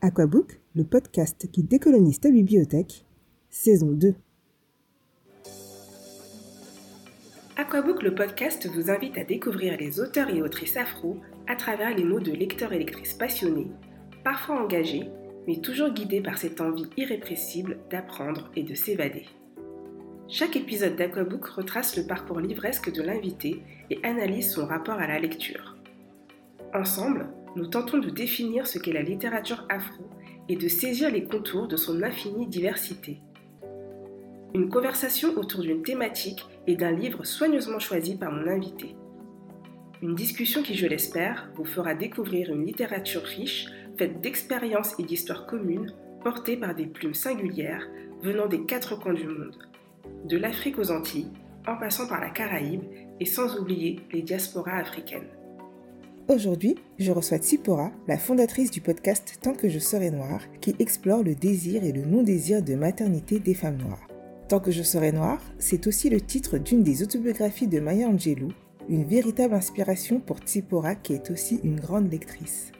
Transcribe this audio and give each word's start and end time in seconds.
Aquabook, 0.00 0.60
le 0.76 0.84
podcast 0.84 1.50
qui 1.50 1.64
décolonise 1.64 2.20
ta 2.20 2.30
bibliothèque, 2.30 3.04
saison 3.50 3.90
2. 3.90 4.14
Aquabook, 7.56 8.04
le 8.04 8.14
podcast, 8.14 8.68
vous 8.72 8.92
invite 8.92 9.18
à 9.18 9.24
découvrir 9.24 9.76
les 9.76 9.98
auteurs 9.98 10.30
et 10.30 10.40
autrices 10.40 10.76
afro 10.76 11.16
à 11.48 11.56
travers 11.56 11.96
les 11.96 12.04
mots 12.04 12.20
de 12.20 12.30
lecteurs 12.30 12.72
et 12.72 12.78
lectrices 12.78 13.14
passionnés, 13.14 13.72
parfois 14.22 14.62
engagés, 14.62 15.08
mais 15.48 15.56
toujours 15.56 15.90
guidés 15.90 16.20
par 16.20 16.38
cette 16.38 16.60
envie 16.60 16.86
irrépressible 16.96 17.78
d'apprendre 17.90 18.52
et 18.54 18.62
de 18.62 18.76
s'évader. 18.76 19.26
Chaque 20.28 20.54
épisode 20.54 20.94
d'Aquabook 20.94 21.44
retrace 21.44 21.96
le 21.96 22.06
parcours 22.06 22.38
livresque 22.38 22.92
de 22.92 23.02
l'invité 23.02 23.62
et 23.90 23.98
analyse 24.04 24.52
son 24.52 24.64
rapport 24.64 25.00
à 25.00 25.08
la 25.08 25.18
lecture. 25.18 25.76
Ensemble, 26.72 27.26
nous 27.56 27.66
tentons 27.66 27.98
de 27.98 28.10
définir 28.10 28.66
ce 28.66 28.78
qu'est 28.78 28.92
la 28.92 29.02
littérature 29.02 29.66
afro 29.68 30.04
et 30.48 30.56
de 30.56 30.68
saisir 30.68 31.10
les 31.10 31.24
contours 31.24 31.68
de 31.68 31.76
son 31.76 32.02
infinie 32.02 32.46
diversité. 32.46 33.20
Une 34.54 34.70
conversation 34.70 35.36
autour 35.36 35.60
d'une 35.60 35.82
thématique 35.82 36.44
et 36.66 36.76
d'un 36.76 36.92
livre 36.92 37.24
soigneusement 37.24 37.78
choisi 37.78 38.16
par 38.16 38.32
mon 38.32 38.46
invité. 38.46 38.96
Une 40.00 40.14
discussion 40.14 40.62
qui, 40.62 40.74
je 40.74 40.86
l'espère, 40.86 41.50
vous 41.54 41.64
fera 41.64 41.94
découvrir 41.94 42.52
une 42.52 42.64
littérature 42.64 43.22
riche, 43.22 43.66
faite 43.98 44.20
d'expériences 44.20 44.98
et 44.98 45.02
d'histoires 45.02 45.46
communes, 45.46 45.92
portées 46.22 46.56
par 46.56 46.74
des 46.74 46.86
plumes 46.86 47.14
singulières 47.14 47.86
venant 48.22 48.46
des 48.46 48.64
quatre 48.64 48.98
coins 48.98 49.14
du 49.14 49.26
monde, 49.26 49.56
de 50.24 50.36
l'Afrique 50.36 50.78
aux 50.78 50.90
Antilles, 50.90 51.32
en 51.66 51.76
passant 51.76 52.08
par 52.08 52.20
la 52.20 52.30
Caraïbe 52.30 52.84
et 53.20 53.26
sans 53.26 53.58
oublier 53.58 54.00
les 54.12 54.22
diasporas 54.22 54.78
africaines. 54.78 55.28
Aujourd'hui, 56.28 56.74
je 56.98 57.10
reçois 57.10 57.38
Tsipora, 57.38 57.90
la 58.06 58.18
fondatrice 58.18 58.70
du 58.70 58.82
podcast 58.82 59.38
Tant 59.40 59.54
que 59.54 59.70
je 59.70 59.78
serai 59.78 60.10
noire, 60.10 60.42
qui 60.60 60.76
explore 60.78 61.22
le 61.22 61.34
désir 61.34 61.84
et 61.84 61.92
le 61.92 62.04
non-désir 62.04 62.62
de 62.62 62.74
maternité 62.74 63.38
des 63.40 63.54
femmes 63.54 63.78
noires. 63.78 64.06
Tant 64.46 64.60
que 64.60 64.70
je 64.70 64.82
serai 64.82 65.10
noire, 65.10 65.40
c'est 65.58 65.86
aussi 65.86 66.10
le 66.10 66.20
titre 66.20 66.58
d'une 66.58 66.82
des 66.82 67.02
autobiographies 67.02 67.66
de 67.66 67.80
Maya 67.80 68.08
Angelou, 68.08 68.48
une 68.90 69.04
véritable 69.04 69.54
inspiration 69.54 70.20
pour 70.20 70.40
Tsipora 70.40 70.96
qui 70.96 71.14
est 71.14 71.30
aussi 71.30 71.60
une 71.64 71.80
grande 71.80 72.12
lectrice. 72.12 72.72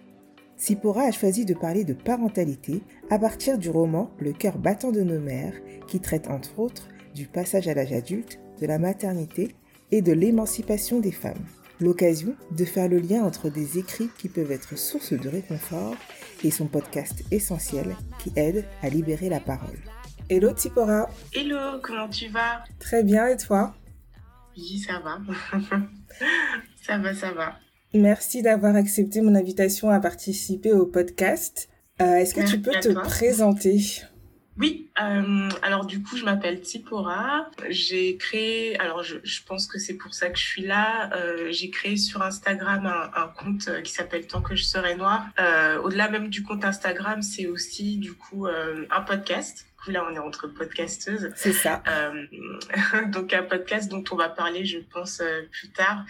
Tsipora 0.59 1.05
a 1.05 1.11
choisi 1.11 1.47
de 1.47 1.55
parler 1.55 1.85
de 1.85 1.95
parentalité 1.95 2.83
à 3.09 3.19
partir 3.19 3.57
du 3.57 3.71
roman 3.71 4.11
Le 4.19 4.35
cœur 4.35 4.59
battant 4.59 4.93
de 4.93 5.01
nos 5.01 5.21
mères, 5.21 5.59
qui 5.87 6.01
traite 6.01 6.29
entre 6.29 6.59
autres 6.59 6.89
du 7.15 7.27
passage 7.27 7.67
à 7.67 7.73
l'âge 7.73 7.95
adulte, 7.95 8.41
de 8.61 8.67
la 8.67 8.79
maternité 8.79 9.55
et 9.91 10.03
de 10.03 10.13
l'émancipation 10.13 11.01
des 11.01 11.13
femmes 11.13 11.47
l'occasion 11.81 12.35
de 12.51 12.65
faire 12.65 12.89
le 12.89 12.99
lien 12.99 13.23
entre 13.23 13.51
des 13.51 13.79
écrits 13.79 14.11
qui 14.19 14.29
peuvent 14.29 14.53
être 14.53 14.77
source 14.77 15.13
de 15.13 15.29
réconfort 15.29 15.95
et 16.45 16.51
son 16.51 16.67
podcast 16.67 17.25
essentiel 17.31 17.97
qui 18.23 18.33
aide 18.37 18.65
à 18.83 18.89
libérer 18.89 19.29
la 19.29 19.41
parole. 19.41 19.79
Hello 20.29 20.53
Tipora 20.53 21.09
Hello, 21.33 21.81
comment 21.83 22.09
tu 22.09 22.29
vas? 22.29 22.63
Très 22.79 23.03
bien 23.03 23.29
et 23.29 23.37
toi? 23.37 23.75
Oui, 24.57 24.79
ça 24.79 25.01
va. 25.01 25.19
ça 26.83 26.99
va, 26.99 27.15
ça 27.15 27.33
va. 27.33 27.57
Merci 27.95 28.43
d'avoir 28.43 28.77
accepté 28.77 29.23
mon 29.23 29.35
invitation 29.35 29.89
à 29.89 30.01
participer 30.01 30.73
au 30.73 30.85
podcast. 30.85 31.69
Euh, 32.03 32.17
est-ce 32.17 32.35
que 32.35 32.47
tu 32.47 32.61
peux 32.61 32.79
te 32.79 32.93
présenter? 32.93 33.81
Oui, 34.59 34.89
euh, 35.01 35.49
alors 35.63 35.87
du 35.87 36.03
coup, 36.03 36.17
je 36.17 36.25
m'appelle 36.25 36.61
Tipora. 36.61 37.49
J'ai 37.69 38.17
créé, 38.17 38.79
alors 38.81 39.03
je, 39.03 39.19
je 39.23 39.41
pense 39.45 39.67
que 39.67 39.79
c'est 39.79 39.95
pour 39.95 40.15
ça 40.15 40.31
que 40.31 40.39
je 40.39 40.45
suis 40.45 40.63
là, 40.63 41.11
euh, 41.15 41.49
j'ai 41.51 41.71
créé 41.71 41.97
sur 41.97 42.23
Instagram 42.23 42.87
un, 42.87 43.11
un 43.23 43.29
compte 43.29 43.71
qui 43.83 43.93
s'appelle 43.93 44.27
Tant 44.27 44.43
que 44.43 44.57
je 44.57 44.65
serai 44.65 44.97
noire. 44.97 45.27
Euh, 45.39 45.81
Au-delà 45.81 46.09
même 46.09 46.29
du 46.29 46.43
compte 46.43 46.65
Instagram, 46.65 47.23
c'est 47.23 47.47
aussi 47.47 47.99
du 47.99 48.15
coup 48.15 48.47
euh, 48.47 48.87
un 48.91 49.03
podcast. 49.03 49.67
Là, 49.87 50.05
on 50.11 50.15
est 50.15 50.19
entre 50.19 50.49
podcasteuses. 50.49 51.31
C'est 51.35 51.53
ça. 51.53 51.83
Euh, 51.89 52.27
donc 53.07 53.33
un 53.33 53.45
podcast 53.45 53.89
dont 53.89 54.05
on 54.11 54.17
va 54.17 54.29
parler, 54.29 54.67
je 54.67 54.79
pense, 54.79 55.21
euh, 55.21 55.43
plus 55.51 55.71
tard, 55.71 56.05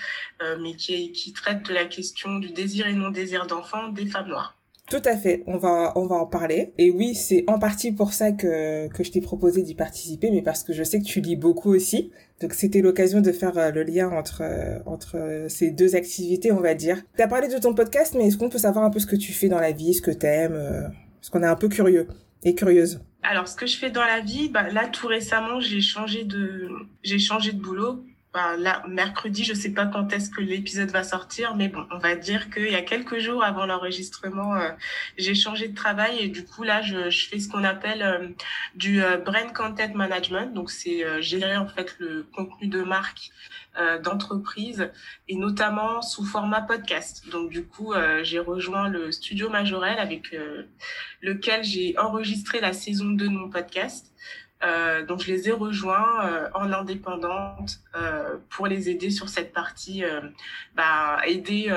mais 0.61 0.75
qui, 0.75 1.13
qui 1.13 1.33
traite 1.33 1.65
de 1.69 1.75
la 1.75 1.85
question 1.85 2.39
du 2.39 2.51
désir 2.51 2.89
et 2.89 2.95
non 2.95 3.11
désir 3.11 3.47
d'enfant 3.47 3.89
des 3.89 4.07
femmes 4.07 4.29
noires. 4.29 4.58
Tout 4.91 5.03
à 5.05 5.17
fait, 5.17 5.43
on 5.47 5.59
va 5.59 5.93
on 5.97 6.07
va 6.07 6.17
en 6.17 6.27
parler. 6.27 6.73
Et 6.79 6.91
oui, 6.91 7.15
c'est 7.15 7.45
en 7.47 7.59
partie 7.59 7.93
pour 7.93 8.15
ça 8.15 8.33
que 8.33 8.89
que 8.89 9.05
je 9.05 9.11
t'ai 9.11 9.21
proposé 9.21 9.63
d'y 9.63 9.75
participer, 9.75 10.31
mais 10.31 10.41
parce 10.41 10.63
que 10.63 10.73
je 10.73 10.83
sais 10.83 10.99
que 10.99 11.05
tu 11.05 11.21
lis 11.21 11.37
beaucoup 11.37 11.75
aussi. 11.75 12.11
Donc 12.41 12.55
c'était 12.55 12.81
l'occasion 12.81 13.21
de 13.21 13.33
faire 13.33 13.59
euh, 13.59 13.71
le 13.71 13.83
lien 13.83 14.09
entre 14.09 14.43
euh, 14.43 14.79
entre 14.87 15.17
euh, 15.17 15.49
ces 15.49 15.71
deux 15.71 15.95
activités, 15.95 16.53
on 16.53 16.61
va 16.61 16.75
dire. 16.75 17.03
Tu 17.17 17.23
as 17.23 17.29
parlé 17.29 17.49
de 17.49 17.59
ton 17.59 17.75
podcast, 17.75 18.15
mais 18.17 18.29
est-ce 18.29 18.39
qu'on 18.39 18.49
peut 18.49 18.59
savoir 18.59 18.85
un 18.85 18.91
peu 18.91 18.99
ce 18.99 19.07
que 19.07 19.17
tu 19.17 19.33
fais 19.33 19.49
dans 19.49 19.61
la 19.61 19.73
vie, 19.73 19.93
ce 19.93 20.03
que 20.03 20.11
t'aimes 20.11 20.91
Parce 21.21 21.29
qu'on 21.29 21.43
est 21.43 21.47
un 21.47 21.57
peu 21.57 21.69
curieux 21.69 22.09
et 22.45 22.55
curieuse. 22.55 23.01
Alors, 23.23 23.49
ce 23.49 23.57
que 23.57 23.67
je 23.67 23.77
fais 23.77 23.91
dans 23.91 24.05
la 24.05 24.21
vie, 24.21 24.49
bah, 24.49 24.71
là, 24.71 24.87
tout 24.87 25.09
récemment, 25.09 25.61
j'ai 25.61 25.81
changé 25.81 26.25
de, 26.25 26.69
j'ai 27.03 27.19
changé 27.19 27.53
de 27.53 27.61
boulot 27.61 28.05
là, 28.35 28.83
mercredi, 28.89 29.45
je 29.45 29.55
sais 29.55 29.73
pas 29.73 29.87
quand 29.87 30.13
est-ce 30.13 30.31
que 30.31 30.41
l'épisode 30.41 30.91
va 30.91 31.03
sortir, 31.03 31.57
mais 31.57 31.69
bon, 31.69 31.87
on 31.91 31.99
va 31.99 32.15
dire 32.15 32.51
qu'il 32.51 32.71
y 32.71 32.75
a 32.75 32.83
quelques 32.83 33.19
jours 33.19 33.43
avant 33.43 33.67
l'enregistrement, 33.67 34.55
euh, 34.57 34.71
j'ai 35.17 35.35
changé 35.35 35.69
de 35.69 35.75
travail 35.75 36.19
et 36.21 36.29
du 36.29 36.45
coup 36.45 36.63
là, 36.63 36.83
je, 36.83 37.11
je 37.11 37.29
fais 37.29 37.41
ce 37.41 37.49
qu'on 37.49 37.65
appelle 37.65 38.03
euh, 38.03 38.29
du 38.75 39.03
euh, 39.03 39.17
brand 39.17 39.53
content 39.53 39.93
management. 39.95 40.53
Donc 40.53 40.71
c'est 40.71 41.23
gérer 41.23 41.57
en 41.57 41.67
fait 41.67 41.97
le 41.99 42.27
contenu 42.35 42.69
de 42.69 42.83
marque 42.83 43.31
d'entreprise 44.03 44.91
et 45.29 45.37
notamment 45.37 46.03
sous 46.03 46.25
format 46.25 46.63
podcast. 46.63 47.29
Donc 47.31 47.51
du 47.51 47.65
coup, 47.65 47.95
j'ai 48.23 48.41
rejoint 48.41 48.89
le 48.89 49.13
studio 49.13 49.51
Majorel 49.51 49.99
avec 49.99 50.37
lequel 51.23 51.63
j'ai 51.63 51.97
enregistré 51.97 52.61
la 52.61 52.73
saison 52.73 53.07
2 53.11 53.25
de 53.25 53.31
mon 53.31 53.51
podcast. 53.51 54.13
Euh, 54.65 55.05
donc 55.05 55.21
je 55.21 55.29
les 55.29 55.49
ai 55.49 55.53
rejoints 55.53 56.27
euh, 56.27 56.49
en 56.55 56.73
indépendante 56.73 57.81
euh, 57.95 58.37
pour 58.51 58.67
les 58.67 58.91
aider 58.91 59.11
sur 59.11 59.29
cette 59.29 59.53
partie, 59.53 60.05
euh, 60.05 60.21
bah, 60.75 61.21
aider 61.27 61.73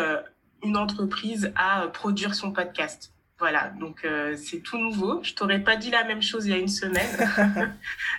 une 0.64 0.78
entreprise 0.78 1.52
à 1.56 1.88
produire 1.88 2.36
son 2.36 2.52
podcast. 2.52 3.14
Voilà, 3.40 3.72
donc 3.80 4.06
c'est 4.36 4.60
tout 4.60 4.78
nouveau. 4.78 5.20
Je 5.24 5.34
t'aurais 5.34 5.60
pas 5.60 5.76
dit 5.76 5.90
la 5.90 6.04
même 6.04 6.22
chose 6.22 6.46
il 6.46 6.52
y 6.52 6.54
a 6.54 6.58
une 6.58 6.68
semaine, 6.68 7.74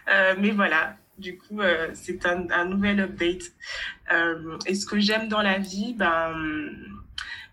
mais 0.38 0.50
voilà. 0.50 0.96
Du 1.18 1.38
coup, 1.38 1.60
c'est 1.94 2.26
un, 2.26 2.50
un, 2.50 2.64
nouvel 2.64 2.98
update. 2.98 3.52
et 4.66 4.74
ce 4.74 4.84
que 4.84 4.98
j'aime 4.98 5.28
dans 5.28 5.42
la 5.42 5.58
vie, 5.58 5.94
ben, 5.96 6.34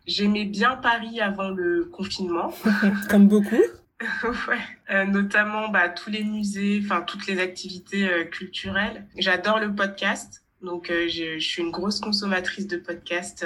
j'aimais 0.07 0.45
bien 0.45 0.75
Paris 0.77 1.21
avant 1.21 1.49
le 1.49 1.85
confinement. 1.85 2.53
Comme 3.09 3.27
beaucoup. 3.27 3.55
ouais. 4.47 4.78
Euh, 4.91 5.05
notamment 5.05 5.69
bah, 5.69 5.87
tous 5.89 6.09
les 6.09 6.23
musées, 6.23 6.81
enfin 6.83 7.03
toutes 7.05 7.27
les 7.27 7.39
activités 7.39 8.09
euh, 8.09 8.23
culturelles. 8.23 9.05
J'adore 9.17 9.59
le 9.59 9.73
podcast, 9.75 10.43
donc 10.63 10.89
euh, 10.89 11.07
je, 11.07 11.37
je, 11.37 11.47
suis 11.47 11.61
une 11.61 11.69
grosse 11.69 11.99
consommatrice 11.99 12.65
de 12.65 12.77
podcasts 12.77 13.45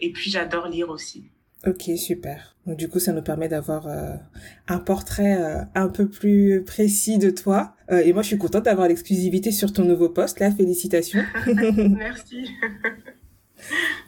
et 0.00 0.10
puis 0.10 0.30
j'adore 0.30 0.66
lire 0.66 0.90
aussi. 0.90 1.30
Ok, 1.64 1.90
super. 1.96 2.56
Donc, 2.66 2.76
du 2.78 2.88
coup, 2.88 2.98
ça 2.98 3.12
nous 3.12 3.22
permet 3.22 3.46
d'avoir 3.48 3.86
un 4.66 4.78
portrait 4.78 5.38
un 5.74 5.88
peu 5.88 6.08
plus 6.08 6.64
précis 6.64 7.18
de 7.18 7.28
toi. 7.28 7.76
et 7.90 8.14
moi, 8.14 8.22
je 8.22 8.28
suis 8.28 8.38
contente 8.38 8.64
d'avoir 8.64 8.88
l'exclusivité 8.88 9.50
sur 9.50 9.70
ton 9.70 9.84
nouveau 9.84 10.08
poste. 10.08 10.40
Là, 10.40 10.50
félicitations. 10.50 11.22
Merci. 11.76 12.48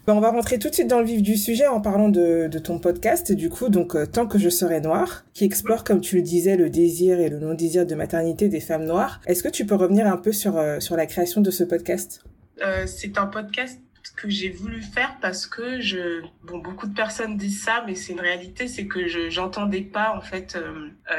Ben, 0.06 0.14
on 0.14 0.20
va 0.20 0.30
rentrer 0.30 0.58
tout 0.58 0.68
de 0.68 0.74
suite 0.74 0.88
dans 0.88 0.98
le 0.98 1.04
vif 1.04 1.22
du 1.22 1.36
sujet 1.36 1.68
en 1.68 1.80
parlant 1.80 2.08
de, 2.08 2.48
ton 2.58 2.80
podcast, 2.80 3.30
du 3.32 3.50
coup, 3.50 3.68
donc 3.68 3.94
euh, 3.94 4.04
Tant 4.04 4.26
que 4.26 4.38
je 4.38 4.48
serai 4.48 4.80
noire, 4.80 5.24
qui 5.32 5.44
explore, 5.44 5.84
comme 5.84 6.00
tu 6.00 6.16
le 6.16 6.22
disais, 6.22 6.56
le 6.56 6.70
désir 6.70 7.20
et 7.20 7.28
le 7.28 7.38
non-désir 7.38 7.86
de 7.86 7.94
maternité 7.94 8.48
des 8.48 8.60
femmes 8.60 8.84
noires. 8.84 9.20
Est-ce 9.26 9.42
que 9.42 9.48
tu 9.48 9.64
peux 9.64 9.76
revenir 9.76 10.06
un 10.06 10.16
peu 10.16 10.32
sur, 10.32 10.56
euh, 10.56 10.80
sur 10.80 10.96
la 10.96 11.06
création 11.06 11.40
de 11.40 11.50
ce 11.50 11.62
podcast? 11.62 12.24
Euh, 12.64 12.84
C'est 12.86 13.16
un 13.16 13.26
podcast 13.26 13.80
que 14.16 14.28
j'ai 14.28 14.50
voulu 14.50 14.82
faire 14.82 15.16
parce 15.22 15.46
que 15.46 15.80
je 15.80 16.22
bon 16.42 16.58
beaucoup 16.58 16.88
de 16.88 16.92
personnes 16.92 17.36
disent 17.36 17.62
ça 17.62 17.84
mais 17.86 17.94
c'est 17.94 18.12
une 18.12 18.20
réalité 18.20 18.66
c'est 18.66 18.86
que 18.86 19.06
je 19.06 19.30
j'entendais 19.30 19.80
pas 19.80 20.14
en 20.16 20.20
fait 20.20 20.58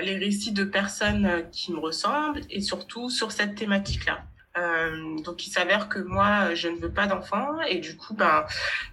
les 0.01 0.17
récits 0.17 0.51
de 0.51 0.65
personnes 0.65 1.45
qui 1.53 1.71
me 1.71 1.79
ressemblent 1.79 2.41
et 2.49 2.59
surtout 2.59 3.09
sur 3.09 3.31
cette 3.31 3.55
thématique 3.55 4.05
là 4.05 4.25
euh, 4.57 5.17
donc 5.23 5.47
il 5.47 5.49
s'avère 5.49 5.89
que 5.89 5.99
moi 5.99 6.53
je 6.53 6.67
ne 6.67 6.77
veux 6.77 6.91
pas 6.91 7.07
d'enfant. 7.07 7.59
Et 7.69 7.79
du 7.79 7.97
coup 7.97 8.13
ben 8.13 8.45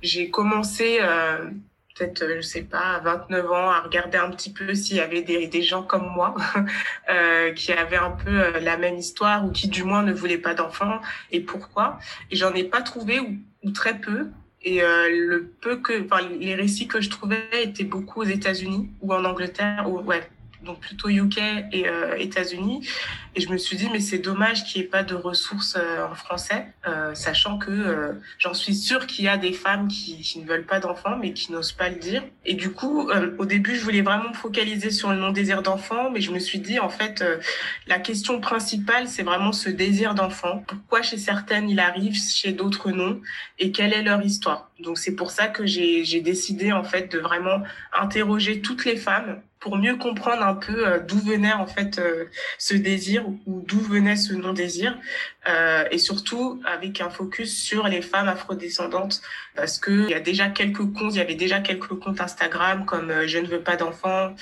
j'ai 0.02 0.30
commencé 0.30 0.98
euh, 1.00 1.50
peut-être 1.94 2.36
je 2.36 2.40
sais 2.40 2.62
pas 2.62 2.96
à 2.96 3.00
29 3.00 3.50
ans 3.50 3.70
à 3.70 3.80
regarder 3.80 4.18
un 4.18 4.30
petit 4.30 4.52
peu 4.52 4.74
s'il 4.74 4.96
y 4.96 5.00
avait 5.00 5.22
des, 5.22 5.46
des 5.46 5.62
gens 5.62 5.82
comme 5.82 6.08
moi 6.14 6.34
euh, 7.10 7.52
qui 7.52 7.72
avaient 7.72 7.96
un 7.96 8.12
peu 8.12 8.30
euh, 8.30 8.60
la 8.60 8.76
même 8.76 8.96
histoire 8.96 9.44
ou 9.44 9.50
qui 9.50 9.68
du 9.68 9.84
moins 9.84 10.02
ne 10.02 10.12
voulaient 10.12 10.38
pas 10.38 10.54
d'enfant 10.54 11.00
et 11.30 11.40
pourquoi. 11.40 11.98
Et 12.30 12.36
j'en 12.36 12.54
ai 12.54 12.64
pas 12.64 12.82
trouvé 12.82 13.20
ou, 13.20 13.36
ou 13.62 13.70
très 13.70 13.98
peu. 13.98 14.28
Et 14.62 14.82
euh, 14.82 15.08
le 15.10 15.46
peu 15.60 15.76
que 15.76 16.04
enfin 16.04 16.20
les 16.38 16.54
récits 16.54 16.86
que 16.86 17.00
je 17.00 17.08
trouvais 17.08 17.48
étaient 17.62 17.84
beaucoup 17.84 18.20
aux 18.20 18.24
États-Unis 18.24 18.90
ou 19.00 19.14
en 19.14 19.24
Angleterre 19.24 19.86
ou 19.88 20.00
ouais 20.00 20.28
donc 20.62 20.80
plutôt 20.80 21.08
UK 21.08 21.38
et 21.72 21.88
euh, 21.88 22.16
États-Unis. 22.18 22.86
Et 23.36 23.40
je 23.40 23.48
me 23.48 23.56
suis 23.58 23.76
dit, 23.76 23.88
mais 23.92 24.00
c'est 24.00 24.18
dommage 24.18 24.64
qu'il 24.64 24.80
n'y 24.80 24.86
ait 24.86 24.90
pas 24.90 25.02
de 25.04 25.14
ressources 25.14 25.76
euh, 25.76 26.04
en 26.04 26.14
français, 26.14 26.66
euh, 26.86 27.14
sachant 27.14 27.58
que 27.58 27.70
euh, 27.70 28.12
j'en 28.38 28.54
suis 28.54 28.74
sûre 28.74 29.06
qu'il 29.06 29.24
y 29.24 29.28
a 29.28 29.36
des 29.36 29.52
femmes 29.52 29.88
qui, 29.88 30.20
qui 30.20 30.40
ne 30.40 30.46
veulent 30.46 30.66
pas 30.66 30.80
d'enfants, 30.80 31.16
mais 31.16 31.32
qui 31.32 31.52
n'osent 31.52 31.72
pas 31.72 31.88
le 31.88 31.96
dire. 31.96 32.24
Et 32.44 32.54
du 32.54 32.72
coup, 32.72 33.08
euh, 33.08 33.34
au 33.38 33.46
début, 33.46 33.76
je 33.76 33.84
voulais 33.84 34.02
vraiment 34.02 34.30
me 34.30 34.34
focaliser 34.34 34.90
sur 34.90 35.10
le 35.10 35.16
non-désir 35.16 35.62
d'enfant, 35.62 36.10
mais 36.10 36.20
je 36.20 36.32
me 36.32 36.38
suis 36.40 36.58
dit, 36.58 36.80
en 36.80 36.88
fait, 36.88 37.22
euh, 37.22 37.38
la 37.86 38.00
question 38.00 38.40
principale, 38.40 39.06
c'est 39.06 39.22
vraiment 39.22 39.52
ce 39.52 39.68
désir 39.70 40.14
d'enfant. 40.14 40.64
Pourquoi 40.66 41.02
chez 41.02 41.18
certaines 41.18 41.70
il 41.70 41.78
arrive, 41.78 42.16
chez 42.16 42.52
d'autres 42.52 42.90
non, 42.90 43.20
et 43.58 43.70
quelle 43.70 43.92
est 43.92 44.02
leur 44.02 44.22
histoire? 44.22 44.70
Donc 44.80 44.98
c'est 44.98 45.14
pour 45.14 45.30
ça 45.30 45.46
que 45.46 45.66
j'ai 45.66 46.20
décidé, 46.20 46.72
en 46.72 46.82
fait, 46.82 47.12
de 47.12 47.18
vraiment 47.18 47.62
interroger 47.92 48.60
toutes 48.60 48.84
les 48.84 48.96
femmes 48.96 49.40
pour 49.60 49.76
mieux 49.76 49.96
comprendre 49.96 50.42
un 50.42 50.54
peu 50.54 50.88
euh, 50.88 50.98
d'où 51.00 51.18
venait 51.18 51.52
en 51.52 51.66
fait 51.66 51.98
euh, 51.98 52.24
ce 52.58 52.74
désir 52.74 53.28
ou 53.46 53.60
d'où 53.60 53.78
venait 53.78 54.16
ce 54.16 54.32
non-désir 54.32 54.98
euh, 55.48 55.84
et 55.90 55.98
surtout 55.98 56.60
avec 56.64 57.00
un 57.00 57.10
focus 57.10 57.62
sur 57.62 57.86
les 57.86 58.00
femmes 58.00 58.28
afrodescendantes 58.28 59.20
parce 59.54 59.78
que 59.78 60.06
il 60.06 60.10
y 60.10 60.14
a 60.14 60.20
déjà 60.20 60.48
quelques 60.48 60.90
comptes, 60.92 61.14
il 61.14 61.18
y 61.18 61.20
avait 61.20 61.34
déjà 61.34 61.60
quelques 61.60 61.94
comptes 61.98 62.20
Instagram 62.20 62.86
comme 62.86 63.26
je 63.26 63.38
ne 63.38 63.46
veux 63.46 63.60
pas 63.60 63.76
d'enfants, 63.76 64.34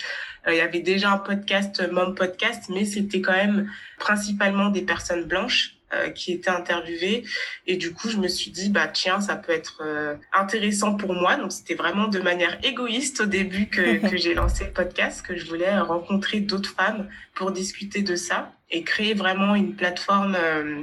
il 0.46 0.54
y 0.54 0.60
avait 0.60 0.80
déjà 0.80 1.10
un 1.10 1.18
podcast 1.18 1.82
Mom 1.90 2.14
Podcast 2.14 2.64
mais 2.68 2.84
c'était 2.84 3.20
quand 3.20 3.32
même 3.32 3.70
principalement 3.98 4.68
des 4.70 4.82
personnes 4.82 5.24
blanches 5.24 5.77
euh, 5.94 6.10
qui 6.10 6.32
étaient 6.32 6.50
interviewées. 6.50 7.24
Et 7.66 7.76
du 7.76 7.92
coup, 7.92 8.10
je 8.10 8.18
me 8.18 8.28
suis 8.28 8.50
dit, 8.50 8.68
bah 8.68 8.88
tiens, 8.88 9.20
ça 9.20 9.36
peut 9.36 9.52
être 9.52 9.82
euh, 9.82 10.16
intéressant 10.32 10.96
pour 10.96 11.14
moi. 11.14 11.36
Donc, 11.36 11.52
c'était 11.52 11.74
vraiment 11.74 12.08
de 12.08 12.18
manière 12.20 12.58
égoïste 12.62 13.20
au 13.22 13.26
début 13.26 13.68
que, 13.68 13.96
que 14.06 14.16
j'ai 14.18 14.34
lancé 14.34 14.64
le 14.64 14.72
podcast, 14.72 15.24
que 15.26 15.36
je 15.36 15.46
voulais 15.46 15.78
rencontrer 15.78 16.40
d'autres 16.40 16.74
femmes 16.74 17.08
pour 17.34 17.52
discuter 17.52 18.02
de 18.02 18.16
ça 18.16 18.52
et 18.70 18.82
créer 18.82 19.14
vraiment 19.14 19.54
une 19.54 19.74
plateforme 19.74 20.36
euh, 20.38 20.82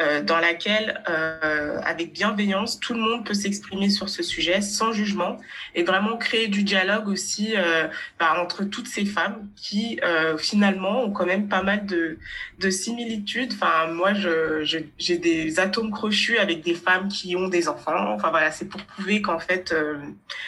euh, 0.00 0.22
dans 0.22 0.38
laquelle, 0.38 1.02
euh, 1.10 1.78
avec 1.84 2.12
bienveillance, 2.12 2.80
tout 2.80 2.94
le 2.94 3.00
monde 3.00 3.26
peut 3.26 3.34
s'exprimer 3.34 3.90
sur 3.90 4.08
ce 4.08 4.22
sujet 4.22 4.62
sans 4.62 4.92
jugement 4.92 5.38
et 5.74 5.82
vraiment 5.82 6.16
créer 6.16 6.48
du 6.48 6.62
dialogue 6.62 7.06
aussi 7.08 7.54
euh, 7.54 7.86
bah, 8.18 8.40
entre 8.40 8.64
toutes 8.64 8.88
ces 8.88 9.04
femmes 9.04 9.48
qui 9.56 10.00
euh, 10.02 10.38
finalement 10.38 11.04
ont 11.04 11.10
quand 11.10 11.26
même 11.26 11.48
pas 11.48 11.62
mal 11.62 11.84
de, 11.84 12.18
de 12.60 12.70
similitudes. 12.70 13.52
Enfin, 13.52 13.88
moi, 13.88 14.14
je, 14.14 14.64
je, 14.64 14.78
j'ai 14.98 15.18
des 15.18 15.60
atomes 15.60 15.90
crochus 15.90 16.38
avec 16.38 16.62
des 16.62 16.74
femmes 16.74 17.08
qui 17.08 17.36
ont 17.36 17.48
des 17.48 17.68
enfants. 17.68 18.14
Enfin 18.14 18.30
voilà, 18.30 18.50
c'est 18.52 18.68
pour 18.68 18.82
prouver 18.84 19.20
qu'en 19.20 19.38
fait, 19.38 19.72
euh, 19.72 19.98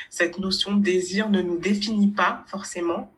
cette 0.09 0.39
notion 0.39 0.77
de 0.77 0.83
désir 0.83 1.29
ne 1.29 1.43
nous 1.43 1.59
définit 1.59 2.09
pas 2.09 2.45
forcément 2.47 3.13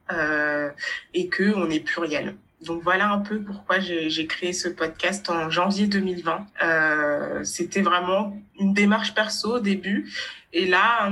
et 1.14 1.28
que 1.28 1.54
on 1.54 1.70
est 1.70 1.80
pluriel. 1.80 2.34
Donc 2.62 2.82
voilà 2.82 3.10
un 3.10 3.18
peu 3.18 3.40
pourquoi 3.40 3.80
j'ai 3.80 4.26
créé 4.26 4.52
ce 4.52 4.68
podcast 4.68 5.28
en 5.30 5.50
janvier 5.50 5.86
2020. 5.86 6.46
Euh, 6.62 7.44
C'était 7.44 7.82
vraiment 7.82 8.36
une 8.58 8.72
démarche 8.72 9.14
perso 9.14 9.56
au 9.56 9.60
début. 9.60 10.10
Et 10.52 10.66
là, 10.66 11.10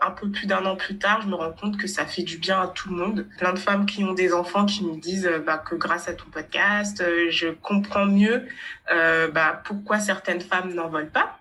un, 0.00 0.10
peu 0.10 0.30
plus 0.30 0.46
d'un 0.46 0.64
an 0.66 0.76
plus 0.76 0.98
tard, 0.98 1.22
je 1.22 1.28
me 1.28 1.34
rends 1.34 1.52
compte 1.52 1.76
que 1.76 1.86
ça 1.86 2.04
fait 2.06 2.22
du 2.22 2.38
bien 2.38 2.60
à 2.60 2.66
tout 2.68 2.90
le 2.90 2.96
monde. 2.96 3.26
Plein 3.38 3.52
de 3.52 3.58
femmes 3.58 3.86
qui 3.86 4.04
ont 4.04 4.14
des 4.14 4.32
enfants 4.32 4.66
qui 4.66 4.84
me 4.84 5.00
disent 5.00 5.26
euh, 5.26 5.38
bah, 5.38 5.58
que 5.58 5.74
grâce 5.74 6.08
à 6.08 6.14
ton 6.14 6.26
podcast, 6.30 7.00
euh, 7.00 7.30
je 7.30 7.48
comprends 7.48 8.06
mieux 8.06 8.46
bah, 9.32 9.62
pourquoi 9.64 10.00
certaines 10.00 10.40
femmes 10.40 10.74
n'en 10.74 10.88
veulent 10.88 11.10
pas 11.10 11.40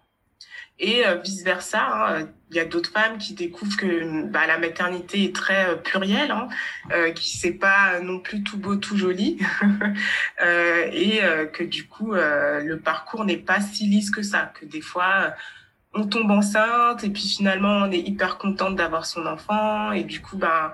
et 0.80 1.06
euh, 1.06 1.16
vice 1.16 1.44
versa. 1.44 1.82
Hein. 1.82 2.30
Il 2.52 2.56
y 2.56 2.60
a 2.60 2.66
d'autres 2.66 2.92
femmes 2.92 3.18
qui 3.18 3.34
découvrent 3.34 3.78
que 3.78 4.26
bah, 4.26 4.48
la 4.48 4.58
maternité 4.58 5.24
est 5.24 5.36
très 5.36 5.70
euh, 5.70 5.76
plurielle, 5.76 6.32
hein, 6.32 6.48
euh, 6.92 7.12
qui 7.12 7.38
c'est 7.38 7.54
pas 7.54 8.00
non 8.02 8.20
plus 8.20 8.44
tout 8.44 8.58
beau, 8.58 8.76
tout 8.76 8.98
joli, 8.98 9.40
euh, 10.42 10.90
et 10.92 11.24
euh, 11.24 11.46
que 11.46 11.64
du 11.64 11.88
coup 11.88 12.14
euh, 12.14 12.62
le 12.62 12.80
parcours 12.80 13.26
n'est 13.26 13.38
pas 13.38 13.62
si 13.62 13.86
lisse 13.86 14.10
que 14.10 14.24
ça, 14.24 14.52
que 14.60 14.66
des 14.66 14.82
fois 14.82 15.34
on 15.94 16.06
tombe 16.08 16.32
enceinte 16.32 17.04
et 17.04 17.10
puis 17.10 17.28
finalement 17.28 17.84
on 17.88 17.92
est 17.92 18.00
hyper 18.00 18.38
contente 18.38 18.76
d'avoir 18.76 19.06
son 19.06 19.26
enfant 19.26 19.92
et 19.92 20.04
du 20.04 20.22
coup 20.22 20.38
bah, 20.38 20.74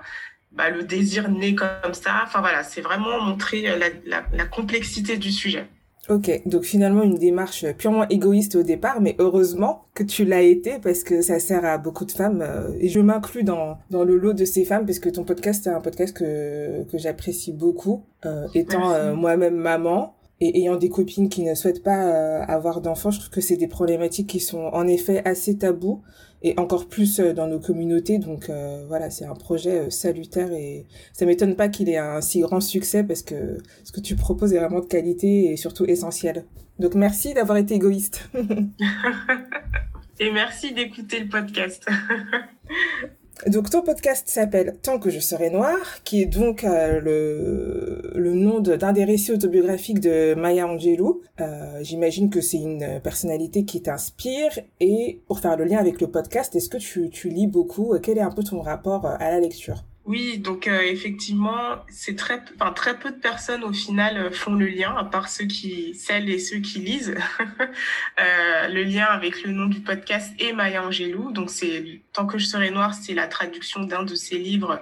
bah 0.52 0.70
le 0.70 0.84
désir 0.84 1.28
naît 1.30 1.54
comme 1.54 1.94
ça. 1.94 2.22
Enfin 2.24 2.40
voilà, 2.40 2.64
c'est 2.64 2.80
vraiment 2.80 3.20
montrer 3.20 3.62
la, 3.62 3.88
la, 4.06 4.24
la 4.32 4.44
complexité 4.46 5.16
du 5.18 5.30
sujet. 5.32 5.68
Ok, 6.08 6.42
donc 6.46 6.62
finalement 6.62 7.02
une 7.02 7.16
démarche 7.16 7.66
purement 7.72 8.08
égoïste 8.08 8.54
au 8.54 8.62
départ, 8.62 9.00
mais 9.00 9.16
heureusement 9.18 9.82
que 9.94 10.04
tu 10.04 10.24
l'as 10.24 10.42
été 10.42 10.78
parce 10.80 11.02
que 11.02 11.20
ça 11.20 11.40
sert 11.40 11.64
à 11.64 11.78
beaucoup 11.78 12.04
de 12.04 12.12
femmes 12.12 12.42
euh, 12.42 12.70
et 12.78 12.88
je 12.88 13.00
m'inclus 13.00 13.42
dans 13.42 13.78
dans 13.90 14.04
le 14.04 14.16
lot 14.16 14.32
de 14.32 14.44
ces 14.44 14.64
femmes 14.64 14.86
parce 14.86 15.00
que 15.00 15.08
ton 15.08 15.24
podcast 15.24 15.66
est 15.66 15.70
un 15.70 15.80
podcast 15.80 16.16
que 16.16 16.84
que 16.84 16.96
j'apprécie 16.96 17.52
beaucoup, 17.52 18.04
euh, 18.24 18.46
étant 18.54 18.92
euh, 18.92 19.14
moi-même 19.14 19.56
maman 19.56 20.16
et 20.40 20.58
ayant 20.58 20.76
des 20.76 20.90
copines 20.90 21.28
qui 21.28 21.42
ne 21.42 21.54
souhaitent 21.54 21.82
pas 21.82 22.04
euh, 22.04 22.42
avoir 22.46 22.80
d'enfants, 22.80 23.10
je 23.10 23.20
trouve 23.20 23.30
que 23.30 23.40
c'est 23.40 23.56
des 23.56 23.68
problématiques 23.68 24.28
qui 24.28 24.40
sont 24.40 24.64
en 24.72 24.86
effet 24.86 25.22
assez 25.24 25.56
tabous 25.56 26.02
et 26.46 26.54
encore 26.58 26.88
plus 26.88 27.18
euh, 27.18 27.32
dans 27.32 27.48
nos 27.48 27.58
communautés. 27.58 28.18
Donc 28.18 28.48
euh, 28.48 28.84
voilà, 28.86 29.10
c'est 29.10 29.24
un 29.24 29.34
projet 29.34 29.80
euh, 29.80 29.90
salutaire 29.90 30.52
et 30.52 30.86
ça 31.12 31.26
m'étonne 31.26 31.56
pas 31.56 31.68
qu'il 31.68 31.88
ait 31.88 31.96
un 31.96 32.20
si 32.20 32.40
grand 32.40 32.60
succès 32.60 33.02
parce 33.02 33.22
que 33.22 33.58
ce 33.82 33.90
que 33.90 34.00
tu 34.00 34.14
proposes 34.14 34.52
est 34.52 34.58
vraiment 34.58 34.78
de 34.78 34.86
qualité 34.86 35.50
et 35.50 35.56
surtout 35.56 35.84
essentiel. 35.86 36.44
Donc 36.78 36.94
merci 36.94 37.34
d'avoir 37.34 37.58
été 37.58 37.74
égoïste. 37.74 38.30
et 40.20 40.30
merci 40.30 40.72
d'écouter 40.72 41.18
le 41.18 41.28
podcast. 41.28 41.84
Donc 43.46 43.68
ton 43.70 43.82
podcast 43.82 44.28
s'appelle 44.28 44.76
Tant 44.82 44.98
que 44.98 45.10
je 45.10 45.20
serai 45.20 45.50
noire, 45.50 46.02
qui 46.04 46.22
est 46.22 46.26
donc 46.26 46.64
euh, 46.64 47.00
le, 47.00 48.12
le 48.14 48.32
nom 48.32 48.60
d'un 48.60 48.92
des 48.92 49.04
récits 49.04 49.32
autobiographiques 49.32 50.00
de 50.00 50.34
Maya 50.34 50.66
Angelou. 50.66 51.20
Euh, 51.40 51.78
J'imagine 51.82 52.30
que 52.30 52.40
c'est 52.40 52.56
une 52.56 53.00
personnalité 53.02 53.64
qui 53.64 53.82
t'inspire. 53.82 54.58
Et 54.80 55.20
pour 55.28 55.40
faire 55.40 55.56
le 55.56 55.64
lien 55.64 55.78
avec 55.78 56.00
le 56.00 56.06
podcast, 56.08 56.56
est-ce 56.56 56.70
que 56.70 56.78
tu, 56.78 57.10
tu 57.10 57.28
lis 57.28 57.46
beaucoup? 57.46 57.94
Quel 58.02 58.18
est 58.18 58.22
un 58.22 58.30
peu 58.30 58.42
ton 58.42 58.62
rapport 58.62 59.04
euh, 59.04 59.16
à 59.20 59.30
la 59.30 59.38
lecture? 59.38 59.84
Oui, 60.06 60.38
donc 60.38 60.68
euh, 60.68 60.82
effectivement, 60.82 61.84
c'est 61.88 62.14
très, 62.14 62.40
enfin 62.54 62.72
très 62.72 62.96
peu 62.96 63.10
de 63.10 63.16
personnes 63.16 63.64
au 63.64 63.72
final 63.72 64.16
euh, 64.16 64.30
font 64.30 64.54
le 64.54 64.66
lien, 64.66 64.94
à 64.96 65.02
part 65.02 65.28
ceux 65.28 65.46
qui, 65.46 65.96
celles 65.96 66.30
et 66.30 66.38
ceux 66.38 66.58
qui 66.58 66.78
lisent, 66.78 67.16
euh, 68.20 68.68
le 68.68 68.84
lien 68.84 69.06
avec 69.06 69.42
le 69.42 69.50
nom 69.50 69.66
du 69.66 69.80
podcast 69.80 70.32
et 70.38 70.52
Maya 70.52 70.86
Angelou. 70.86 71.32
Donc 71.32 71.50
c'est 71.50 72.02
tant 72.12 72.24
que 72.24 72.38
je 72.38 72.46
serai 72.46 72.70
noire, 72.70 72.94
c'est 72.94 73.14
la 73.14 73.26
traduction 73.26 73.82
d'un 73.82 74.04
de 74.04 74.14
ses 74.14 74.38
livres 74.38 74.80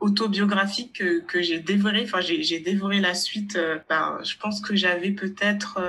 autobiographiques 0.00 1.02
que, 1.26 1.40
j'ai 1.40 1.60
dévoré. 1.60 2.02
Enfin, 2.04 2.20
j'ai 2.20 2.60
dévoré 2.60 3.00
la 3.00 3.14
suite. 3.14 3.58
Ben, 3.88 4.18
je 4.22 4.36
pense 4.36 4.60
que 4.60 4.76
j'avais 4.76 5.12
peut-être 5.12 5.80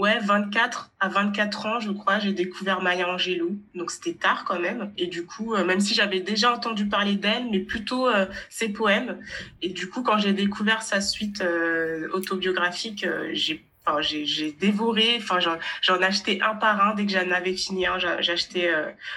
ouais, 0.00 0.18
24 0.18 0.90
à 0.98 1.08
24 1.08 1.66
ans, 1.66 1.80
je 1.80 1.90
crois, 1.90 2.18
j'ai 2.18 2.32
découvert 2.32 2.80
Maya 2.80 3.08
Angelou. 3.08 3.60
Donc 3.74 3.90
c'était 3.90 4.14
tard 4.14 4.44
quand 4.46 4.58
même. 4.58 4.92
Et 4.96 5.06
du 5.06 5.24
coup, 5.26 5.54
euh, 5.54 5.64
même 5.64 5.80
si 5.80 5.94
j'avais 5.94 6.20
déjà 6.20 6.52
entendu 6.52 6.86
parler 6.86 7.16
d'elle, 7.16 7.48
mais 7.50 7.60
plutôt 7.60 8.08
euh, 8.08 8.26
ses 8.48 8.70
poèmes. 8.70 9.18
Et 9.60 9.68
du 9.68 9.88
coup, 9.88 10.02
quand 10.02 10.18
j'ai 10.18 10.32
découvert 10.32 10.82
sa 10.82 11.00
suite 11.00 11.42
euh, 11.42 12.08
autobiographique, 12.12 13.06
j'ai 13.32 13.64
j'ai 14.02 14.52
dévoré, 14.52 15.16
enfin, 15.18 15.40
j'en 15.40 16.00
achetais 16.00 16.38
un 16.42 16.54
par 16.54 16.80
un. 16.80 16.94
Dès 16.94 17.06
que 17.06 17.10
j'en 17.10 17.28
avais 17.32 17.56
fini 17.56 17.86
un, 17.86 17.98
j'achetais 17.98 18.70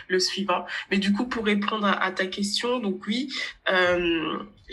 le 0.07 0.19
suivant. 0.19 0.65
Mais 0.89 0.97
du 0.97 1.13
coup, 1.13 1.27
pour 1.27 1.45
répondre 1.45 1.85
à, 1.85 2.11
ta 2.11 2.25
question, 2.25 2.79
donc 2.79 3.05
oui, 3.05 3.31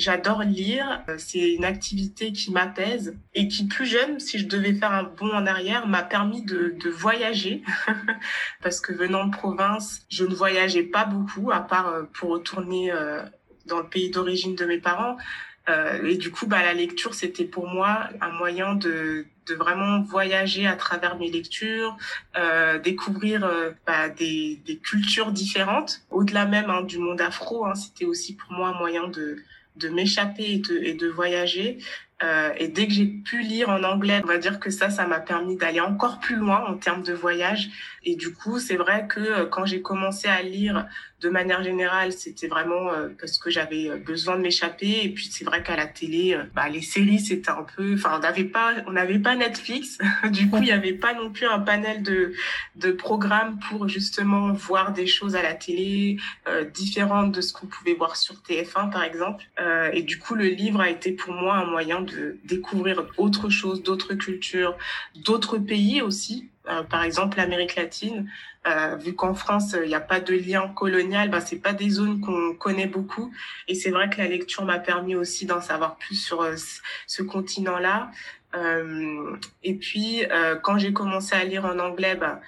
j'adore 0.01 0.43
lire. 0.43 1.03
C'est 1.19 1.53
une 1.53 1.65
activité 1.65 2.33
qui 2.33 2.51
m'apaise 2.51 3.17
et 3.35 3.49
qui, 3.49 3.67
plus 3.67 3.87
jeune, 3.87 4.19
si 4.19 4.39
je 4.39 4.47
devais 4.47 4.75
faire 4.75 4.93
un 4.93 5.05
bond 5.05 5.31
en 5.31 5.47
arrière, 5.47 5.87
m'a 5.87 6.03
permis 6.03 6.43
de, 6.43 6.75
de 6.83 6.91
voyager. 6.91 7.63
Parce 8.63 8.81
que 8.81 8.93
venant 8.93 9.27
de 9.27 9.33
province, 9.33 10.03
je 10.09 10.25
ne 10.25 10.35
voyageais 10.35 10.83
pas 10.83 11.05
beaucoup, 11.05 11.51
à 11.51 11.61
part 11.61 11.89
euh, 11.89 12.03
pour 12.15 12.31
retourner 12.31 12.91
euh, 12.91 13.23
dans 13.67 13.79
le 13.79 13.87
pays 13.87 14.11
d'origine 14.11 14.55
de 14.55 14.65
mes 14.65 14.79
parents. 14.79 15.17
Euh, 15.69 16.05
et 16.05 16.17
du 16.17 16.31
coup, 16.31 16.47
bah, 16.47 16.63
la 16.63 16.73
lecture, 16.73 17.15
c'était 17.15 17.45
pour 17.45 17.69
moi 17.69 18.09
un 18.21 18.33
moyen 18.33 18.75
de, 18.75 19.27
de 19.47 19.55
vraiment 19.55 20.01
voyager 20.03 20.67
à 20.67 20.75
travers 20.75 21.17
mes 21.19 21.31
lectures, 21.31 21.97
euh, 22.37 22.79
découvrir 22.79 23.45
euh, 23.45 23.71
bah, 23.87 24.09
des, 24.09 24.61
des 24.65 24.77
cultures 24.79 25.33
différentes, 25.33 26.03
au-delà 26.11 26.47
même 26.47 26.71
hein, 26.71 26.83
du 26.83 26.99
monde 26.99 27.21
afro. 27.21 27.67
Hein, 27.67 27.75
c'était 27.75 28.07
aussi 28.07 28.35
pour 28.35 28.53
moi 28.53 28.69
un 28.69 28.79
moyen 28.79 29.09
de, 29.09 29.37
de 29.77 29.89
m'échapper 29.89 30.45
et 30.45 30.59
de, 30.59 30.77
et 30.79 30.95
de 30.95 31.09
voyager. 31.09 31.79
Euh, 32.23 32.53
et 32.59 32.69
dès 32.69 32.87
que 32.87 32.93
j'ai 32.93 33.07
pu 33.07 33.41
lire 33.41 33.71
en 33.71 33.83
anglais, 33.83 34.21
on 34.23 34.27
va 34.27 34.37
dire 34.37 34.61
que 34.61 34.71
ça, 34.71 34.91
ça 34.91 35.07
m'a 35.07 35.21
permis 35.21 35.57
d'aller 35.57 35.81
encore 35.81 36.21
plus 36.21 36.37
loin 36.37 36.65
en 36.67 36.77
termes 36.77 37.03
de 37.03 37.15
voyage. 37.15 37.71
Et 38.05 38.15
du 38.15 38.35
coup, 38.35 38.59
c'est 38.59 38.77
vrai 38.77 39.07
que 39.09 39.21
euh, 39.21 39.47
quand 39.47 39.65
j'ai 39.65 39.81
commencé 39.81 40.29
à 40.29 40.43
lire 40.43 40.87
de 41.21 41.29
manière 41.29 41.63
générale, 41.63 42.13
c'était 42.13 42.49
vraiment 42.49 42.93
euh, 42.93 43.09
parce 43.21 43.39
que 43.39 43.51
j'avais 43.51 43.97
besoin 43.99 44.37
de 44.37 44.43
m'échapper. 44.43 45.05
Et 45.05 45.09
puis 45.11 45.29
c'est 45.31 45.45
vrai 45.45 45.63
qu'à 45.63 45.77
la 45.77 45.87
télé, 45.87 46.39
bah, 46.55 46.69
les 46.69 46.83
séries, 46.83 47.21
c'était 47.21 47.51
un 47.51 47.65
peu, 47.77 47.95
enfin, 47.95 48.17
on 48.17 48.21
n'avait 48.21 48.45
pas, 48.45 48.75
on 48.87 48.93
n'avait 48.93 49.19
pas 49.19 49.35
Netflix. 49.37 49.99
du 50.31 50.49
coup, 50.49 50.59
il 50.59 50.65
n'y 50.65 50.73
avait 50.73 50.93
pas 50.93 51.15
non 51.15 51.31
plus 51.31 51.47
un 51.47 51.61
panel 51.61 52.03
de 52.03 52.33
de 52.77 52.93
programmes 52.93 53.59
pour 53.69 53.89
justement 53.89 54.53
voir 54.53 54.93
des 54.93 55.07
choses 55.07 55.37
à 55.37 55.43
la 55.43 55.55
télé 55.55 56.19
différentes 56.75 57.33
de 57.33 57.41
ce 57.41 57.53
qu'on 57.53 57.67
pouvait 57.67 57.95
voir 57.95 58.17
sur 58.17 58.37
TF1, 58.37 58.91
par 58.91 59.03
exemple. 59.05 59.45
et 59.93 60.03
du 60.03 60.19
coup, 60.19 60.35
le 60.35 60.47
livre 60.47 60.81
a 60.81 60.91
été 60.91 61.13
pour 61.13 61.33
moi 61.35 61.57
un 61.57 61.67
moyen 61.67 62.01
de 62.01 62.39
découvrir 62.45 63.07
autre 63.17 63.49
chose, 63.51 63.83
d'autres 63.83 64.15
cultures, 64.15 64.77
d'autres 65.15 65.59
pays 65.59 66.03
aussi. 66.03 66.50
Euh, 66.69 66.83
par 66.83 67.03
exemple, 67.05 67.39
l'Amérique 67.39 67.77
latine, 67.77 68.31
euh, 68.67 68.97
vu 68.97 69.15
qu'en 69.15 69.35
France, 69.35 69.75
il 69.83 69.89
n'y 69.89 69.95
a 69.95 70.01
pas 70.01 70.21
de 70.21 70.35
lien 70.35 70.69
colonial, 70.69 71.31
bah, 71.31 71.41
c'est 71.41 71.59
pas 71.59 71.73
des 71.73 71.89
zones 71.89 72.21
qu'on 72.21 72.55
connaît 72.55 72.87
beaucoup. 72.87 73.33
Et 73.67 73.75
c'est 73.75 73.91
vrai 73.91 74.11
que 74.11 74.19
la 74.19 74.29
lecture 74.29 74.65
m'a 74.65 74.79
permis 74.79 75.15
aussi 75.15 75.47
d'en 75.47 75.61
savoir 75.63 75.97
plus 75.97 76.17
sur 76.17 76.43
euh, 76.43 76.57
ce 77.07 77.23
continent-là. 77.23 78.11
et 79.63 79.75
puis, 79.75 80.25
quand 80.63 80.77
j'ai 80.77 80.93
commencé 80.93 81.37
à 81.37 81.45
lire 81.45 81.65
en 81.65 81.79
anglais, 81.79 82.17
bah, 82.17 82.41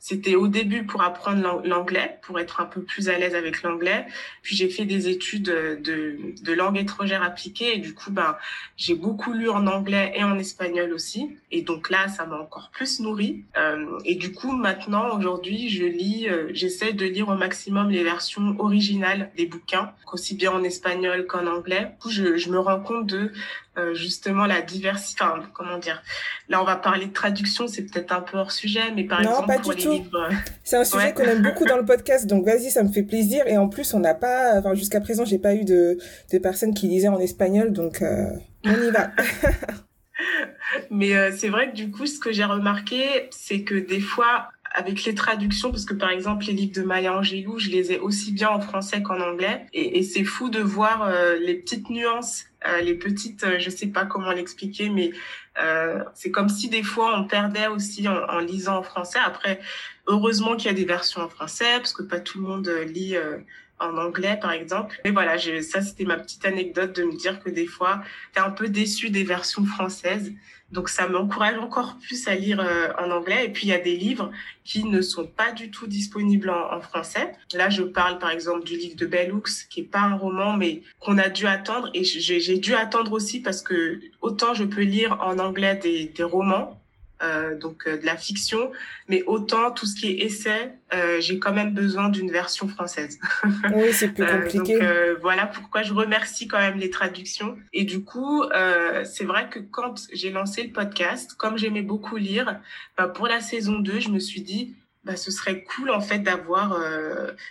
c'était 0.00 0.34
au 0.34 0.48
début 0.48 0.84
pour 0.84 1.02
apprendre 1.02 1.60
l'anglais, 1.64 2.18
pour 2.22 2.40
être 2.40 2.60
un 2.60 2.64
peu 2.64 2.82
plus 2.82 3.10
à 3.10 3.18
l'aise 3.18 3.34
avec 3.34 3.62
l'anglais. 3.62 4.06
Puis 4.42 4.56
j'ai 4.56 4.70
fait 4.70 4.86
des 4.86 5.08
études 5.08 5.44
de, 5.44 6.18
de 6.42 6.52
langue 6.52 6.78
étrangère 6.78 7.22
appliquée 7.22 7.74
et 7.74 7.78
du 7.78 7.94
coup, 7.94 8.10
ben, 8.10 8.36
j'ai 8.76 8.94
beaucoup 8.94 9.34
lu 9.34 9.50
en 9.50 9.66
anglais 9.66 10.12
et 10.16 10.24
en 10.24 10.38
espagnol 10.38 10.94
aussi. 10.94 11.36
Et 11.50 11.60
donc 11.60 11.90
là, 11.90 12.08
ça 12.08 12.24
m'a 12.24 12.36
encore 12.36 12.70
plus 12.72 13.00
nourri. 13.00 13.44
Euh, 13.58 13.98
et 14.06 14.14
du 14.14 14.32
coup, 14.32 14.52
maintenant, 14.52 15.16
aujourd'hui, 15.18 15.68
je 15.68 15.84
lis, 15.84 16.28
euh, 16.28 16.48
j'essaie 16.54 16.94
de 16.94 17.04
lire 17.04 17.28
au 17.28 17.34
maximum 17.36 17.90
les 17.90 18.02
versions 18.02 18.56
originales 18.58 19.30
des 19.36 19.46
bouquins, 19.46 19.92
aussi 20.12 20.34
bien 20.34 20.52
en 20.52 20.62
espagnol 20.62 21.26
qu'en 21.26 21.46
anglais. 21.46 21.92
Je, 22.08 22.36
je 22.36 22.50
me 22.50 22.58
rends 22.58 22.80
compte 22.80 23.06
de 23.06 23.32
euh, 23.78 23.94
justement 23.94 24.46
la 24.46 24.62
diversité. 24.62 25.22
Enfin, 25.22 25.42
comment 25.54 25.78
dire 25.78 26.02
Là, 26.48 26.60
on 26.60 26.64
va 26.64 26.76
parler 26.76 27.06
de 27.06 27.12
traduction, 27.12 27.68
c'est 27.68 27.82
peut-être 27.82 28.10
un 28.12 28.20
peu 28.20 28.36
hors 28.36 28.50
sujet, 28.50 28.90
mais 28.94 29.04
par 29.04 29.20
exemple 29.20 29.60
pour 29.62 29.72
les 29.72 29.84
livres. 29.84 30.16
Euh, 30.16 30.34
c'est 30.64 30.76
un 30.76 30.84
sujet 30.84 31.14
qu'on 31.14 31.22
aime 31.22 31.42
beaucoup 31.42 31.64
dans 31.64 31.76
le 31.76 31.84
podcast, 31.86 32.26
donc 32.26 32.44
vas-y, 32.44 32.70
ça 32.70 32.82
me 32.82 32.90
fait 32.90 33.04
plaisir. 33.04 33.46
Et 33.46 33.56
en 33.58 33.68
plus, 33.68 33.94
on 33.94 34.00
n'a 34.00 34.14
pas, 34.14 34.58
enfin 34.58 34.74
jusqu'à 34.74 35.00
présent, 35.00 35.24
j'ai 35.24 35.38
pas 35.38 35.54
eu 35.54 35.64
de, 35.64 35.98
de 36.32 36.38
personnes 36.38 36.74
qui 36.74 36.88
lisaient 36.88 37.08
en 37.08 37.20
espagnol, 37.20 37.72
donc 37.72 38.02
euh, 38.02 38.26
on 38.64 38.82
y 38.82 38.90
va. 38.90 39.10
mais 40.90 41.30
c'est 41.32 41.48
vrai 41.48 41.70
que 41.70 41.76
du 41.76 41.92
coup, 41.92 42.06
ce 42.06 42.18
que 42.18 42.32
j'ai 42.32 42.44
remarqué, 42.44 43.28
c'est 43.30 43.62
que 43.62 43.76
des 43.76 44.00
fois, 44.00 44.48
avec 44.70 45.04
les 45.04 45.14
traductions, 45.14 45.70
parce 45.70 45.84
que 45.84 45.94
par 45.94 46.10
exemple 46.10 46.46
les 46.46 46.52
livres 46.52 46.72
de 46.74 46.82
Maya 46.82 47.16
Angelou, 47.16 47.58
je 47.58 47.70
les 47.70 47.92
ai 47.92 47.98
aussi 47.98 48.32
bien 48.32 48.50
en 48.50 48.60
français 48.60 49.02
qu'en 49.02 49.20
anglais, 49.20 49.66
et, 49.72 50.02
c'est 50.02 50.24
fou 50.24 50.48
de 50.48 50.60
voir 50.60 51.02
euh, 51.02 51.36
les 51.36 51.54
petites 51.54 51.90
nuances, 51.90 52.44
euh, 52.68 52.80
les 52.80 52.94
petites, 52.94 53.42
euh, 53.44 53.58
je 53.58 53.68
sais 53.68 53.88
pas 53.88 54.04
comment 54.04 54.32
l'expliquer, 54.32 54.88
mais 54.88 55.12
c'est 56.14 56.30
comme 56.30 56.48
si 56.48 56.70
des 56.70 56.82
fois 56.82 57.20
on 57.20 57.26
perdait 57.26 57.66
aussi 57.66 58.08
en, 58.08 58.14
en 58.14 58.38
lisant 58.38 58.78
en 58.78 58.82
français. 58.82 59.18
Après, 59.22 59.60
heureusement 60.06 60.56
qu'il 60.56 60.66
y 60.66 60.70
a 60.70 60.74
des 60.74 60.86
versions 60.86 61.20
en 61.20 61.28
français, 61.28 61.76
parce 61.76 61.92
que 61.92 62.02
pas 62.02 62.18
tout 62.18 62.40
le 62.40 62.46
monde 62.48 62.68
lit 62.86 63.14
en 63.80 63.96
anglais, 63.96 64.38
par 64.40 64.52
exemple. 64.52 65.00
Mais 65.04 65.10
voilà, 65.10 65.38
ça, 65.62 65.82
c'était 65.82 66.04
ma 66.04 66.16
petite 66.16 66.44
anecdote 66.44 66.94
de 66.94 67.04
me 67.04 67.16
dire 67.16 67.42
que 67.42 67.50
des 67.50 67.66
fois, 67.66 68.02
tu 68.34 68.40
es 68.40 68.42
un 68.42 68.50
peu 68.50 68.68
déçu 68.68 69.10
des 69.10 69.24
versions 69.24 69.64
françaises. 69.64 70.32
Donc 70.72 70.88
ça 70.88 71.08
m'encourage 71.08 71.58
encore 71.58 71.96
plus 71.98 72.28
à 72.28 72.34
lire 72.34 72.60
euh, 72.60 72.88
en 72.98 73.10
anglais. 73.10 73.46
Et 73.46 73.48
puis 73.48 73.66
il 73.66 73.70
y 73.70 73.74
a 73.74 73.80
des 73.80 73.96
livres 73.96 74.30
qui 74.64 74.84
ne 74.84 75.02
sont 75.02 75.26
pas 75.26 75.52
du 75.52 75.70
tout 75.70 75.86
disponibles 75.86 76.50
en, 76.50 76.80
français. 76.80 77.32
Là, 77.54 77.70
je 77.70 77.82
parle 77.82 78.18
par 78.18 78.30
exemple 78.30 78.64
du 78.64 78.76
livre 78.76 78.96
de 78.96 79.06
Bellux, 79.06 79.66
qui 79.68 79.80
est 79.80 79.90
pas 79.90 80.00
un 80.00 80.14
roman, 80.14 80.56
mais 80.56 80.82
qu'on 81.00 81.18
a 81.18 81.28
dû 81.28 81.46
attendre. 81.46 81.90
Et 81.94 82.04
j'ai 82.04 82.58
dû 82.58 82.74
attendre 82.74 83.12
aussi 83.12 83.40
parce 83.40 83.62
que 83.62 84.00
autant 84.20 84.54
je 84.54 84.64
peux 84.64 84.82
lire 84.82 85.18
en 85.20 85.38
anglais 85.38 85.76
des, 85.76 86.06
des 86.06 86.22
romans, 86.22 86.79
euh, 87.22 87.54
donc 87.54 87.86
euh, 87.86 87.98
de 87.98 88.06
la 88.06 88.16
fiction, 88.16 88.72
mais 89.06 89.22
autant 89.26 89.70
tout 89.72 89.84
ce 89.84 89.94
qui 89.94 90.06
est 90.08 90.24
essai, 90.24 90.72
euh, 90.94 91.20
j'ai 91.20 91.38
quand 91.38 91.52
même 91.52 91.74
besoin 91.74 92.08
d'une 92.08 92.30
version 92.30 92.66
française. 92.66 93.18
Oui, 93.74 93.92
c'est 93.92 94.08
plus 94.08 94.24
compliqué. 94.26 94.78
donc 94.78 95.20
voilà 95.20 95.46
pourquoi 95.46 95.82
je 95.82 95.92
remercie 95.92 96.48
quand 96.48 96.58
même 96.58 96.78
les 96.78 96.88
traductions. 96.88 97.58
Et 97.74 97.84
du 97.84 98.04
coup, 98.04 98.44
c'est 99.04 99.24
vrai 99.24 99.50
que 99.50 99.58
quand 99.58 100.08
j'ai 100.14 100.30
lancé 100.30 100.62
le 100.62 100.72
podcast, 100.72 101.34
comme 101.36 101.58
j'aimais 101.58 101.82
beaucoup 101.82 102.16
lire, 102.16 102.58
bah, 102.96 103.08
pour 103.08 103.26
la 103.26 103.40
saison 103.40 103.80
2, 103.80 104.00
je 104.00 104.08
me 104.08 104.18
suis 104.18 104.40
dit, 104.40 104.74
bah, 105.04 105.16
ce 105.16 105.30
serait 105.30 105.62
cool 105.62 105.90
en 105.90 106.00
fait 106.00 106.20
d'avoir 106.20 106.80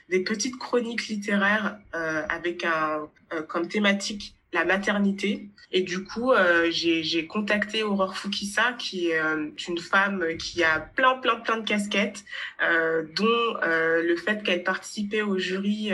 des 0.09 0.23
petites 0.23 0.57
chroniques 0.57 1.07
littéraires 1.07 1.77
avec 1.93 2.65
un 2.65 3.07
comme 3.47 3.67
thématique 3.67 4.33
la 4.53 4.65
maternité. 4.65 5.49
Et 5.71 5.81
du 5.81 6.03
coup, 6.03 6.31
euh, 6.31 6.69
j'ai 6.71 7.27
contacté 7.27 7.83
Aurore 7.83 8.17
Fukisa, 8.17 8.73
qui 8.79 9.09
est 9.09 9.19
euh, 9.19 9.49
une 9.67 9.77
femme 9.77 10.25
qui 10.39 10.63
a 10.63 10.79
plein, 10.79 11.15
plein, 11.19 11.35
plein 11.35 11.57
de 11.57 11.63
casquettes, 11.63 12.23
euh, 12.63 13.03
dont 13.15 13.57
euh, 13.63 14.01
le 14.01 14.15
fait 14.15 14.41
qu'elle 14.41 14.63
participait 14.63 15.21
au 15.21 15.37
jury. 15.37 15.91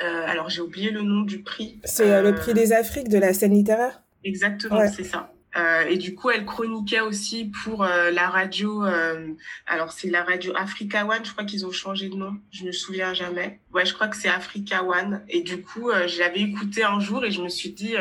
alors, 0.00 0.48
j'ai 0.48 0.62
oublié 0.62 0.90
le 0.90 1.02
nom 1.02 1.22
du 1.22 1.40
prix. 1.42 1.78
C'est 1.84 2.22
le 2.22 2.34
prix 2.34 2.54
des 2.54 2.72
Afriques 2.72 3.08
de 3.08 3.18
la 3.18 3.34
scène 3.34 3.52
littéraire? 3.52 4.02
Exactement, 4.24 4.88
c'est 4.88 5.04
ça. 5.04 5.32
Euh, 5.56 5.84
et 5.88 5.96
du 5.96 6.14
coup, 6.14 6.30
elle 6.30 6.44
chroniquait 6.44 7.00
aussi 7.00 7.50
pour 7.64 7.82
euh, 7.82 8.10
la 8.10 8.28
radio. 8.28 8.84
Euh, 8.84 9.28
alors, 9.66 9.92
c'est 9.92 10.08
la 10.08 10.22
radio 10.22 10.52
Africa 10.56 11.04
One. 11.04 11.24
Je 11.24 11.32
crois 11.32 11.44
qu'ils 11.44 11.66
ont 11.66 11.72
changé 11.72 12.08
de 12.08 12.14
nom. 12.14 12.36
Je 12.52 12.64
me 12.64 12.72
souviens 12.72 13.14
jamais. 13.14 13.58
Ouais, 13.72 13.84
je 13.84 13.94
crois 13.94 14.08
que 14.08 14.16
c'est 14.16 14.28
Africa 14.28 14.84
One. 14.84 15.22
Et 15.28 15.42
du 15.42 15.62
coup, 15.62 15.90
je 16.06 16.18
l'avais 16.20 16.40
écouté 16.40 16.84
un 16.84 17.00
jour 17.00 17.24
et 17.24 17.30
je 17.30 17.42
me 17.42 17.48
suis 17.48 17.70
dit, 17.70 17.94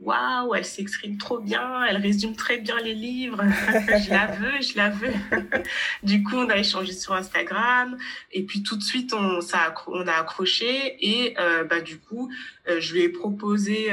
waouh, 0.00 0.54
elle 0.54 0.64
s'exprime 0.64 1.18
trop 1.18 1.38
bien. 1.38 1.84
Elle 1.84 1.98
résume 1.98 2.34
très 2.34 2.58
bien 2.58 2.76
les 2.78 2.94
livres. 2.94 3.42
je 4.04 4.10
la 4.10 4.26
veux, 4.26 4.60
je 4.60 4.76
la 4.76 4.90
veux. 4.90 5.12
du 6.02 6.24
coup, 6.24 6.36
on 6.36 6.48
a 6.48 6.56
échangé 6.56 6.92
sur 6.92 7.14
Instagram. 7.14 7.96
Et 8.32 8.42
puis 8.42 8.62
tout 8.62 8.76
de 8.76 8.82
suite, 8.82 9.12
on, 9.12 9.40
ça, 9.40 9.72
on 9.86 10.06
a 10.06 10.12
accroché. 10.12 10.96
Et 11.00 11.36
bah, 11.70 11.80
du 11.80 11.98
coup, 11.98 12.28
je 12.66 12.92
lui 12.92 13.02
ai 13.02 13.08
proposé 13.08 13.92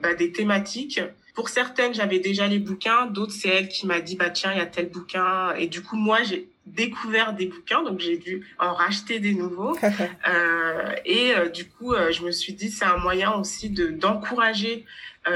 bah, 0.00 0.14
des 0.14 0.30
thématiques. 0.30 1.00
Pour 1.36 1.50
certaines, 1.50 1.92
j'avais 1.92 2.18
déjà 2.18 2.48
les 2.48 2.58
bouquins. 2.58 3.06
D'autres, 3.06 3.32
c'est 3.32 3.50
elle 3.50 3.68
qui 3.68 3.86
m'a 3.86 4.00
dit, 4.00 4.16
bah 4.16 4.30
tiens, 4.30 4.52
il 4.52 4.58
y 4.58 4.60
a 4.60 4.66
tel 4.66 4.88
bouquin. 4.88 5.54
Et 5.56 5.66
du 5.66 5.82
coup, 5.82 5.96
moi, 5.96 6.22
j'ai 6.22 6.48
découvert 6.64 7.34
des 7.34 7.46
bouquins, 7.46 7.82
donc 7.82 8.00
j'ai 8.00 8.16
dû 8.16 8.42
en 8.58 8.72
racheter 8.72 9.20
des 9.20 9.34
nouveaux. 9.34 9.76
euh, 10.28 10.94
et 11.04 11.34
euh, 11.34 11.50
du 11.50 11.68
coup, 11.68 11.92
euh, 11.92 12.10
je 12.10 12.24
me 12.24 12.30
suis 12.30 12.54
dit, 12.54 12.70
c'est 12.70 12.86
un 12.86 12.96
moyen 12.96 13.34
aussi 13.34 13.68
de 13.68 13.88
d'encourager 13.88 14.84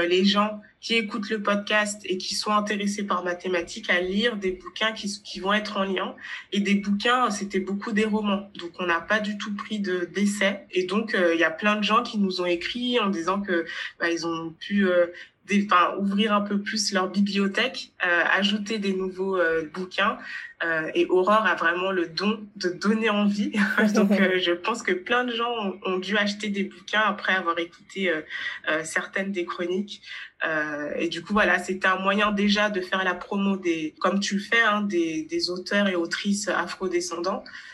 les 0.07 0.23
gens 0.23 0.61
qui 0.79 0.95
écoutent 0.95 1.29
le 1.29 1.41
podcast 1.41 1.99
et 2.05 2.17
qui 2.17 2.33
sont 2.33 2.51
intéressés 2.51 3.03
par 3.03 3.25
mathématiques 3.25 3.89
à 3.89 3.99
lire 3.99 4.37
des 4.37 4.53
bouquins 4.53 4.93
qui, 4.93 5.21
qui 5.21 5.41
vont 5.41 5.51
être 5.51 5.75
en 5.75 5.83
lien. 5.83 6.15
Et 6.53 6.61
des 6.61 6.75
bouquins, 6.75 7.29
c'était 7.29 7.59
beaucoup 7.59 7.91
des 7.91 8.05
romans. 8.05 8.49
Donc, 8.57 8.71
on 8.79 8.85
n'a 8.85 9.01
pas 9.01 9.19
du 9.19 9.37
tout 9.37 9.53
pris 9.53 9.79
de 9.79 10.05
d'essais. 10.15 10.65
Et 10.71 10.85
donc, 10.85 11.13
il 11.13 11.37
y 11.37 11.43
a 11.43 11.51
plein 11.51 11.75
de 11.75 11.83
gens 11.83 12.03
qui 12.03 12.19
nous 12.19 12.39
ont 12.39 12.45
écrit 12.45 13.01
en 13.01 13.09
disant 13.09 13.41
que 13.41 13.65
bah, 13.99 14.09
ils 14.09 14.25
ont 14.25 14.55
pu 14.61 14.87
enfin, 15.49 15.95
ouvrir 15.97 16.33
un 16.33 16.41
peu 16.41 16.61
plus 16.61 16.93
leur 16.93 17.09
bibliothèque, 17.09 17.91
euh, 18.05 18.23
ajouter 18.33 18.79
des 18.79 18.93
nouveaux 18.93 19.37
euh, 19.37 19.69
bouquins. 19.73 20.17
Euh, 20.63 20.91
et 20.93 21.07
Aurore 21.07 21.45
a 21.45 21.55
vraiment 21.55 21.91
le 21.91 22.07
don 22.07 22.39
de 22.55 22.69
donner 22.69 23.09
envie. 23.09 23.51
Donc, 23.95 24.11
je 24.13 24.51
pense 24.51 24.83
que 24.83 24.91
plein 24.91 25.23
de 25.23 25.33
gens 25.33 25.51
ont, 25.85 25.97
dû 25.97 26.17
acheter 26.17 26.49
des 26.49 26.65
bouquins 26.65 27.01
après 27.01 27.33
avoir 27.33 27.57
écouté 27.57 28.11
certaines 28.83 29.31
des 29.31 29.45
chroniques. 29.45 30.03
et 30.99 31.07
du 31.09 31.23
coup, 31.23 31.33
voilà, 31.33 31.57
c'était 31.57 31.87
un 31.87 31.97
moyen 31.97 32.31
déjà 32.31 32.69
de 32.69 32.79
faire 32.79 33.03
la 33.03 33.15
promo 33.15 33.57
des, 33.57 33.95
comme 33.99 34.19
tu 34.19 34.35
le 34.35 34.41
fais, 34.41 34.61
hein, 34.61 34.81
des, 34.81 35.23
des 35.23 35.49
auteurs 35.49 35.87
et 35.87 35.95
autrices 35.95 36.47
afrodescendants. 36.47 37.43
Euh, 37.43 37.70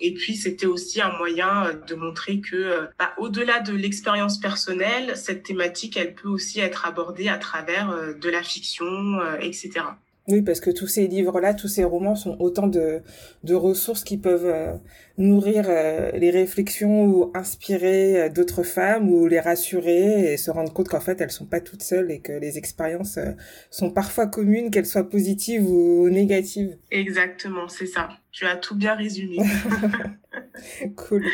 et 0.00 0.14
puis 0.14 0.36
c'était 0.36 0.66
aussi 0.66 1.00
un 1.00 1.16
moyen 1.18 1.66
euh, 1.66 1.72
de 1.72 1.94
montrer 1.94 2.40
que, 2.40 2.56
euh, 2.56 2.86
bah, 2.98 3.12
au-delà 3.18 3.60
de 3.60 3.72
l'expérience 3.72 4.38
personnelle, 4.38 5.16
cette 5.16 5.42
thématique, 5.42 5.96
elle 5.96 6.14
peut 6.14 6.28
aussi 6.28 6.60
être 6.60 6.86
abordée 6.86 7.28
à 7.28 7.38
travers 7.38 8.14
de 8.14 8.30
la 8.30 8.42
fiction, 8.42 9.20
etc. 9.40 9.84
Oui, 10.30 10.42
parce 10.42 10.60
que 10.60 10.70
tous 10.70 10.86
ces 10.86 11.08
livres-là, 11.08 11.54
tous 11.54 11.66
ces 11.66 11.82
romans 11.82 12.14
sont 12.14 12.36
autant 12.38 12.68
de, 12.68 13.02
de 13.42 13.54
ressources 13.54 14.04
qui 14.04 14.16
peuvent 14.16 14.46
euh, 14.46 14.74
nourrir 15.18 15.64
euh, 15.68 16.12
les 16.12 16.30
réflexions 16.30 17.04
ou 17.04 17.32
inspirer 17.34 18.22
euh, 18.22 18.28
d'autres 18.28 18.62
femmes 18.62 19.10
ou 19.10 19.26
les 19.26 19.40
rassurer 19.40 20.32
et 20.32 20.36
se 20.36 20.50
rendre 20.50 20.72
compte 20.72 20.88
qu'en 20.88 21.00
fait, 21.00 21.20
elles 21.20 21.32
sont 21.32 21.46
pas 21.46 21.60
toutes 21.60 21.82
seules 21.82 22.12
et 22.12 22.20
que 22.20 22.32
les 22.32 22.58
expériences 22.58 23.18
sont 23.70 23.90
parfois 23.90 24.28
communes, 24.28 24.70
qu'elles 24.70 24.86
soient 24.86 25.08
positives 25.08 25.68
ou 25.68 26.08
négatives. 26.08 26.76
Exactement, 26.90 27.66
c'est 27.68 27.86
ça. 27.86 28.08
Tu 28.30 28.46
as 28.46 28.56
tout 28.56 28.76
bien 28.76 28.94
résumé. 28.94 29.38
cool. 30.96 31.24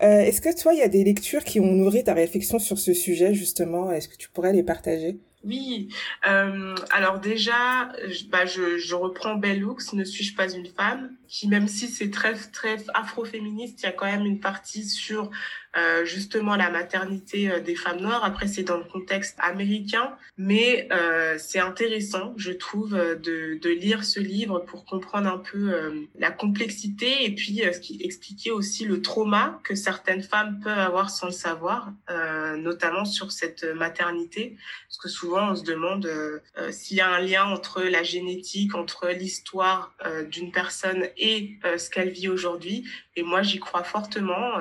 Est-ce 0.00 0.40
que 0.40 0.58
toi, 0.58 0.72
il 0.72 0.78
y 0.78 0.82
a 0.82 0.88
des 0.88 1.04
lectures 1.04 1.44
qui 1.44 1.60
ont 1.60 1.72
nourri 1.72 2.04
ta 2.04 2.14
réflexion 2.14 2.58
sur 2.58 2.78
ce 2.78 2.94
sujet, 2.94 3.34
justement? 3.34 3.92
Est-ce 3.92 4.08
que 4.08 4.16
tu 4.16 4.30
pourrais 4.30 4.54
les 4.54 4.62
partager? 4.62 5.18
Oui, 5.42 5.88
euh, 6.28 6.74
alors 6.90 7.18
déjà, 7.18 7.90
bah, 8.28 8.44
je, 8.44 8.76
je 8.76 8.94
reprends 8.94 9.36
Bell 9.36 9.64
Hooks, 9.64 9.94
Ne 9.94 10.04
suis-je 10.04 10.36
pas 10.36 10.52
une 10.52 10.66
femme? 10.66 11.16
Qui, 11.28 11.48
même 11.48 11.68
si 11.68 11.88
c'est 11.88 12.10
très, 12.10 12.34
très 12.34 12.84
afroféministe, 12.92 13.80
il 13.82 13.86
y 13.86 13.88
a 13.88 13.92
quand 13.92 14.06
même 14.06 14.26
une 14.26 14.40
partie 14.40 14.84
sur 14.84 15.30
euh, 15.76 16.04
justement 16.04 16.56
la 16.56 16.68
maternité 16.68 17.48
euh, 17.48 17.60
des 17.60 17.76
femmes 17.76 18.00
noires. 18.00 18.24
Après, 18.24 18.48
c'est 18.48 18.64
dans 18.64 18.78
le 18.78 18.84
contexte 18.84 19.36
américain, 19.38 20.16
mais 20.36 20.88
euh, 20.90 21.36
c'est 21.38 21.60
intéressant, 21.60 22.34
je 22.36 22.50
trouve, 22.50 22.94
euh, 22.96 23.14
de, 23.14 23.56
de, 23.62 23.70
lire 23.70 24.02
ce 24.02 24.18
livre 24.18 24.58
pour 24.58 24.84
comprendre 24.84 25.28
un 25.28 25.38
peu 25.38 25.72
euh, 25.72 26.06
la 26.18 26.32
complexité 26.32 27.24
et 27.24 27.32
puis 27.32 27.62
ce 27.72 27.78
qui 27.78 28.00
expliquait 28.02 28.50
aussi 28.50 28.84
le 28.84 29.00
trauma 29.00 29.60
que 29.62 29.76
certaines 29.76 30.24
femmes 30.24 30.58
peuvent 30.60 30.78
avoir 30.78 31.08
sans 31.08 31.26
le 31.26 31.32
savoir, 31.32 31.92
notamment 32.58 33.04
sur 33.04 33.30
cette 33.30 33.62
maternité, 33.62 34.56
parce 34.88 34.98
que 34.98 35.08
souvent 35.08 35.29
on 35.38 35.56
se 35.56 35.64
demande 35.64 36.10
s'il 36.70 36.96
y 36.96 37.00
a 37.00 37.08
un 37.08 37.20
lien 37.20 37.44
entre 37.44 37.82
la 37.82 38.02
génétique, 38.02 38.74
entre 38.74 39.08
l'histoire 39.08 39.94
d'une 40.30 40.52
personne 40.52 41.06
et 41.16 41.58
ce 41.76 41.90
qu'elle 41.90 42.10
vit 42.10 42.28
aujourd'hui. 42.28 42.84
Et 43.16 43.22
moi, 43.24 43.42
j'y 43.42 43.58
crois 43.58 43.82
fortement. 43.82 44.60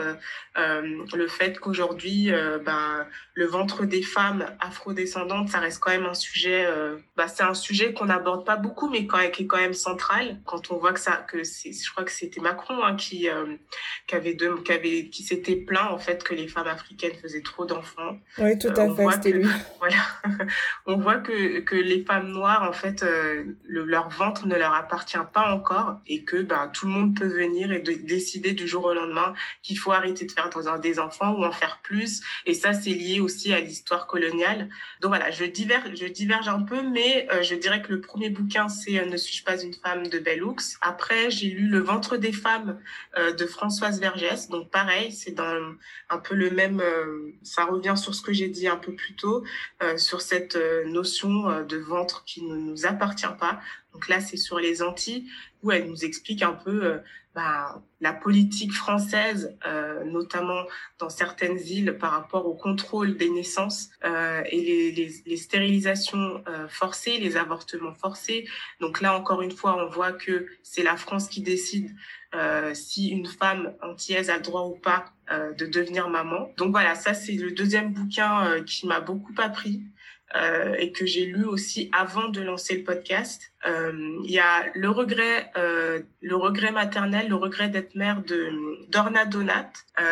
Euh, 0.57 1.05
le 1.13 1.27
fait 1.27 1.59
qu'aujourd'hui, 1.59 2.31
euh, 2.31 2.57
ben, 2.57 3.05
le 3.35 3.45
ventre 3.45 3.85
des 3.85 4.01
femmes 4.01 4.45
afrodescendantes, 4.59 5.49
ça 5.49 5.59
reste 5.59 5.79
quand 5.79 5.91
même 5.91 6.07
un 6.07 6.15
sujet, 6.15 6.65
euh, 6.65 6.97
bah, 7.15 7.27
c'est 7.27 7.43
un 7.43 7.53
sujet 7.53 7.93
qu'on 7.93 8.05
n'aborde 8.05 8.45
pas 8.45 8.55
beaucoup, 8.55 8.89
mais 8.89 9.05
quand, 9.05 9.19
qui 9.31 9.43
est 9.43 9.47
quand 9.47 9.57
même 9.57 9.75
central. 9.75 10.39
Quand 10.45 10.71
on 10.71 10.77
voit 10.77 10.93
que 10.93 10.99
ça, 10.99 11.23
que 11.27 11.43
c'est, 11.43 11.71
je 11.71 11.91
crois 11.91 12.03
que 12.03 12.11
c'était 12.11 12.41
Macron 12.41 12.83
hein, 12.83 12.95
qui, 12.95 13.27
qui 14.07 14.15
avait 14.15 14.33
deux, 14.33 14.57
qui 14.63 14.71
avait, 14.71 15.09
qui 15.09 15.23
s'était 15.23 15.55
plaint 15.55 15.91
en 15.91 15.99
fait 15.99 16.23
que 16.23 16.33
les 16.33 16.47
femmes 16.47 16.67
africaines 16.67 17.15
faisaient 17.21 17.43
trop 17.43 17.65
d'enfants. 17.65 18.17
Oui, 18.39 18.57
tout 18.57 18.69
à 18.75 18.93
fait, 18.95 19.11
c'était 19.11 19.31
lui. 19.31 19.47
Voilà, 19.79 19.95
on 20.87 20.97
voit 20.97 21.17
que, 21.17 21.59
que 21.59 21.75
les 21.75 22.03
femmes 22.03 22.31
noires, 22.31 22.67
en 22.67 22.73
fait, 22.73 23.03
le, 23.03 23.85
leur 23.85 24.09
ventre 24.09 24.45
ne 24.47 24.55
leur 24.55 24.73
appartient 24.73 25.17
pas 25.33 25.53
encore 25.53 25.99
et 26.07 26.23
que 26.23 26.41
ben, 26.41 26.69
tout 26.73 26.87
le 26.87 26.91
monde 26.91 27.17
peut 27.17 27.27
venir 27.27 27.71
et 27.71 27.79
de, 27.79 27.93
décider 27.93 28.48
du 28.53 28.67
jour 28.67 28.85
au 28.85 28.93
lendemain 28.93 29.33
qu'il 29.63 29.77
faut 29.77 29.91
arrêter 29.91 30.25
de 30.25 30.31
faire 30.31 30.49
des 30.79 30.99
enfants 30.99 31.33
ou 31.33 31.43
en 31.43 31.51
faire 31.51 31.79
plus. 31.81 32.21
Et 32.45 32.53
ça, 32.53 32.73
c'est 32.73 32.91
lié 32.91 33.19
aussi 33.19 33.53
à 33.53 33.59
l'histoire 33.59 34.07
coloniale. 34.07 34.69
Donc 35.01 35.09
voilà, 35.09 35.31
je 35.31 35.45
diverge, 35.45 35.95
je 35.95 36.05
diverge 36.05 36.47
un 36.47 36.61
peu, 36.61 36.81
mais 36.81 37.27
euh, 37.31 37.41
je 37.41 37.55
dirais 37.55 37.81
que 37.81 37.91
le 37.91 38.01
premier 38.01 38.29
bouquin, 38.29 38.67
c'est 38.69 38.99
euh, 38.99 39.05
Ne 39.05 39.17
suis-je 39.17 39.43
pas 39.43 39.61
une 39.61 39.73
femme 39.73 40.07
de 40.07 40.19
Bell 40.19 40.43
Hooks. 40.43 40.77
Après, 40.81 41.31
j'ai 41.31 41.49
lu 41.49 41.67
Le 41.67 41.79
ventre 41.79 42.17
des 42.17 42.31
femmes 42.31 42.79
euh, 43.17 43.33
de 43.33 43.45
Françoise 43.45 43.99
Vergès. 43.99 44.49
Donc 44.49 44.69
pareil, 44.69 45.11
c'est 45.11 45.39
un 45.39 46.17
peu 46.17 46.35
le 46.35 46.49
même, 46.51 46.81
ça 47.43 47.65
revient 47.65 47.95
sur 47.95 48.13
ce 48.13 48.21
que 48.21 48.33
j'ai 48.33 48.47
dit 48.47 48.67
un 48.67 48.75
peu 48.75 48.93
plus 48.93 49.15
tôt, 49.15 49.43
sur 49.97 50.21
cette 50.21 50.57
notion 50.85 51.63
de 51.63 51.77
ventre 51.77 52.23
qui 52.25 52.43
ne 52.43 52.55
nous 52.55 52.85
appartient 52.85 53.25
pas. 53.39 53.59
Donc 53.93 54.07
là, 54.07 54.19
c'est 54.19 54.37
sur 54.37 54.59
les 54.59 54.81
Antilles 54.81 55.25
où 55.63 55.71
elle 55.71 55.87
nous 55.87 56.05
explique 56.05 56.41
un 56.41 56.53
peu 56.53 57.01
bah, 57.35 57.81
la 58.01 58.11
politique 58.11 58.73
française, 58.73 59.55
euh, 59.65 60.03
notamment 60.03 60.63
dans 60.97 61.09
certaines 61.09 61.59
îles 61.59 61.97
par 61.97 62.11
rapport 62.11 62.47
au 62.47 62.55
contrôle 62.55 63.17
des 63.17 63.29
naissances 63.29 63.89
euh, 64.03 64.41
et 64.49 64.61
les, 64.61 64.91
les, 64.91 65.13
les 65.25 65.37
stérilisations 65.37 66.43
euh, 66.47 66.67
forcées, 66.67 67.17
les 67.17 67.37
avortements 67.37 67.93
forcés. 67.93 68.47
Donc 68.81 68.99
là, 68.99 69.15
encore 69.15 69.41
une 69.41 69.51
fois, 69.51 69.77
on 69.77 69.89
voit 69.89 70.11
que 70.11 70.47
c'est 70.63 70.83
la 70.83 70.97
France 70.97 71.29
qui 71.29 71.41
décide 71.41 71.95
euh, 72.35 72.73
si 72.73 73.09
une 73.09 73.25
femme 73.25 73.73
antillaise 73.81 74.29
a 74.29 74.37
le 74.37 74.43
droit 74.43 74.63
ou 74.63 74.75
pas 74.75 75.05
euh, 75.31 75.53
de 75.53 75.65
devenir 75.65 76.09
maman. 76.09 76.51
Donc 76.57 76.71
voilà, 76.71 76.95
ça 76.95 77.13
c'est 77.13 77.33
le 77.33 77.51
deuxième 77.51 77.93
bouquin 77.93 78.45
euh, 78.45 78.63
qui 78.63 78.87
m'a 78.87 79.01
beaucoup 79.01 79.33
appris. 79.37 79.81
Euh, 80.35 80.75
et 80.77 80.91
que 80.91 81.07
j'ai 81.07 81.25
lu 81.25 81.43
aussi 81.43 81.89
avant 81.91 82.29
de 82.29 82.39
lancer 82.41 82.75
le 82.75 82.83
podcast. 82.83 83.41
Euh, 83.65 84.19
il 84.23 84.29
y 84.29 84.37
a 84.37 84.65
le 84.75 84.87
regret, 84.91 85.49
euh, 85.57 86.01
le 86.21 86.35
regret 86.35 86.71
maternel, 86.71 87.29
le 87.29 87.35
regret 87.35 87.67
d'être 87.69 87.95
mère 87.95 88.21
de 88.21 88.51
d'Orna 88.89 89.25
Donat. 89.25 89.71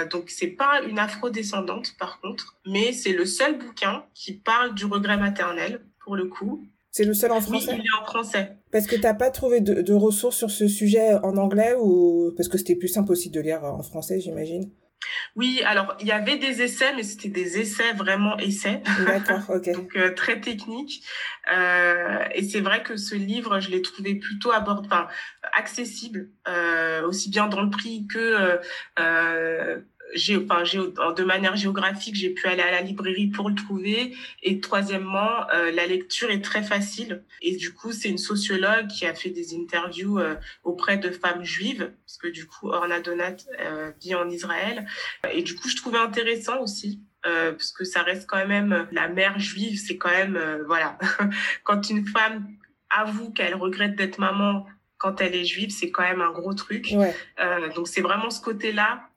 Donc 0.09 0.31
c'est 0.31 0.47
pas 0.47 0.81
une 0.81 0.97
afro-descendante 0.97 1.95
par 1.99 2.19
contre, 2.19 2.55
mais 2.65 2.93
c'est 2.93 3.13
le 3.13 3.25
seul 3.25 3.59
bouquin 3.59 4.05
qui 4.15 4.33
parle 4.33 4.73
du 4.73 4.85
regret 4.85 5.17
maternel 5.17 5.81
pour 6.03 6.15
le 6.15 6.25
coup. 6.25 6.65
C'est 6.89 7.05
le 7.05 7.13
seul 7.13 7.31
en 7.31 7.39
français? 7.39 7.73
Oui, 7.73 7.81
il 7.83 7.85
est 7.85 8.01
en 8.01 8.05
français. 8.05 8.57
Parce 8.71 8.87
que 8.87 8.95
t'as 8.95 9.13
pas 9.13 9.29
trouvé 9.29 9.61
de, 9.61 9.83
de 9.83 9.93
ressources 9.93 10.37
sur 10.37 10.49
ce 10.49 10.67
sujet 10.67 11.13
en 11.13 11.37
anglais 11.37 11.75
ou 11.79 12.33
parce 12.35 12.49
que 12.49 12.57
c'était 12.57 12.75
plus 12.75 12.87
simple 12.87 13.11
aussi 13.11 13.29
de 13.29 13.39
lire 13.39 13.63
en 13.63 13.83
français, 13.83 14.19
j'imagine? 14.19 14.71
Oui, 15.35 15.61
alors 15.65 15.95
il 15.99 16.07
y 16.07 16.11
avait 16.11 16.37
des 16.37 16.61
essais, 16.61 16.93
mais 16.95 17.03
c'était 17.03 17.29
des 17.29 17.59
essais 17.59 17.93
vraiment 17.93 18.37
essais. 18.37 18.81
D'accord, 19.05 19.43
ok. 19.49 19.71
Donc 19.73 19.95
euh, 19.95 20.13
très 20.13 20.41
techniques. 20.41 21.03
Euh, 21.55 22.25
et 22.33 22.43
c'est 22.43 22.61
vrai 22.61 22.83
que 22.83 22.97
ce 22.97 23.15
livre, 23.15 23.59
je 23.59 23.69
l'ai 23.69 23.81
trouvé 23.81 24.15
plutôt 24.15 24.51
abord, 24.51 24.81
enfin, 24.85 25.07
accessible, 25.53 26.29
euh, 26.47 27.05
aussi 27.07 27.29
bien 27.29 27.47
dans 27.47 27.61
le 27.61 27.69
prix 27.69 28.07
que 28.07 28.59
euh, 30.15 30.45
enfin, 30.49 31.13
de 31.13 31.23
manière 31.23 31.55
géographique, 31.55 32.15
j'ai 32.15 32.29
pu 32.29 32.47
aller 32.47 32.61
à 32.61 32.71
la 32.71 32.81
librairie 32.81 33.27
pour 33.27 33.49
le 33.49 33.55
trouver. 33.55 34.15
Et 34.43 34.59
troisièmement, 34.59 35.49
euh, 35.53 35.71
la 35.71 35.85
lecture 35.85 36.29
est 36.29 36.41
très 36.41 36.63
facile. 36.63 37.23
Et 37.41 37.55
du 37.55 37.73
coup, 37.73 37.91
c'est 37.91 38.09
une 38.09 38.17
sociologue 38.17 38.87
qui 38.87 39.05
a 39.05 39.13
fait 39.13 39.29
des 39.29 39.55
interviews 39.55 40.19
euh, 40.19 40.35
auprès 40.63 40.97
de 40.97 41.11
femmes 41.11 41.43
juives, 41.43 41.91
parce 42.05 42.17
que 42.17 42.27
du 42.27 42.45
coup, 42.45 42.69
Orna 42.69 42.99
Donat 42.99 43.37
euh, 43.59 43.91
vit 44.01 44.15
en 44.15 44.29
Israël. 44.29 44.87
Et 45.33 45.43
du 45.43 45.55
coup, 45.55 45.69
je 45.69 45.75
trouvais 45.75 45.99
intéressant 45.99 46.61
aussi. 46.61 47.01
Euh, 47.25 47.51
parce 47.51 47.71
que 47.71 47.83
ça 47.83 48.03
reste 48.03 48.27
quand 48.29 48.45
même 48.47 48.87
la 48.91 49.09
mère 49.09 49.39
juive, 49.39 49.77
c'est 49.79 49.97
quand 49.97 50.11
même 50.11 50.39
voilà 50.67 50.97
quand 51.63 51.89
une 51.89 52.05
femme 52.05 52.47
avoue 52.91 53.31
qu'elle 53.31 53.55
regrette 53.55 53.95
d'être 53.95 54.19
maman 54.19 54.65
quand 54.97 55.19
elle 55.19 55.35
est 55.35 55.43
juive, 55.43 55.71
c'est 55.71 55.89
quand 55.89 56.03
même 56.03 56.21
un 56.21 56.31
gros 56.31 56.53
truc. 56.53 56.89
Ouais. 56.91 57.13
donc 57.75 57.87
c'est 57.87 58.01
vraiment 58.01 58.29
ce 58.29 58.39
côté-là 58.39 59.09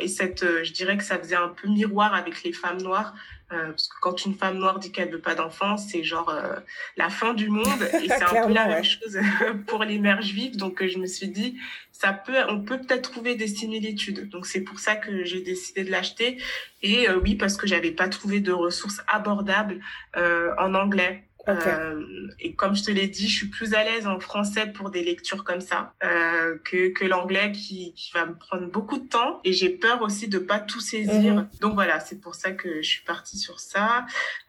et 0.00 0.08
cette, 0.08 0.42
euh, 0.42 0.64
je 0.64 0.72
dirais 0.72 0.96
que 0.96 1.04
ça 1.04 1.18
faisait 1.18 1.36
un 1.36 1.48
peu 1.48 1.68
miroir 1.68 2.14
avec 2.14 2.42
les 2.42 2.52
femmes 2.52 2.80
noires, 2.80 3.14
euh, 3.52 3.70
parce 3.70 3.86
que 3.86 3.94
quand 4.00 4.24
une 4.24 4.34
femme 4.34 4.58
noire 4.58 4.78
dit 4.78 4.90
qu'elle 4.90 5.10
veut 5.10 5.20
pas 5.20 5.34
d'enfants, 5.34 5.76
c'est 5.76 6.02
genre 6.02 6.28
euh, 6.30 6.56
la 6.96 7.10
fin 7.10 7.32
du 7.32 7.48
monde. 7.48 7.82
Et 8.02 8.08
c'est 8.08 8.22
un 8.22 8.46
peu 8.46 8.52
la 8.52 8.66
même 8.66 8.84
chose 8.84 9.18
pour 9.66 9.84
les 9.84 9.98
mères 9.98 10.22
juives. 10.22 10.56
Donc 10.56 10.84
je 10.84 10.98
me 10.98 11.06
suis 11.06 11.28
dit, 11.28 11.56
ça 11.92 12.12
peut, 12.12 12.36
on 12.48 12.60
peut 12.60 12.78
peut-être 12.78 13.10
trouver 13.10 13.36
des 13.36 13.46
similitudes. 13.46 14.28
Donc 14.30 14.46
c'est 14.46 14.62
pour 14.62 14.80
ça 14.80 14.96
que 14.96 15.24
j'ai 15.24 15.42
décidé 15.42 15.84
de 15.84 15.90
l'acheter. 15.90 16.38
Et 16.82 17.08
oui, 17.22 17.36
parce 17.36 17.56
que 17.56 17.66
j'avais 17.66 17.92
pas 17.92 18.08
trouvé 18.08 18.40
de 18.40 18.52
ressources 18.52 19.00
abordables 19.06 19.80
en 20.14 20.74
anglais. 20.74 21.24
Okay. 21.48 21.70
Euh, 21.70 22.02
et 22.40 22.54
comme 22.54 22.74
je 22.74 22.82
te 22.82 22.90
l'ai 22.90 23.06
dit, 23.06 23.28
je 23.28 23.36
suis 23.36 23.48
plus 23.48 23.74
à 23.74 23.84
l'aise 23.84 24.06
en 24.06 24.18
français 24.18 24.66
pour 24.66 24.90
des 24.90 25.04
lectures 25.04 25.44
comme 25.44 25.60
ça 25.60 25.94
euh, 26.02 26.58
que, 26.64 26.88
que 26.88 27.04
l'anglais 27.04 27.52
qui, 27.52 27.94
qui 27.94 28.10
va 28.12 28.26
me 28.26 28.34
prendre 28.36 28.66
beaucoup 28.66 28.98
de 28.98 29.08
temps. 29.08 29.40
Et 29.44 29.52
j'ai 29.52 29.70
peur 29.70 30.02
aussi 30.02 30.26
de 30.28 30.38
pas 30.38 30.58
tout 30.58 30.80
saisir. 30.80 31.34
Mm 31.34 31.38
-hmm. 31.38 31.60
Donc 31.60 31.74
voilà, 31.74 32.00
c'est 32.00 32.20
pour 32.20 32.34
ça 32.34 32.50
que 32.60 32.82
je 32.82 32.88
suis 32.94 33.04
partie 33.04 33.38
sur 33.38 33.58
ça. 33.60 34.06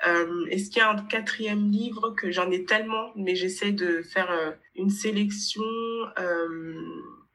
Euh, 0.08 0.52
Est-ce 0.52 0.66
qu'il 0.70 0.82
y 0.82 0.86
a 0.86 0.90
un 0.90 1.02
quatrième 1.14 1.64
livre 1.72 2.16
que 2.20 2.32
j'en 2.32 2.50
ai 2.52 2.62
tellement, 2.66 3.06
mais 3.16 3.36
j'essaie 3.36 3.74
de 3.86 4.02
faire 4.14 4.30
euh, 4.32 4.52
une 4.76 4.90
sélection. 4.90 5.64
Euh, 6.20 6.38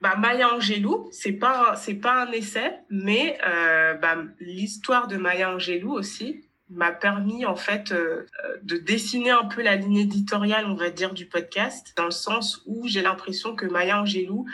bah, 0.02 0.16
Maya 0.16 0.52
Angelou, 0.54 1.08
c'est 1.12 1.38
pas 1.44 1.76
c'est 1.76 2.00
pas 2.06 2.14
un 2.24 2.30
essai, 2.32 2.70
mais 2.90 3.38
euh, 3.46 3.94
bah, 4.02 4.16
l'histoire 4.40 5.06
de 5.06 5.16
Maya 5.16 5.46
Angelou 5.54 5.92
aussi, 5.92 6.28
m'a 6.72 6.90
permis 6.90 7.44
en 7.44 7.56
fait 7.56 7.92
euh, 7.92 8.26
de 8.62 8.76
dessiner 8.76 9.30
un 9.30 9.44
peu 9.44 9.62
la 9.62 9.76
ligne 9.76 9.98
éditoriale, 9.98 10.66
on 10.66 10.74
va 10.74 10.90
dire, 10.90 11.14
du 11.14 11.26
podcast, 11.26 11.92
dans 11.96 12.06
le 12.06 12.10
sens 12.10 12.62
où 12.66 12.86
j'ai 12.86 13.02
l'impression 13.02 13.54
que 13.54 13.66
Maya 13.66 14.00
Angelou, 14.00 14.46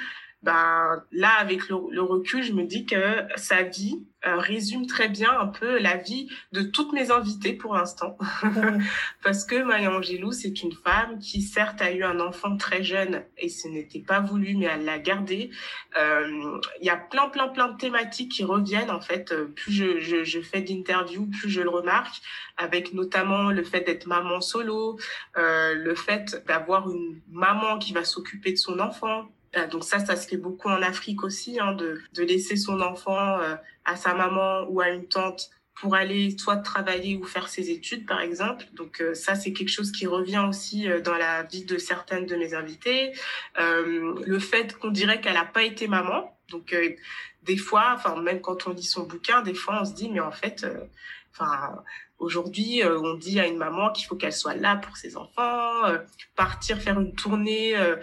ben 0.43 1.03
là 1.11 1.31
avec 1.39 1.69
le, 1.69 1.77
le, 1.91 2.03
recul, 2.03 2.43
je 2.43 2.53
me 2.53 2.65
dis 2.65 2.87
que 2.87 3.27
sa 3.37 3.63
vie 3.63 4.07
euh, 4.27 4.37
résume 4.37 4.87
très 4.87 5.09
bien 5.09 5.31
un 5.39 5.47
peu 5.47 5.79
la 5.79 5.97
vie 5.97 6.29
de 6.53 6.63
toutes 6.63 6.93
mes 6.93 7.11
invitées 7.11 7.55
pour 7.55 7.75
l'instant, 7.75 8.17
parce 9.23 9.45
que 9.45 9.63
Maya 9.63 9.91
Angelou 9.91 10.33
c'est 10.33 10.63
une 10.63 10.73
femme 10.73 11.19
qui 11.19 11.43
certes 11.43 11.83
a 11.83 11.93
eu 11.93 12.05
un 12.05 12.21
enfant 12.21 12.57
très 12.57 12.85
jeune 12.85 13.25
et 13.37 13.49
ce 13.49 13.69
n'était 13.69 14.01
pas 14.01 14.21
voulu, 14.21 14.57
mais 14.57 14.67
elle 14.67 14.85
l'a 14.85 14.99
gardé. 14.99 15.51
Il 15.97 16.01
euh, 16.01 16.61
y 16.83 16.91
a 16.91 16.97
plein 16.97 17.29
plein 17.29 17.49
plein 17.49 17.69
de 17.69 17.77
thématiques 17.77 18.33
qui 18.33 18.45
reviennent 18.45 18.91
en 18.91 19.01
fait. 19.01 19.35
Plus 19.57 19.73
je, 19.73 20.01
je, 20.01 20.25
je 20.25 20.41
fais 20.41 20.61
d'interviews, 20.61 21.27
plus 21.27 21.51
je 21.51 21.61
le 21.61 21.71
remarque, 21.71 22.23
avec 22.57 22.93
notamment 22.93 23.51
le 23.51 23.63
fait 23.63 23.81
d'être 23.81 24.07
maman 24.07 24.41
solo, 24.41 24.99
euh, 25.37 25.75
le 25.75 25.95
fait 25.95 26.45
d'avoir 26.47 26.91
une 26.91 27.21
maman 27.31 27.79
qui 27.79 27.93
va 27.93 28.05
s'occuper 28.05 28.53
de 28.53 28.57
son 28.57 28.79
enfant 28.81 29.19
euh, 29.21 29.38
donc 29.71 29.85
ça, 29.85 29.99
ça 29.99 30.17
se 30.17 30.29
fait 30.29 30.37
beaucoup 30.37 30.69
en 30.69 30.83
Afrique 30.83 31.23
aussi, 31.25 31.59
hein, 31.59 31.73
de, 31.73 32.01
de 32.15 32.23
laisser 32.23 32.57
son 32.57 32.81
enfant 32.81 33.39
euh, 33.39 33.57
à 33.85 33.97
sa 33.97 34.15
maman 34.15 34.67
ou 34.69 34.81
à 34.81 34.91
une 34.91 35.07
tante 35.07 35.51
pour 35.81 35.95
aller 35.95 36.37
soit 36.37 36.57
travailler 36.57 37.17
ou 37.17 37.25
faire 37.25 37.49
ses 37.49 37.71
études, 37.71 38.07
par 38.07 38.21
exemple. 38.21 38.65
Donc 38.73 39.01
euh, 39.01 39.15
ça, 39.15 39.35
c'est 39.35 39.53
quelque 39.53 39.71
chose 39.71 39.93
qui 39.93 40.07
revient 40.07 40.45
aussi 40.49 40.91
euh, 40.91 41.01
dans 41.01 41.17
la 41.17 41.45
vie 41.45 41.65
de 41.65 41.79
certaines 41.79 42.27
de 42.27 42.37
mes 42.37 42.55
invitées. 42.55 43.13
Euh, 43.59 44.15
le 44.27 44.39
fait 44.39 44.77
qu'on 44.79 44.91
dirait 44.91 45.21
qu'elle 45.21 45.35
n'a 45.35 45.45
pas 45.45 45.63
été 45.63 45.87
maman. 45.87 46.35
Donc 46.51 46.75
des 47.43 47.57
fois, 47.59 47.93
enfin 47.95 48.19
même 48.23 48.41
quand 48.41 48.67
on 48.67 48.73
lit 48.73 48.83
son 48.83 49.03
bouquin, 49.03 49.43
des 49.43 49.53
fois 49.53 49.81
on 49.83 49.85
se 49.85 49.93
dit 49.93 50.09
mais 50.09 50.21
en 50.21 50.33
fait, 50.33 50.67
enfin 51.31 51.85
Aujourd'hui, 52.19 52.83
euh, 52.83 52.99
on 52.99 53.15
dit 53.15 53.39
à 53.39 53.47
une 53.47 53.59
maman 53.59 53.93
qu'il 53.93 54.07
faut 54.07 54.17
qu'elle 54.17 54.33
soit 54.33 54.57
là 54.57 54.75
pour 54.75 54.97
ses 54.97 55.17
enfants, 55.17 55.85
euh, 55.87 55.99
partir 56.35 56.79
faire 56.79 56.99
une 56.99 57.15
tournée 57.15 57.77
euh, 57.77 57.97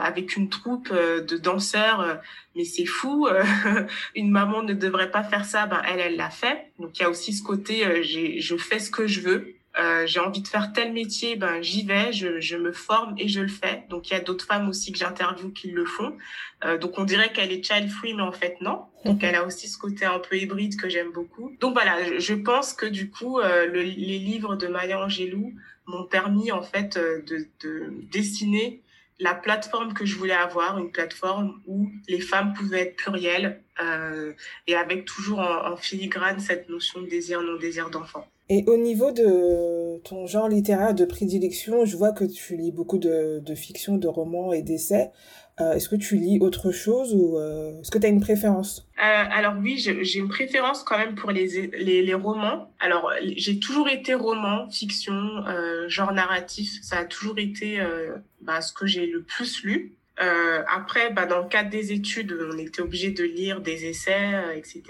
avec 0.00 0.36
une 0.36 0.48
troupe 0.48 0.92
de 0.92 1.36
danseurs, 1.36 2.20
mais 2.54 2.64
c'est 2.64 2.86
fou. 2.86 3.28
une 4.14 4.30
maman 4.30 4.62
ne 4.62 4.72
devrait 4.72 5.10
pas 5.10 5.24
faire 5.24 5.44
ça, 5.44 5.66
ben 5.66 5.82
elle, 5.88 5.98
elle 5.98 6.16
l'a 6.16 6.30
fait. 6.30 6.70
Donc 6.78 6.96
il 6.98 7.02
y 7.02 7.04
a 7.04 7.10
aussi 7.10 7.32
ce 7.32 7.42
côté, 7.42 8.02
je 8.04 8.56
fais 8.56 8.78
ce 8.78 8.90
que 8.90 9.08
je 9.08 9.20
veux. 9.20 9.53
Euh, 9.78 10.06
j'ai 10.06 10.20
envie 10.20 10.40
de 10.40 10.46
faire 10.46 10.72
tel 10.72 10.92
métier, 10.92 11.34
ben 11.34 11.60
j'y 11.60 11.84
vais, 11.84 12.12
je, 12.12 12.38
je, 12.40 12.56
me 12.56 12.72
forme 12.72 13.14
et 13.18 13.26
je 13.26 13.40
le 13.40 13.48
fais. 13.48 13.84
Donc 13.88 14.08
il 14.08 14.14
y 14.14 14.16
a 14.16 14.20
d'autres 14.20 14.46
femmes 14.46 14.68
aussi 14.68 14.92
que 14.92 14.98
j'interviewe 14.98 15.52
qui 15.52 15.70
le 15.70 15.84
font. 15.84 16.16
Euh, 16.64 16.78
donc 16.78 16.98
on 16.98 17.04
dirait 17.04 17.32
qu'elle 17.32 17.50
est 17.50 17.64
child 17.64 17.90
free, 17.90 18.14
mais 18.14 18.22
en 18.22 18.30
fait 18.30 18.56
non. 18.60 18.84
Donc 19.04 19.24
elle 19.24 19.34
a 19.34 19.44
aussi 19.44 19.68
ce 19.68 19.76
côté 19.76 20.04
un 20.04 20.20
peu 20.20 20.36
hybride 20.36 20.76
que 20.76 20.88
j'aime 20.88 21.10
beaucoup. 21.10 21.56
Donc 21.60 21.74
voilà, 21.74 22.18
je 22.18 22.34
pense 22.34 22.72
que 22.72 22.86
du 22.86 23.10
coup 23.10 23.40
euh, 23.40 23.66
le, 23.66 23.82
les 23.82 24.18
livres 24.18 24.54
de 24.54 24.68
Maya 24.68 25.00
Angelou 25.00 25.52
m'ont 25.86 26.04
permis 26.04 26.52
en 26.52 26.62
fait 26.62 26.96
euh, 26.96 27.22
de, 27.22 27.48
de 27.60 27.92
dessiner 28.12 28.80
la 29.18 29.34
plateforme 29.34 29.92
que 29.92 30.04
je 30.06 30.16
voulais 30.16 30.34
avoir, 30.34 30.78
une 30.78 30.90
plateforme 30.90 31.60
où 31.66 31.90
les 32.08 32.20
femmes 32.20 32.52
pouvaient 32.52 32.80
être 32.80 32.96
plurielles 32.96 33.62
euh, 33.80 34.32
et 34.66 34.74
avec 34.74 35.04
toujours 35.04 35.40
en, 35.40 35.72
en 35.72 35.76
filigrane 35.76 36.40
cette 36.40 36.68
notion 36.68 37.02
de 37.02 37.06
désir, 37.06 37.42
non 37.42 37.56
désir 37.56 37.90
d'enfant. 37.90 38.28
Et 38.50 38.64
au 38.66 38.76
niveau 38.76 39.10
de 39.10 39.98
ton 40.02 40.26
genre 40.26 40.48
littéraire 40.48 40.94
de 40.94 41.06
prédilection, 41.06 41.86
je 41.86 41.96
vois 41.96 42.12
que 42.12 42.24
tu 42.24 42.56
lis 42.56 42.72
beaucoup 42.72 42.98
de, 42.98 43.40
de 43.44 43.54
fiction, 43.54 43.96
de 43.96 44.06
romans 44.06 44.52
et 44.52 44.62
d'essais. 44.62 45.10
Euh, 45.60 45.74
est-ce 45.74 45.88
que 45.88 45.96
tu 45.96 46.16
lis 46.16 46.40
autre 46.40 46.72
chose 46.72 47.14
ou 47.14 47.38
euh, 47.38 47.80
est-ce 47.80 47.90
que 47.90 47.98
tu 47.98 48.06
as 48.06 48.08
une 48.08 48.20
préférence? 48.20 48.88
Euh, 48.98 49.24
Alors 49.30 49.54
oui, 49.62 49.78
j'ai 49.78 50.18
une 50.18 50.28
préférence 50.28 50.82
quand 50.82 50.98
même 50.98 51.14
pour 51.14 51.30
les, 51.30 51.68
les, 51.68 52.14
romans. 52.14 52.70
Alors 52.80 53.10
j'ai 53.36 53.60
toujours 53.60 53.88
été 53.88 54.14
roman, 54.14 54.68
fiction, 54.68 55.44
genre 55.86 56.12
narratif. 56.12 56.70
Ça 56.82 56.98
a 56.98 57.04
toujours 57.04 57.38
été 57.38 57.78
bah, 58.42 58.60
ce 58.60 58.72
que 58.72 58.86
j'ai 58.86 59.06
le 59.06 59.22
plus 59.22 59.62
lu. 59.62 59.96
Euh, 60.20 60.62
après, 60.68 61.10
bah, 61.10 61.26
dans 61.26 61.40
le 61.40 61.48
cadre 61.48 61.70
des 61.70 61.92
études, 61.92 62.38
on 62.52 62.56
était 62.58 62.82
obligé 62.82 63.10
de 63.10 63.24
lire 63.24 63.60
des 63.60 63.86
essais, 63.86 64.34
euh, 64.34 64.52
etc. 64.54 64.82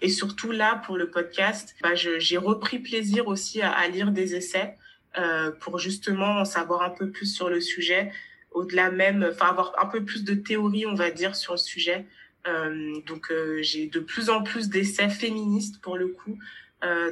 Et 0.00 0.08
surtout 0.08 0.50
là, 0.50 0.82
pour 0.84 0.96
le 0.96 1.10
podcast, 1.10 1.76
bah, 1.80 1.94
j'ai 1.94 2.36
repris 2.36 2.80
plaisir 2.80 3.28
aussi 3.28 3.62
à, 3.62 3.70
à 3.70 3.86
lire 3.86 4.10
des 4.10 4.34
essais 4.34 4.74
euh, 5.16 5.52
pour 5.52 5.78
justement 5.78 6.40
en 6.40 6.44
savoir 6.44 6.82
un 6.82 6.90
peu 6.90 7.08
plus 7.08 7.26
sur 7.26 7.48
le 7.48 7.60
sujet, 7.60 8.10
au-delà 8.50 8.90
même, 8.90 9.28
enfin 9.30 9.46
avoir 9.46 9.72
un 9.80 9.86
peu 9.86 10.04
plus 10.04 10.24
de 10.24 10.34
théorie, 10.34 10.86
on 10.86 10.94
va 10.94 11.12
dire, 11.12 11.36
sur 11.36 11.52
le 11.52 11.58
sujet. 11.58 12.04
Euh, 12.48 13.00
donc 13.06 13.30
euh, 13.30 13.62
j'ai 13.62 13.86
de 13.86 14.00
plus 14.00 14.28
en 14.28 14.42
plus 14.42 14.68
d'essais 14.68 15.08
féministes 15.08 15.80
pour 15.80 15.96
le 15.96 16.08
coup 16.08 16.38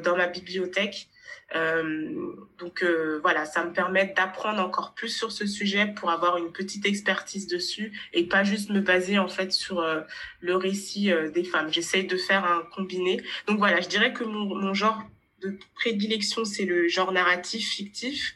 dans 0.04 0.18
ma 0.18 0.26
bibliothèque. 0.26 1.08
Euh, 1.54 2.34
donc 2.58 2.82
euh, 2.82 3.18
voilà, 3.22 3.44
ça 3.44 3.64
me 3.64 3.72
permet 3.72 4.12
d'apprendre 4.16 4.60
encore 4.60 4.94
plus 4.94 5.08
sur 5.08 5.32
ce 5.32 5.46
sujet 5.46 5.86
pour 5.86 6.10
avoir 6.10 6.38
une 6.38 6.50
petite 6.50 6.86
expertise 6.86 7.46
dessus 7.46 7.92
et 8.12 8.24
pas 8.24 8.42
juste 8.42 8.70
me 8.70 8.80
baser 8.80 9.18
en 9.18 9.28
fait 9.28 9.52
sur 9.52 9.80
euh, 9.80 10.00
le 10.40 10.56
récit 10.56 11.10
des 11.34 11.44
femmes. 11.44 11.72
J'essaye 11.72 12.06
de 12.06 12.16
faire 12.16 12.44
un 12.44 12.62
combiné. 12.74 13.22
Donc 13.46 13.58
voilà, 13.58 13.80
je 13.80 13.88
dirais 13.88 14.12
que 14.12 14.24
mon, 14.24 14.72
genre 14.74 15.02
de 15.42 15.58
prédilection, 15.74 16.44
c'est 16.44 16.64
le 16.64 16.88
genre 16.88 17.12
narratif 17.12 17.68
fictif. 17.68 18.34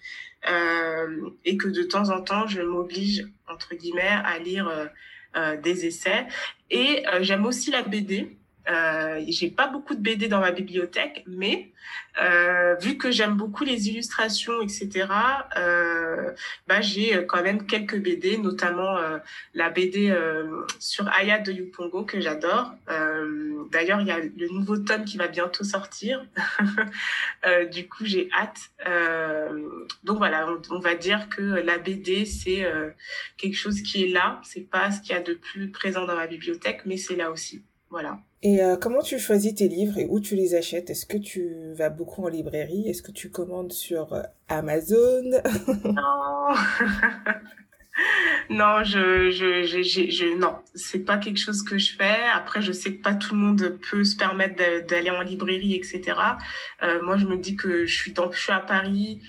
Et 1.44 1.56
que 1.56 1.66
de 1.66 1.82
temps 1.82 2.10
en 2.10 2.22
temps, 2.22 2.46
je 2.46 2.60
m'oblige, 2.62 3.26
entre 3.48 3.74
guillemets, 3.74 4.02
à 4.02 4.38
lire 4.38 4.70
des 5.60 5.86
essais. 5.86 6.26
Et 6.70 7.02
j'aime 7.20 7.46
aussi 7.46 7.72
la 7.72 7.82
BD. 7.82 8.36
Euh, 8.68 9.22
j'ai 9.28 9.50
pas 9.50 9.68
beaucoup 9.68 9.94
de 9.94 10.00
BD 10.00 10.28
dans 10.28 10.40
ma 10.40 10.50
bibliothèque, 10.50 11.24
mais 11.26 11.70
euh, 12.20 12.74
vu 12.76 12.96
que 12.96 13.10
j'aime 13.10 13.36
beaucoup 13.36 13.64
les 13.64 13.88
illustrations, 13.88 14.60
etc., 14.62 15.06
euh, 15.56 16.32
bah, 16.66 16.80
j'ai 16.80 17.26
quand 17.26 17.42
même 17.42 17.66
quelques 17.66 17.98
BD, 17.98 18.38
notamment 18.38 18.96
euh, 18.96 19.18
la 19.54 19.70
BD 19.70 20.10
euh, 20.10 20.62
sur 20.78 21.08
Aya 21.08 21.38
de 21.38 21.52
Yupongo 21.52 22.04
que 22.04 22.20
j'adore. 22.20 22.72
Euh, 22.88 23.64
d'ailleurs, 23.70 24.00
il 24.00 24.06
y 24.06 24.10
a 24.10 24.18
le 24.18 24.48
nouveau 24.52 24.78
tome 24.78 25.04
qui 25.04 25.16
va 25.16 25.28
bientôt 25.28 25.64
sortir. 25.64 26.24
du 27.72 27.88
coup, 27.88 28.04
j'ai 28.04 28.28
hâte. 28.32 28.58
donc 30.04 30.18
voilà, 30.18 30.48
on, 30.48 30.76
on, 30.76 30.80
va 30.80 30.94
dire 30.94 31.28
que 31.28 31.42
la 31.42 31.78
BD 31.78 32.24
c'est 32.24 32.66
quelque 33.36 33.56
chose 33.56 33.82
qui 33.82 34.04
est 34.04 34.08
là. 34.08 34.40
C'est 34.42 34.68
pas 34.68 34.90
ce 34.90 35.00
qu'il 35.00 35.12
y 35.12 35.18
a 35.18 35.22
de 35.22 35.34
plus 35.34 35.70
présent 35.70 36.06
dans 36.06 36.16
ma 36.16 36.26
bibliothèque, 36.26 36.82
mais 36.86 36.96
c'est 36.96 37.16
là 37.16 37.30
aussi. 37.30 37.62
Voilà. 37.90 38.18
Et 38.42 38.62
euh, 38.62 38.76
comment 38.76 39.02
tu 39.02 39.18
choisis 39.18 39.54
tes 39.54 39.68
livres 39.68 39.98
et 39.98 40.06
où 40.08 40.20
tu 40.20 40.34
les 40.34 40.54
achètes? 40.54 40.90
Est-ce 40.90 41.06
que 41.06 41.16
tu 41.16 41.72
vas 41.74 41.88
beaucoup 41.88 42.24
en 42.24 42.28
librairie? 42.28 42.88
Est-ce 42.88 43.02
que 43.02 43.12
tu 43.12 43.30
commandes 43.30 43.72
sur 43.72 44.12
euh, 44.12 44.22
Amazon? 44.48 45.24
Non 45.84 46.54
Non, 48.50 48.84
je, 48.84 49.30
je, 49.30 49.64
je, 49.64 49.82
je, 49.82 50.10
je 50.10 50.36
non, 50.36 50.56
c'est 50.74 51.04
pas 51.04 51.16
quelque 51.16 51.38
chose 51.38 51.62
que 51.62 51.78
je 51.78 51.96
fais. 51.96 52.18
Après, 52.34 52.60
je 52.60 52.70
sais 52.70 52.94
que 52.94 53.02
pas 53.02 53.14
tout 53.14 53.34
le 53.34 53.40
monde 53.40 53.78
peut 53.90 54.04
se 54.04 54.16
permettre 54.16 54.86
d'aller 54.86 55.10
en 55.10 55.22
librairie, 55.22 55.74
etc. 55.74 56.02
Euh, 56.82 57.02
moi, 57.02 57.16
je 57.16 57.24
me 57.26 57.38
dis 57.38 57.56
que 57.56 57.86
je 57.86 57.96
suis 57.96 58.12
dans, 58.12 58.30
je 58.30 58.38
suis 58.38 58.52
à 58.52 58.60
Paris, 58.60 59.22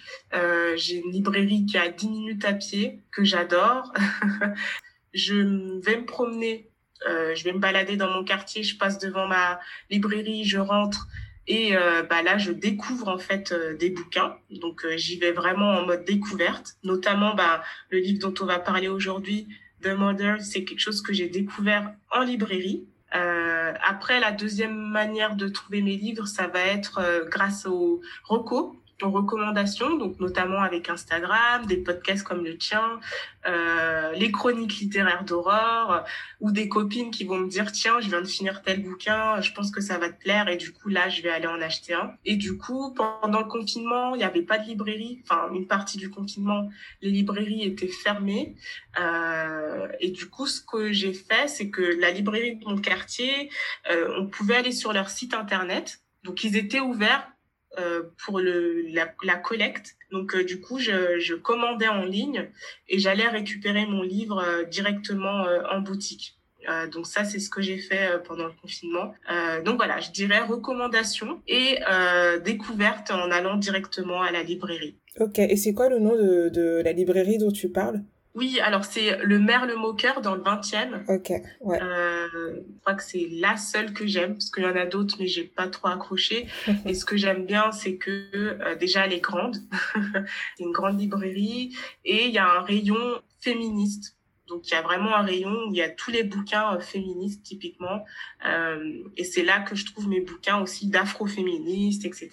j'ai 0.75 0.97
une 0.97 1.11
librairie 1.11 1.65
qui 1.65 1.77
est 1.77 1.79
à 1.79 1.89
10 1.89 2.09
minutes 2.09 2.43
à 2.43 2.53
pied, 2.53 3.01
que 3.11 3.23
j'adore. 3.23 3.93
je 5.13 5.35
vais 5.79 5.97
me 5.97 6.05
promener 6.05 6.69
euh, 7.07 7.35
je 7.35 7.43
vais 7.43 7.53
me 7.53 7.59
balader 7.59 7.97
dans 7.97 8.09
mon 8.09 8.23
quartier, 8.23 8.63
je 8.63 8.77
passe 8.77 8.97
devant 8.99 9.27
ma 9.27 9.59
librairie, 9.89 10.45
je 10.45 10.57
rentre 10.57 11.07
et 11.47 11.75
euh, 11.75 12.03
bah 12.03 12.21
là 12.21 12.37
je 12.37 12.51
découvre 12.51 13.07
en 13.07 13.17
fait 13.17 13.51
euh, 13.51 13.75
des 13.75 13.89
bouquins. 13.89 14.35
Donc 14.51 14.85
euh, 14.85 14.97
j'y 14.97 15.17
vais 15.17 15.31
vraiment 15.31 15.79
en 15.79 15.85
mode 15.85 16.05
découverte, 16.05 16.75
notamment 16.83 17.35
bah, 17.35 17.63
le 17.89 17.99
livre 17.99 18.19
dont 18.19 18.33
on 18.41 18.45
va 18.45 18.59
parler 18.59 18.87
aujourd'hui, 18.87 19.47
The 19.81 19.89
Mother, 19.89 20.41
c'est 20.41 20.63
quelque 20.63 20.79
chose 20.79 21.01
que 21.01 21.13
j'ai 21.13 21.29
découvert 21.29 21.93
en 22.11 22.21
librairie. 22.23 22.85
après 23.11 24.19
la 24.19 24.31
deuxième 24.31 24.75
manière 24.75 25.35
de 25.35 25.47
trouver 25.47 25.81
mes 25.81 25.95
livres, 25.95 26.27
ça 26.27 26.47
va 26.47 26.59
être 26.59 27.25
grâce 27.29 27.65
au 27.65 28.01
ROCO, 28.23 28.75
en 29.03 29.11
recommandations, 29.11 29.95
donc 29.97 30.19
notamment 30.19 30.61
avec 30.61 30.89
Instagram, 30.89 31.65
des 31.65 31.77
podcasts 31.77 32.23
comme 32.23 32.43
le 32.43 32.57
tien, 32.57 32.99
euh, 33.47 34.11
les 34.13 34.31
chroniques 34.31 34.79
littéraires 34.79 35.23
d'Aurore, 35.23 36.03
ou 36.39 36.51
des 36.51 36.67
copines 36.67 37.11
qui 37.11 37.23
vont 37.23 37.37
me 37.37 37.47
dire 37.47 37.71
tiens, 37.71 37.99
je 37.99 38.09
viens 38.09 38.21
de 38.21 38.27
finir 38.27 38.61
tel 38.63 38.81
bouquin, 38.81 39.39
je 39.41 39.51
pense 39.53 39.71
que 39.71 39.81
ça 39.81 39.97
va 39.97 40.09
te 40.09 40.19
plaire, 40.19 40.47
et 40.47 40.57
du 40.57 40.73
coup 40.73 40.89
là, 40.89 41.09
je 41.09 41.21
vais 41.21 41.29
aller 41.29 41.47
en 41.47 41.61
acheter 41.61 41.93
un. 41.93 42.13
Et 42.25 42.35
du 42.35 42.57
coup, 42.57 42.93
pendant 42.93 43.39
le 43.39 43.47
confinement, 43.47 44.15
il 44.15 44.19
n'y 44.19 44.23
avait 44.23 44.41
pas 44.41 44.57
de 44.57 44.65
librairie, 44.65 45.21
enfin 45.23 45.49
une 45.53 45.67
partie 45.67 45.97
du 45.97 46.09
confinement, 46.09 46.69
les 47.01 47.11
librairies 47.11 47.63
étaient 47.63 47.87
fermées, 47.87 48.55
euh, 48.99 49.87
et 49.99 50.09
du 50.09 50.27
coup, 50.27 50.47
ce 50.47 50.61
que 50.61 50.91
j'ai 50.91 51.13
fait, 51.13 51.47
c'est 51.47 51.69
que 51.69 51.81
la 51.81 52.11
librairie 52.11 52.55
de 52.55 52.65
mon 52.65 52.77
quartier, 52.77 53.49
euh, 53.91 54.11
on 54.17 54.27
pouvait 54.27 54.55
aller 54.55 54.71
sur 54.71 54.91
leur 54.91 55.09
site 55.09 55.33
internet, 55.33 55.99
donc 56.23 56.43
ils 56.43 56.57
étaient 56.57 56.79
ouverts 56.79 57.27
euh, 57.27 57.36
pour 58.25 58.39
le, 58.39 58.81
la, 58.89 59.13
la, 59.23 59.35
collecte. 59.35 59.95
Donc 60.11 60.35
euh, 60.35 60.43
du 60.43 60.59
coup, 60.59 60.79
je, 60.79 61.19
je, 61.19 61.35
commandais 61.35 61.87
en 61.87 62.05
ligne 62.05 62.49
et 62.87 62.99
j'allais 62.99 63.27
récupérer 63.27 63.85
mon 63.85 64.01
livre 64.01 64.39
euh, 64.39 64.63
directement 64.63 65.45
en 65.71 65.81
boutique. 65.81 66.35
donc 66.91 67.05
ça, 67.07 67.23
c'est 67.23 67.39
ce 67.39 67.49
que 67.49 67.61
j'ai 67.61 67.77
fait 67.77 68.21
pendant 68.27 68.45
le 68.45 68.53
confinement. 68.61 69.13
donc 69.63 69.77
voilà, 69.77 69.99
je 69.99 70.11
dirais 70.11 70.39
recommandation 70.39 71.41
et 71.47 71.79
découverte 72.43 73.11
en 73.11 73.31
allant 73.31 73.55
directement 73.55 74.21
à 74.21 74.31
la 74.31 74.43
librairie. 74.43 74.95
Ok, 75.19 75.39
et 75.39 75.55
c'est 75.55 75.73
quoi 75.73 75.87
le 75.89 75.99
nom 75.99 76.15
de, 76.15 76.49
de 76.49 76.81
la 76.83 76.91
librairie 76.91 77.37
dont 77.37 77.51
tu 77.51 77.69
parles? 77.69 78.01
Oui, 78.37 78.59
alors 78.59 78.85
c'est 78.85 79.17
le 79.23 79.39
Merle 79.39 79.73
Moqueur 79.75 80.21
dans 80.21 80.35
le 80.35 80.41
20e. 80.41 81.03
Ok, 81.09 81.31
ouais. 81.61 81.81
Euh, 81.81 82.27
je 82.33 82.79
crois 82.81 82.93
que 82.93 83.03
c'est 83.03 83.27
la 83.31 83.57
seule 83.57 83.93
que 83.93 84.05
j'aime, 84.05 84.33
parce 84.33 84.51
qu'il 84.51 84.63
y 84.63 84.67
en 84.67 84.75
a 84.75 84.85
d'autres, 84.85 85.17
mais 85.19 85.27
j'ai 85.27 85.43
pas 85.43 85.67
trop 85.67 85.87
accroché. 85.87 86.47
et 86.85 86.93
ce 86.93 87.03
que 87.03 87.17
j'aime 87.17 87.45
bien, 87.45 87.71
c'est 87.71 87.97
que 87.97 88.29
euh, 88.33 88.75
déjà, 88.75 89.05
elle 89.05 89.13
est 89.13 89.19
grande. 89.19 89.57
c'est 90.55 90.63
une 90.63 90.71
grande 90.71 90.99
librairie. 90.99 91.75
Et 92.05 92.27
il 92.27 92.31
y 92.31 92.37
a 92.37 92.47
un 92.47 92.61
rayon 92.61 93.21
féministe. 93.41 94.17
Donc 94.47 94.67
il 94.67 94.71
y 94.71 94.75
a 94.75 94.81
vraiment 94.81 95.15
un 95.15 95.23
rayon 95.23 95.67
où 95.67 95.71
il 95.71 95.77
y 95.77 95.81
a 95.81 95.89
tous 95.89 96.11
les 96.11 96.23
bouquins 96.23 96.75
euh, 96.75 96.79
féministes 96.79 97.43
typiquement, 97.43 98.05
euh, 98.45 99.03
et 99.17 99.23
c'est 99.23 99.43
là 99.43 99.59
que 99.59 99.75
je 99.75 99.85
trouve 99.85 100.07
mes 100.07 100.21
bouquins 100.21 100.61
aussi 100.61 100.87
d'afroféministes, 100.87 102.05
etc. 102.05 102.31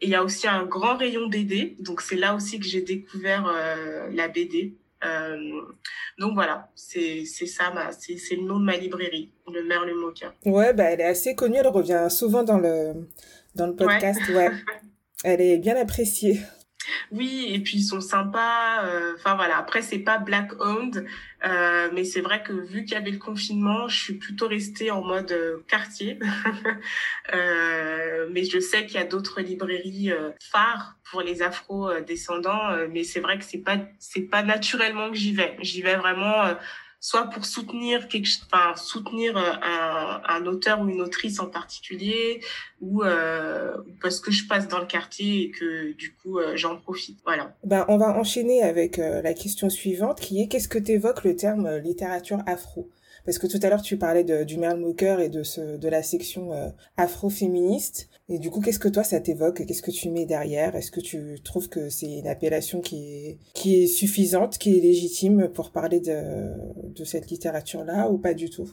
Et 0.00 0.06
il 0.06 0.10
y 0.10 0.14
a 0.14 0.22
aussi 0.22 0.46
un 0.48 0.64
grand 0.64 0.96
rayon 0.96 1.28
BD, 1.28 1.76
donc 1.80 2.02
c'est 2.02 2.16
là 2.16 2.34
aussi 2.34 2.60
que 2.60 2.66
j'ai 2.66 2.82
découvert 2.82 3.46
euh, 3.46 4.08
la 4.12 4.28
BD. 4.28 4.76
Euh, 5.04 5.62
donc 6.18 6.34
voilà, 6.34 6.68
c'est 6.74 7.24
ça, 7.24 7.72
c'est 7.98 8.36
le 8.36 8.42
nom 8.42 8.60
de 8.60 8.64
ma 8.64 8.76
librairie, 8.76 9.32
le 9.52 9.62
Merle 9.64 9.94
Moka. 9.94 10.34
Ouais, 10.44 10.74
bah, 10.74 10.84
elle 10.84 11.00
est 11.00 11.04
assez 11.04 11.34
connue, 11.34 11.56
elle 11.56 11.68
revient 11.68 12.06
souvent 12.10 12.42
dans 12.42 12.58
le, 12.58 13.08
dans 13.54 13.66
le 13.66 13.74
podcast. 13.74 14.20
Ouais. 14.28 14.48
ouais. 14.48 14.52
elle 15.24 15.40
est 15.40 15.58
bien 15.58 15.76
appréciée. 15.76 16.40
Oui, 17.12 17.46
et 17.48 17.58
puis 17.60 17.78
ils 17.78 17.84
sont 17.84 18.00
sympas. 18.00 18.84
Euh, 18.84 19.14
enfin 19.16 19.34
voilà, 19.34 19.56
après 19.58 19.82
c'est 19.82 19.98
pas 19.98 20.18
black 20.18 20.52
owned, 20.60 21.06
euh, 21.44 21.90
mais 21.92 22.04
c'est 22.04 22.20
vrai 22.20 22.42
que 22.42 22.52
vu 22.52 22.84
qu'il 22.84 22.92
y 22.92 22.96
avait 22.96 23.10
le 23.10 23.18
confinement, 23.18 23.88
je 23.88 23.98
suis 23.98 24.14
plutôt 24.14 24.48
restée 24.48 24.90
en 24.90 25.02
mode 25.02 25.32
euh, 25.32 25.58
quartier. 25.68 26.18
mais 28.32 28.44
je 28.44 28.60
sais 28.60 28.86
qu'il 28.86 28.96
y 28.96 29.02
a 29.02 29.04
d'autres 29.06 29.40
librairies 29.40 30.12
phares 30.40 30.96
pour 31.10 31.22
les 31.22 31.42
afro-descendants, 31.42 32.86
mais 32.92 33.02
c'est 33.04 33.20
vrai 33.20 33.38
que 33.38 33.44
c'est 33.44 33.58
pas 33.58 33.78
c'est 33.98 34.22
pas 34.22 34.42
naturellement 34.42 35.10
que 35.10 35.16
j'y 35.16 35.32
vais. 35.32 35.56
J'y 35.60 35.82
vais 35.82 35.96
vraiment 35.96 36.54
soit 37.00 37.24
pour 37.30 37.46
soutenir 37.46 38.08
quelque, 38.08 38.28
enfin 38.44 38.76
soutenir 38.76 39.36
euh, 39.36 39.52
un, 39.62 40.20
un, 40.28 40.46
auteur 40.46 40.82
ou 40.82 40.88
une 40.88 41.00
autrice 41.00 41.40
en 41.40 41.46
particulier, 41.46 42.42
ou 42.82 43.02
euh, 43.02 43.74
parce 44.02 44.20
que 44.20 44.30
je 44.30 44.46
passe 44.46 44.68
dans 44.68 44.78
le 44.78 44.86
quartier 44.86 45.44
et 45.44 45.50
que 45.50 45.92
du 45.92 46.14
coup 46.14 46.38
euh, 46.38 46.56
j'en 46.56 46.76
profite. 46.76 47.18
Voilà. 47.24 47.56
Ben 47.64 47.86
on 47.88 47.96
va 47.96 48.16
enchaîner 48.18 48.62
avec 48.62 48.98
euh, 48.98 49.22
la 49.22 49.32
question 49.32 49.70
suivante 49.70 50.20
qui 50.20 50.42
est 50.42 50.48
qu'est-ce 50.48 50.68
que 50.68 50.78
t'évoques 50.78 51.24
le 51.24 51.34
terme 51.34 51.78
littérature 51.78 52.40
afro? 52.46 52.90
Parce 53.24 53.38
que 53.38 53.46
tout 53.46 53.58
à 53.62 53.70
l'heure 53.70 53.82
tu 53.82 53.96
parlais 53.96 54.24
de, 54.24 54.44
du 54.44 54.58
Merle 54.58 54.80
Mocker 54.80 55.20
et 55.20 55.30
de 55.30 55.42
ce 55.42 55.78
de 55.78 55.88
la 55.88 56.02
section 56.02 56.74
afro-féministe 56.98 58.09
et 58.30 58.38
du 58.38 58.50
coup 58.50 58.60
qu'est-ce 58.60 58.78
que 58.78 58.88
toi 58.88 59.04
ça 59.04 59.20
t'évoque? 59.20 59.66
Qu'est-ce 59.66 59.82
que 59.82 59.90
tu 59.90 60.08
mets 60.08 60.24
derrière? 60.24 60.74
Est-ce 60.76 60.90
que 60.90 61.00
tu 61.00 61.36
trouves 61.44 61.68
que 61.68 61.90
c'est 61.90 62.18
une 62.18 62.28
appellation 62.28 62.80
qui 62.80 63.38
est 63.64 63.86
suffisante 63.86 64.56
qui 64.58 64.78
est 64.78 64.80
légitime 64.80 65.48
pour 65.48 65.72
parler 65.72 66.00
de 66.00 67.04
cette 67.04 67.30
littérature 67.30 67.84
là 67.84 68.08
ou 68.08 68.18
pas 68.18 68.34
du 68.34 68.48
tout? 68.48 68.70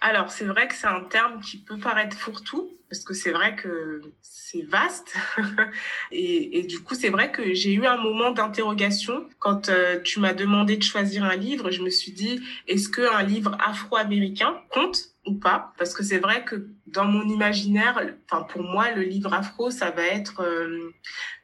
Alors, 0.00 0.30
c'est 0.30 0.44
vrai 0.44 0.68
que 0.68 0.74
c'est 0.74 0.86
un 0.86 1.04
terme 1.04 1.40
qui 1.40 1.58
peut 1.58 1.78
paraître 1.78 2.16
fourre-tout, 2.16 2.70
parce 2.88 3.02
que 3.02 3.12
c'est 3.12 3.32
vrai 3.32 3.54
que 3.56 4.00
c'est 4.22 4.62
vaste. 4.62 5.14
et, 6.12 6.58
et, 6.58 6.62
du 6.62 6.80
coup, 6.80 6.94
c'est 6.94 7.10
vrai 7.10 7.30
que 7.30 7.52
j'ai 7.54 7.74
eu 7.74 7.86
un 7.86 7.98
moment 7.98 8.30
d'interrogation 8.30 9.26
quand 9.38 9.68
euh, 9.68 10.00
tu 10.00 10.20
m'as 10.20 10.32
demandé 10.32 10.76
de 10.76 10.82
choisir 10.82 11.24
un 11.24 11.36
livre. 11.36 11.70
Je 11.70 11.82
me 11.82 11.90
suis 11.90 12.12
dit, 12.12 12.40
est-ce 12.66 12.88
qu'un 12.88 13.22
livre 13.22 13.56
afro-américain 13.60 14.54
compte? 14.70 15.09
Ou 15.26 15.34
pas 15.34 15.72
Parce 15.78 15.94
que 15.94 16.02
c'est 16.02 16.18
vrai 16.18 16.44
que 16.44 16.68
dans 16.86 17.04
mon 17.04 17.28
imaginaire, 17.28 18.00
enfin 18.30 18.42
pour 18.44 18.62
moi, 18.62 18.90
le 18.92 19.02
livre 19.02 19.32
afro, 19.32 19.70
ça 19.70 19.90
va 19.90 20.02
être, 20.02 20.40
euh, 20.42 20.92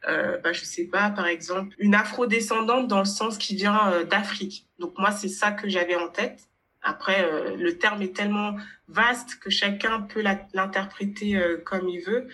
euh, 0.09 0.39
bah, 0.39 0.53
je 0.53 0.65
sais 0.65 0.85
pas, 0.85 1.11
par 1.11 1.27
exemple, 1.27 1.75
une 1.79 1.95
afro-descendante 1.95 2.89
dans 2.89 3.01
le 3.01 3.05
sens 3.05 3.39
qui 3.39 3.55
vient 3.55 3.93
euh, 3.93 4.05
d'Afrique. 4.05 4.67
Donc 4.79 4.99
moi, 4.99 5.11
c'est 5.11 5.29
ça 5.29 5.53
que 5.53 5.69
j'avais 5.69 5.97
en 5.97 6.09
tête. 6.09 6.49
Après, 6.83 7.25
euh, 7.25 7.57
le 7.57 7.79
terme 7.79 8.01
est 8.03 8.15
tellement 8.15 8.57
vaste 8.89 9.41
que 9.41 9.51
chacun 9.51 10.03
peut 10.03 10.23
l'interpréter 10.55 11.37
euh, 11.37 11.59
comme 11.59 11.89
il 11.89 12.01
veut. 12.01 12.29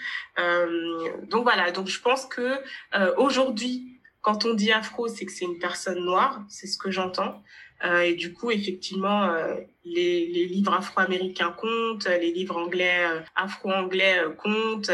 Donc 1.29 1.45
voilà, 1.45 1.73
donc 1.73 1.89
je 1.89 2.01
pense 2.01 2.27
que 2.27 2.59
aujourd'hui, 3.17 4.01
quand 4.21 4.45
on 4.45 4.55
dit 4.55 4.71
afro, 4.71 5.09
c'est 5.09 5.25
que 5.25 5.33
c'est 5.33 5.47
une 5.47 5.59
personne 5.59 6.05
noire, 6.05 6.45
c'est 6.49 6.67
ce 6.67 6.79
que 6.79 6.91
j'entends. 6.91 7.43
Euh, 7.85 8.03
et 8.03 8.15
du 8.15 8.33
coup, 8.33 8.51
effectivement, 8.51 9.35
les, 9.85 10.27
les, 10.27 10.47
livres 10.47 10.73
afro-américains 10.73 11.51
comptent, 11.51 12.07
les 12.07 12.33
livres 12.33 12.57
anglais, 12.57 13.05
afro-anglais 13.35 14.23
comptent. 14.39 14.91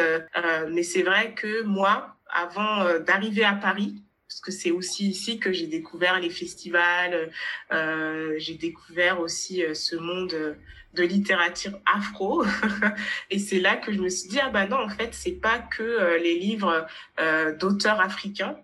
mais 0.71 0.83
c'est 0.83 1.03
vrai 1.03 1.35
que 1.35 1.63
moi, 1.63 2.17
avant 2.31 2.99
d'arriver 3.01 3.45
à 3.45 3.55
Paris, 3.55 4.03
parce 4.29 4.41
que 4.41 4.53
c'est 4.53 4.71
aussi 4.71 5.09
ici 5.09 5.39
que 5.39 5.53
j'ai 5.53 5.67
découvert 5.67 6.21
les 6.21 6.31
festivals, 6.31 7.31
euh, 7.73 8.35
j'ai 8.37 8.55
découvert 8.55 9.21
aussi 9.21 9.65
euh, 9.65 9.73
ce 9.75 9.97
monde 9.97 10.57
de 10.95 11.03
littérature 11.03 11.79
afro, 11.87 12.45
et 13.31 13.39
c'est 13.39 13.61
là 13.61 13.77
que 13.77 13.93
je 13.93 14.01
me 14.01 14.09
suis 14.09 14.29
dit 14.29 14.39
ah 14.41 14.51
bah 14.51 14.67
non 14.67 14.79
en 14.79 14.89
fait 14.89 15.11
c'est 15.13 15.33
pas 15.33 15.59
que 15.59 15.83
euh, 15.83 16.19
les 16.19 16.39
livres 16.39 16.87
euh, 17.21 17.57
d'auteurs 17.57 18.01
africains, 18.01 18.57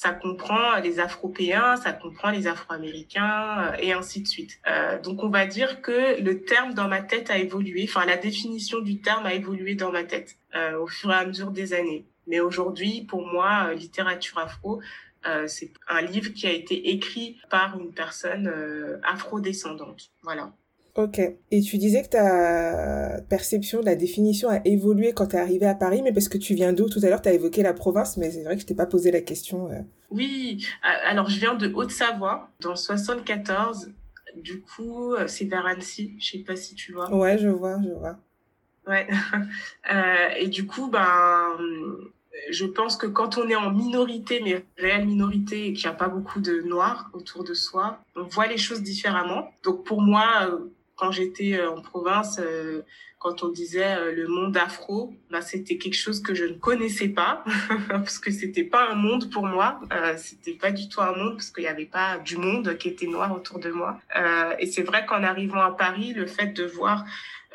ça 0.00 0.12
comprend 0.12 0.76
les 0.76 0.98
Afropéens, 0.98 1.76
ça 1.76 1.92
comprend 1.92 2.30
les 2.30 2.46
Afro-Américains 2.46 3.74
et 3.78 3.92
ainsi 3.92 4.22
de 4.22 4.26
suite. 4.26 4.58
Euh, 4.66 4.98
donc 4.98 5.22
on 5.22 5.28
va 5.28 5.44
dire 5.44 5.82
que 5.82 6.18
le 6.22 6.42
terme 6.42 6.72
dans 6.72 6.88
ma 6.88 7.02
tête 7.02 7.30
a 7.30 7.36
évolué, 7.36 7.84
enfin 7.86 8.06
la 8.06 8.16
définition 8.16 8.80
du 8.80 9.02
terme 9.02 9.26
a 9.26 9.34
évolué 9.34 9.74
dans 9.74 9.92
ma 9.92 10.04
tête 10.04 10.38
euh, 10.54 10.78
au 10.78 10.86
fur 10.86 11.10
et 11.10 11.16
à 11.16 11.26
mesure 11.26 11.50
des 11.50 11.74
années. 11.74 12.06
Mais 12.26 12.40
aujourd'hui, 12.40 13.02
pour 13.02 13.26
moi, 13.26 13.74
littérature 13.74 14.38
afro, 14.38 14.80
euh, 15.26 15.46
c'est 15.46 15.70
un 15.86 16.00
livre 16.00 16.32
qui 16.32 16.46
a 16.46 16.52
été 16.52 16.92
écrit 16.92 17.36
par 17.50 17.78
une 17.78 17.92
personne 17.92 18.48
euh, 18.48 18.98
afro-descendante. 19.02 20.12
Voilà. 20.22 20.50
Ok. 20.96 21.20
Et 21.50 21.60
tu 21.60 21.78
disais 21.78 22.02
que 22.02 22.08
ta 22.08 23.20
perception 23.28 23.80
de 23.80 23.86
la 23.86 23.94
définition 23.94 24.48
a 24.48 24.60
évolué 24.64 25.12
quand 25.12 25.28
tu 25.28 25.36
es 25.36 25.38
arrivé 25.38 25.66
à 25.66 25.74
Paris, 25.74 26.02
mais 26.02 26.12
parce 26.12 26.28
que 26.28 26.38
tu 26.38 26.54
viens 26.54 26.72
d'où? 26.72 26.88
Tout 26.88 27.00
à 27.02 27.08
l'heure, 27.08 27.22
tu 27.22 27.28
as 27.28 27.32
évoqué 27.32 27.62
la 27.62 27.72
province, 27.72 28.16
mais 28.16 28.30
c'est 28.30 28.42
vrai 28.42 28.56
que 28.56 28.62
je 28.62 28.66
t'ai 28.66 28.74
pas 28.74 28.86
posé 28.86 29.10
la 29.10 29.20
question. 29.20 29.70
Euh. 29.70 29.80
Oui, 30.10 30.66
alors 30.82 31.28
je 31.28 31.38
viens 31.38 31.54
de 31.54 31.72
Haute-Savoie, 31.72 32.50
dans 32.60 32.76
74. 32.76 33.92
Du 34.36 34.60
coup, 34.60 35.14
c'est 35.26 35.44
vers 35.44 35.66
Annecy. 35.66 36.16
Je 36.18 36.32
sais 36.32 36.38
pas 36.38 36.56
si 36.56 36.74
tu 36.74 36.92
vois. 36.92 37.12
Ouais, 37.14 37.38
je 37.38 37.48
vois, 37.48 37.78
je 37.82 37.90
vois. 37.90 38.18
Ouais. 38.86 39.06
euh, 39.92 40.28
et 40.38 40.48
du 40.48 40.66
coup, 40.66 40.88
ben, 40.88 41.56
je 42.50 42.64
pense 42.66 42.96
que 42.96 43.06
quand 43.06 43.38
on 43.38 43.48
est 43.48 43.56
en 43.56 43.70
minorité, 43.70 44.40
mais 44.42 44.64
réelle 44.76 45.06
minorité, 45.06 45.68
et 45.68 45.72
qu'il 45.72 45.88
n'y 45.88 45.94
a 45.94 45.96
pas 45.96 46.08
beaucoup 46.08 46.40
de 46.40 46.60
noirs 46.62 47.10
autour 47.12 47.44
de 47.44 47.54
soi, 47.54 48.00
on 48.16 48.24
voit 48.24 48.46
les 48.46 48.58
choses 48.58 48.82
différemment. 48.82 49.52
Donc 49.62 49.84
pour 49.84 50.00
moi, 50.00 50.48
euh, 50.48 50.72
quand 51.00 51.10
j'étais 51.10 51.54
euh, 51.54 51.70
en 51.70 51.80
province, 51.80 52.38
euh, 52.38 52.82
quand 53.18 53.42
on 53.42 53.48
disait 53.48 54.12
le 54.12 54.28
monde 54.28 54.56
afro, 54.56 55.12
bah, 55.30 55.42
c'était 55.42 55.76
quelque 55.76 55.96
chose 55.96 56.22
que 56.22 56.34
je 56.34 56.44
ne 56.46 56.54
connaissais 56.54 57.08
pas, 57.08 57.44
parce 57.88 58.18
que 58.18 58.30
c'était 58.30 58.64
pas 58.64 58.88
un 58.90 58.94
monde 58.94 59.30
pour 59.30 59.46
moi. 59.46 59.78
Euh, 59.92 60.14
c'était 60.16 60.54
pas 60.54 60.70
du 60.70 60.88
tout 60.88 61.02
un 61.02 61.14
monde, 61.14 61.34
parce 61.34 61.50
qu'il 61.50 61.64
n'y 61.64 61.68
avait 61.68 61.84
pas 61.84 62.16
du 62.18 62.38
monde 62.38 62.78
qui 62.78 62.88
était 62.88 63.06
noir 63.06 63.34
autour 63.34 63.58
de 63.58 63.70
moi. 63.70 64.00
Euh, 64.16 64.54
et 64.58 64.66
c'est 64.66 64.82
vrai 64.82 65.04
qu'en 65.04 65.22
arrivant 65.22 65.60
à 65.60 65.70
Paris, 65.70 66.14
le 66.14 66.26
fait 66.26 66.54
de 66.54 66.64
voir 66.64 67.04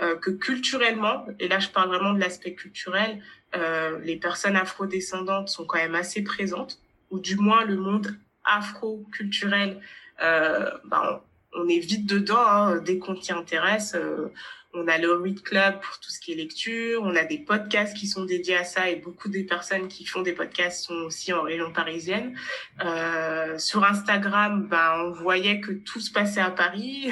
euh, 0.02 0.18
que 0.18 0.30
culturellement, 0.30 1.26
et 1.40 1.48
là 1.48 1.60
je 1.60 1.70
parle 1.70 1.88
vraiment 1.88 2.14
de 2.14 2.20
l'aspect 2.20 2.54
culturel, 2.54 3.22
euh, 3.56 3.98
les 4.04 4.18
personnes 4.18 4.58
afro-descendantes 4.58 5.48
sont 5.48 5.66
quand 5.66 5.78
même 5.78 5.96
assez 5.96 6.22
présentes, 6.22 6.82
ou 7.12 7.20
du 7.20 7.38
moins 7.38 7.64
le 7.64 7.78
monde 7.78 8.18
afro-culturel, 8.44 9.80
euh, 10.22 10.70
ben, 10.84 11.22
on 11.56 11.68
est 11.68 11.80
vite 11.80 12.06
dedans 12.06 12.38
hein, 12.38 12.78
dès 12.78 12.98
qu'on 12.98 13.16
t'y 13.16 13.32
intéresse. 13.32 13.96
Euh, 13.96 14.32
on 14.78 14.88
a 14.88 14.98
le 14.98 15.14
Read 15.14 15.42
Club 15.42 15.80
pour 15.80 16.00
tout 16.00 16.10
ce 16.12 16.20
qui 16.20 16.34
est 16.34 16.36
lecture. 16.36 17.02
On 17.04 17.16
a 17.16 17.24
des 17.24 17.38
podcasts 17.38 17.96
qui 17.96 18.08
sont 18.08 18.26
dédiés 18.26 18.58
à 18.58 18.64
ça 18.64 18.90
et 18.90 18.98
beaucoup 18.98 19.30
des 19.30 19.44
personnes 19.44 19.88
qui 19.88 20.06
font 20.06 20.22
des 20.22 20.34
podcasts 20.34 20.86
sont 20.86 20.96
aussi 21.06 21.32
en 21.34 21.44
région 21.44 21.72
parisienne. 21.72 22.38
Euh, 22.84 23.58
sur 23.58 23.84
Instagram, 23.84 24.68
ben, 24.70 25.06
on 25.06 25.12
voyait 25.12 25.62
que 25.62 25.72
tout 25.72 26.00
se 26.00 26.12
passait 26.12 26.42
à 26.42 26.52
Paris. 26.52 27.10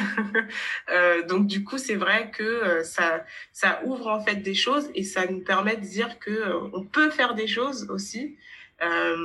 euh, 0.91 1.25
donc 1.25 1.47
du 1.47 1.63
coup, 1.63 1.77
c'est 1.77 1.95
vrai 1.95 2.31
que 2.31 2.43
euh, 2.43 2.83
ça, 2.83 3.25
ça 3.53 3.81
ouvre 3.85 4.07
en 4.07 4.21
fait 4.21 4.37
des 4.37 4.55
choses 4.55 4.89
et 4.93 5.03
ça 5.03 5.25
nous 5.25 5.39
permet 5.39 5.77
de 5.77 5.85
dire 5.85 6.19
que 6.19 6.31
euh, 6.31 6.59
on 6.73 6.83
peut 6.83 7.09
faire 7.09 7.33
des 7.33 7.47
choses 7.47 7.87
aussi. 7.89 8.35
Euh, 8.81 9.15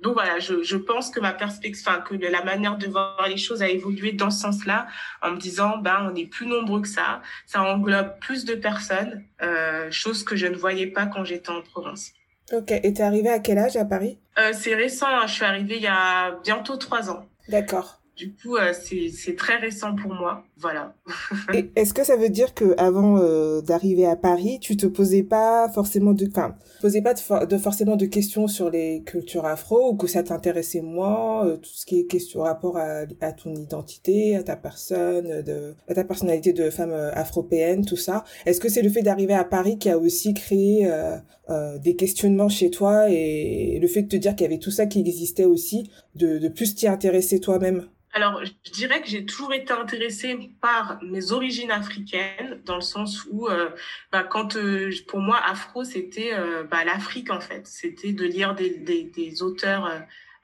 donc 0.00 0.14
voilà, 0.14 0.38
je, 0.38 0.62
je, 0.62 0.76
pense 0.76 1.10
que 1.10 1.20
ma 1.20 1.32
perspective, 1.32 1.84
enfin 1.86 2.00
que 2.00 2.14
la 2.14 2.42
manière 2.42 2.76
de 2.76 2.86
voir 2.86 3.26
les 3.28 3.36
choses 3.36 3.62
a 3.62 3.68
évolué 3.68 4.12
dans 4.12 4.30
ce 4.30 4.40
sens-là, 4.40 4.86
en 5.22 5.32
me 5.32 5.36
disant 5.36 5.78
ben 5.78 6.10
on 6.10 6.14
est 6.14 6.26
plus 6.26 6.46
nombreux 6.46 6.80
que 6.80 6.88
ça, 6.88 7.22
ça 7.46 7.62
englobe 7.62 8.18
plus 8.20 8.44
de 8.44 8.54
personnes, 8.54 9.24
euh, 9.42 9.90
chose 9.90 10.24
que 10.24 10.34
je 10.34 10.46
ne 10.46 10.56
voyais 10.56 10.86
pas 10.86 11.06
quand 11.06 11.24
j'étais 11.24 11.50
en 11.50 11.62
province. 11.62 12.12
Ok, 12.52 12.72
et 12.72 12.92
t'es 12.92 13.02
arrivée 13.02 13.30
à 13.30 13.38
quel 13.38 13.58
âge 13.58 13.76
à 13.76 13.84
Paris? 13.84 14.18
Euh, 14.38 14.52
C'est 14.52 14.74
récent, 14.74 15.06
hein, 15.06 15.26
je 15.26 15.34
suis 15.34 15.44
arrivée 15.44 15.76
il 15.76 15.82
y 15.82 15.86
a 15.86 16.32
bientôt 16.42 16.76
trois 16.76 17.10
ans. 17.10 17.26
D'accord. 17.48 17.99
Du 18.20 18.34
coup, 18.34 18.56
euh, 18.56 18.74
c'est 18.74 19.34
très 19.34 19.56
récent 19.56 19.96
pour 19.96 20.12
moi. 20.12 20.44
Voilà. 20.58 20.94
Est-ce 21.74 21.94
que 21.94 22.04
ça 22.04 22.16
veut 22.16 22.28
dire 22.28 22.52
que 22.52 22.74
avant 22.76 23.16
euh, 23.16 23.62
d'arriver 23.62 24.04
à 24.04 24.14
Paris, 24.14 24.58
tu 24.60 24.76
te 24.76 24.86
posais 24.86 25.22
pas 25.22 25.70
forcément 25.70 26.12
de, 26.12 26.28
posais 26.82 27.00
pas 27.00 27.14
de, 27.14 27.18
for 27.18 27.46
de, 27.46 27.56
forcément 27.56 27.96
de 27.96 28.04
questions 28.04 28.46
sur 28.46 28.68
les 28.68 29.02
cultures 29.04 29.46
afro 29.46 29.92
ou 29.92 29.96
que 29.96 30.06
ça 30.06 30.22
t'intéressait 30.22 30.82
moins, 30.82 31.46
euh, 31.46 31.56
tout 31.56 31.70
ce 31.72 31.86
qui 31.86 32.00
est 32.00 32.04
question 32.04 32.42
rapport 32.42 32.76
à, 32.76 33.06
ton 33.32 33.54
identité, 33.54 34.36
à 34.36 34.42
ta 34.42 34.56
personne, 34.56 35.40
de, 35.40 35.74
à 35.88 35.94
ta 35.94 36.04
personnalité 36.04 36.52
de 36.52 36.68
femme 36.68 36.92
afropéenne, 36.92 37.86
tout 37.86 37.96
ça. 37.96 38.24
Est-ce 38.44 38.60
que 38.60 38.68
c'est 38.68 38.82
le 38.82 38.90
fait 38.90 39.00
d'arriver 39.00 39.32
à 39.32 39.44
Paris 39.44 39.78
qui 39.78 39.88
a 39.88 39.96
aussi 39.96 40.34
créé 40.34 40.86
euh, 41.50 41.78
des 41.78 41.96
questionnements 41.96 42.48
chez 42.48 42.70
toi 42.70 43.10
et 43.10 43.78
le 43.80 43.88
fait 43.88 44.02
de 44.02 44.08
te 44.08 44.16
dire 44.16 44.36
qu'il 44.36 44.42
y 44.42 44.46
avait 44.46 44.58
tout 44.58 44.70
ça 44.70 44.86
qui 44.86 45.00
existait 45.00 45.44
aussi, 45.44 45.90
de, 46.14 46.48
plus 46.48 46.74
t'y 46.74 46.86
intéresser 46.86 47.40
toi-même? 47.40 47.88
Alors, 48.12 48.40
je 48.44 48.70
dirais 48.70 49.00
que 49.02 49.08
j'ai 49.08 49.24
toujours 49.24 49.52
été 49.52 49.72
intéressée 49.72 50.36
par 50.60 51.00
mes 51.02 51.32
origines 51.32 51.70
africaines, 51.70 52.60
dans 52.64 52.76
le 52.76 52.80
sens 52.80 53.24
où, 53.30 53.48
euh, 53.48 53.70
bah, 54.12 54.24
quand 54.24 54.56
euh, 54.56 54.90
pour 55.08 55.20
moi, 55.20 55.40
afro, 55.44 55.84
c'était 55.84 56.32
bah, 56.70 56.84
l'Afrique 56.84 57.30
en 57.30 57.40
fait. 57.40 57.66
C'était 57.66 58.12
de 58.12 58.24
lire 58.24 58.54
des, 58.54 58.70
des, 58.70 59.42
auteurs 59.42 59.90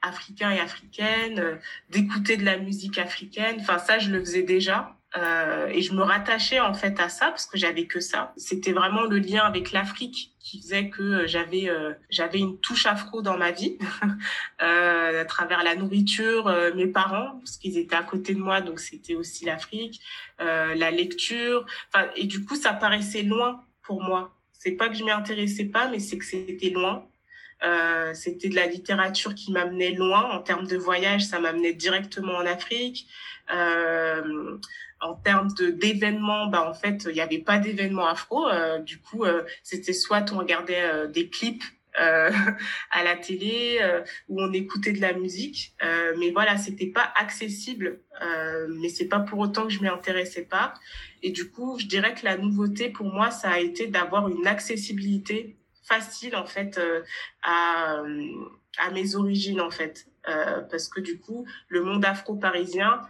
africains 0.01 0.51
et 0.51 0.59
africaines, 0.59 1.59
d'écouter 1.89 2.37
de 2.37 2.45
la 2.45 2.57
musique 2.57 2.97
africaine. 2.97 3.57
Enfin, 3.59 3.77
ça, 3.77 3.99
je 3.99 4.11
le 4.11 4.19
faisais 4.19 4.43
déjà. 4.43 4.96
Euh, 5.15 5.67
et 5.67 5.81
je 5.81 5.93
me 5.93 6.03
rattachais 6.03 6.59
en 6.59 6.73
fait 6.73 6.99
à 6.99 7.07
ça 7.07 7.27
parce 7.27 7.45
que 7.45 7.57
j'avais 7.57 7.85
que 7.85 8.01
ça. 8.01 8.33
C'était 8.35 8.73
vraiment 8.73 9.03
le 9.03 9.19
lien 9.19 9.43
avec 9.43 9.71
l'Afrique 9.71 10.33
qui 10.39 10.61
faisait 10.61 10.89
que 10.89 11.01
euh, 11.01 11.27
j'avais 11.27 11.69
euh, 11.69 11.93
j'avais 12.09 12.39
une 12.39 12.59
touche 12.59 12.85
afro 12.85 13.21
dans 13.21 13.37
ma 13.37 13.51
vie 13.51 13.77
euh, 14.61 15.21
à 15.21 15.25
travers 15.25 15.63
la 15.63 15.75
nourriture, 15.75 16.53
mes 16.75 16.87
parents 16.87 17.39
parce 17.39 17.57
qu'ils 17.57 17.77
étaient 17.77 17.95
à 17.95 18.03
côté 18.03 18.33
de 18.33 18.39
moi 18.39 18.59
donc 18.59 18.79
c'était 18.79 19.15
aussi 19.15 19.45
l'Afrique, 19.45 20.01
la 20.39 20.91
lecture. 20.91 21.65
Enfin 21.93 22.09
et 22.17 22.25
du 22.25 22.43
coup 22.43 22.55
ça 22.55 22.73
paraissait 22.73 23.23
loin 23.23 23.63
pour 23.83 24.03
moi. 24.03 24.33
C'est 24.51 24.71
pas 24.71 24.89
que 24.89 24.95
je 24.95 25.05
m'y 25.05 25.11
intéressais 25.11 25.65
pas 25.65 25.87
mais 25.87 25.99
c'est 25.99 26.17
que 26.17 26.25
c'était 26.25 26.69
loin. 26.69 27.07
Euh, 27.63 28.13
c'était 28.13 28.49
de 28.49 28.55
la 28.55 28.67
littérature 28.67 29.33
qui 29.33 29.51
m'amenait 29.51 29.91
loin 29.91 30.29
en 30.29 30.39
termes 30.39 30.67
de 30.67 30.77
voyage, 30.77 31.25
ça 31.25 31.39
m'amenait 31.39 31.73
directement 31.73 32.35
en 32.35 32.45
Afrique. 32.45 33.07
Euh, 33.53 34.57
en 34.99 35.15
termes 35.15 35.49
d'événements, 35.53 36.47
bah 36.47 36.67
en 36.67 36.73
fait, 36.73 37.05
il 37.07 37.13
n'y 37.13 37.21
avait 37.21 37.39
pas 37.39 37.59
d'événements 37.59 38.07
afro. 38.07 38.47
Euh, 38.47 38.79
du 38.79 38.99
coup, 38.99 39.25
euh, 39.25 39.43
c'était 39.63 39.93
soit 39.93 40.31
on 40.31 40.37
regardait 40.37 40.81
euh, 40.81 41.07
des 41.07 41.29
clips 41.29 41.63
à 41.99 43.03
la 43.03 43.15
télé 43.15 43.79
ou 44.29 44.39
on 44.39 44.53
écoutait 44.53 44.91
de 44.91 45.01
la 45.01 45.13
musique, 45.13 45.73
mais 46.19 46.29
voilà, 46.29 46.55
c'était 46.55 46.91
pas 46.91 47.11
accessible. 47.19 48.01
mais 48.69 48.89
c'est 48.89 49.07
pas 49.07 49.19
pour 49.19 49.39
autant 49.39 49.63
que 49.63 49.73
je 49.73 49.81
m'y 49.81 49.87
intéressais 49.87 50.43
pas. 50.43 50.75
Et 51.23 51.31
du 51.31 51.49
coup, 51.49 51.79
je 51.79 51.87
dirais 51.87 52.13
que 52.13 52.23
la 52.23 52.37
nouveauté 52.37 52.89
pour 52.89 53.11
moi, 53.11 53.31
ça 53.31 53.49
a 53.49 53.57
été 53.57 53.87
d'avoir 53.87 54.29
une 54.29 54.45
accessibilité 54.45 55.57
facile 55.87 56.35
en 56.35 56.45
fait 56.45 56.79
à 57.41 58.03
à 58.77 58.91
mes 58.91 59.15
origines 59.15 59.59
en 59.59 59.71
fait, 59.71 60.05
parce 60.69 60.89
que 60.89 61.01
du 61.01 61.19
coup, 61.19 61.47
le 61.67 61.81
monde 61.81 62.05
afro-parisien 62.05 63.01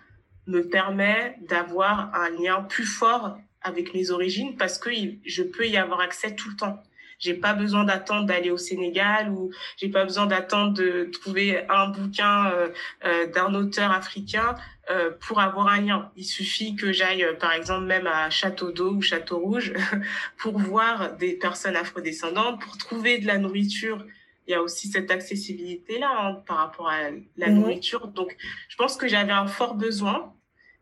me 0.47 0.67
permet 0.67 1.35
d'avoir 1.41 2.13
un 2.15 2.29
lien 2.29 2.63
plus 2.63 2.85
fort 2.85 3.37
avec 3.61 3.93
mes 3.93 4.11
origines 4.11 4.55
parce 4.57 4.77
que 4.77 4.89
je 5.25 5.43
peux 5.43 5.67
y 5.67 5.77
avoir 5.77 5.99
accès 5.99 6.35
tout 6.35 6.49
le 6.49 6.55
temps. 6.55 6.81
J'ai 7.19 7.33
pas 7.33 7.53
besoin 7.53 7.83
d'attendre 7.83 8.27
d'aller 8.27 8.51
au 8.51 8.57
Sénégal 8.57 9.29
ou 9.29 9.51
j'ai 9.77 9.89
pas 9.89 10.03
besoin 10.03 10.27
d'attendre 10.27 10.73
de 10.73 11.09
trouver 11.11 11.67
un 11.67 11.89
bouquin 11.89 12.51
euh, 12.51 12.69
euh, 13.05 13.25
d'un 13.27 13.55
auteur 13.55 13.91
africain 13.91 14.55
euh, 14.91 15.09
pour 15.21 15.39
avoir 15.39 15.67
un 15.67 15.81
lien. 15.81 16.11
Il 16.15 16.25
suffit 16.25 16.75
que 16.75 16.91
j'aille, 16.91 17.25
par 17.39 17.53
exemple, 17.53 17.85
même 17.85 18.05
à 18.05 18.29
Château 18.29 18.71
d'eau 18.71 18.91
ou 18.91 19.01
Château 19.01 19.39
Rouge 19.39 19.73
pour 20.37 20.59
voir 20.59 21.17
des 21.17 21.33
personnes 21.33 21.75
afrodescendantes, 21.75 22.61
pour 22.61 22.77
trouver 22.77 23.17
de 23.17 23.25
la 23.25 23.37
nourriture 23.37 24.05
il 24.47 24.51
y 24.51 24.53
a 24.53 24.61
aussi 24.61 24.87
cette 24.87 25.11
accessibilité 25.11 25.99
là 25.99 26.09
hein, 26.09 26.41
par 26.47 26.57
rapport 26.57 26.87
à 26.87 27.09
la 27.35 27.49
nourriture. 27.49 28.07
Donc, 28.07 28.33
je 28.69 28.77
pense 28.77 28.95
que 28.95 29.05
j'avais 29.05 29.33
un 29.33 29.45
fort 29.45 29.75
besoin 29.75 30.33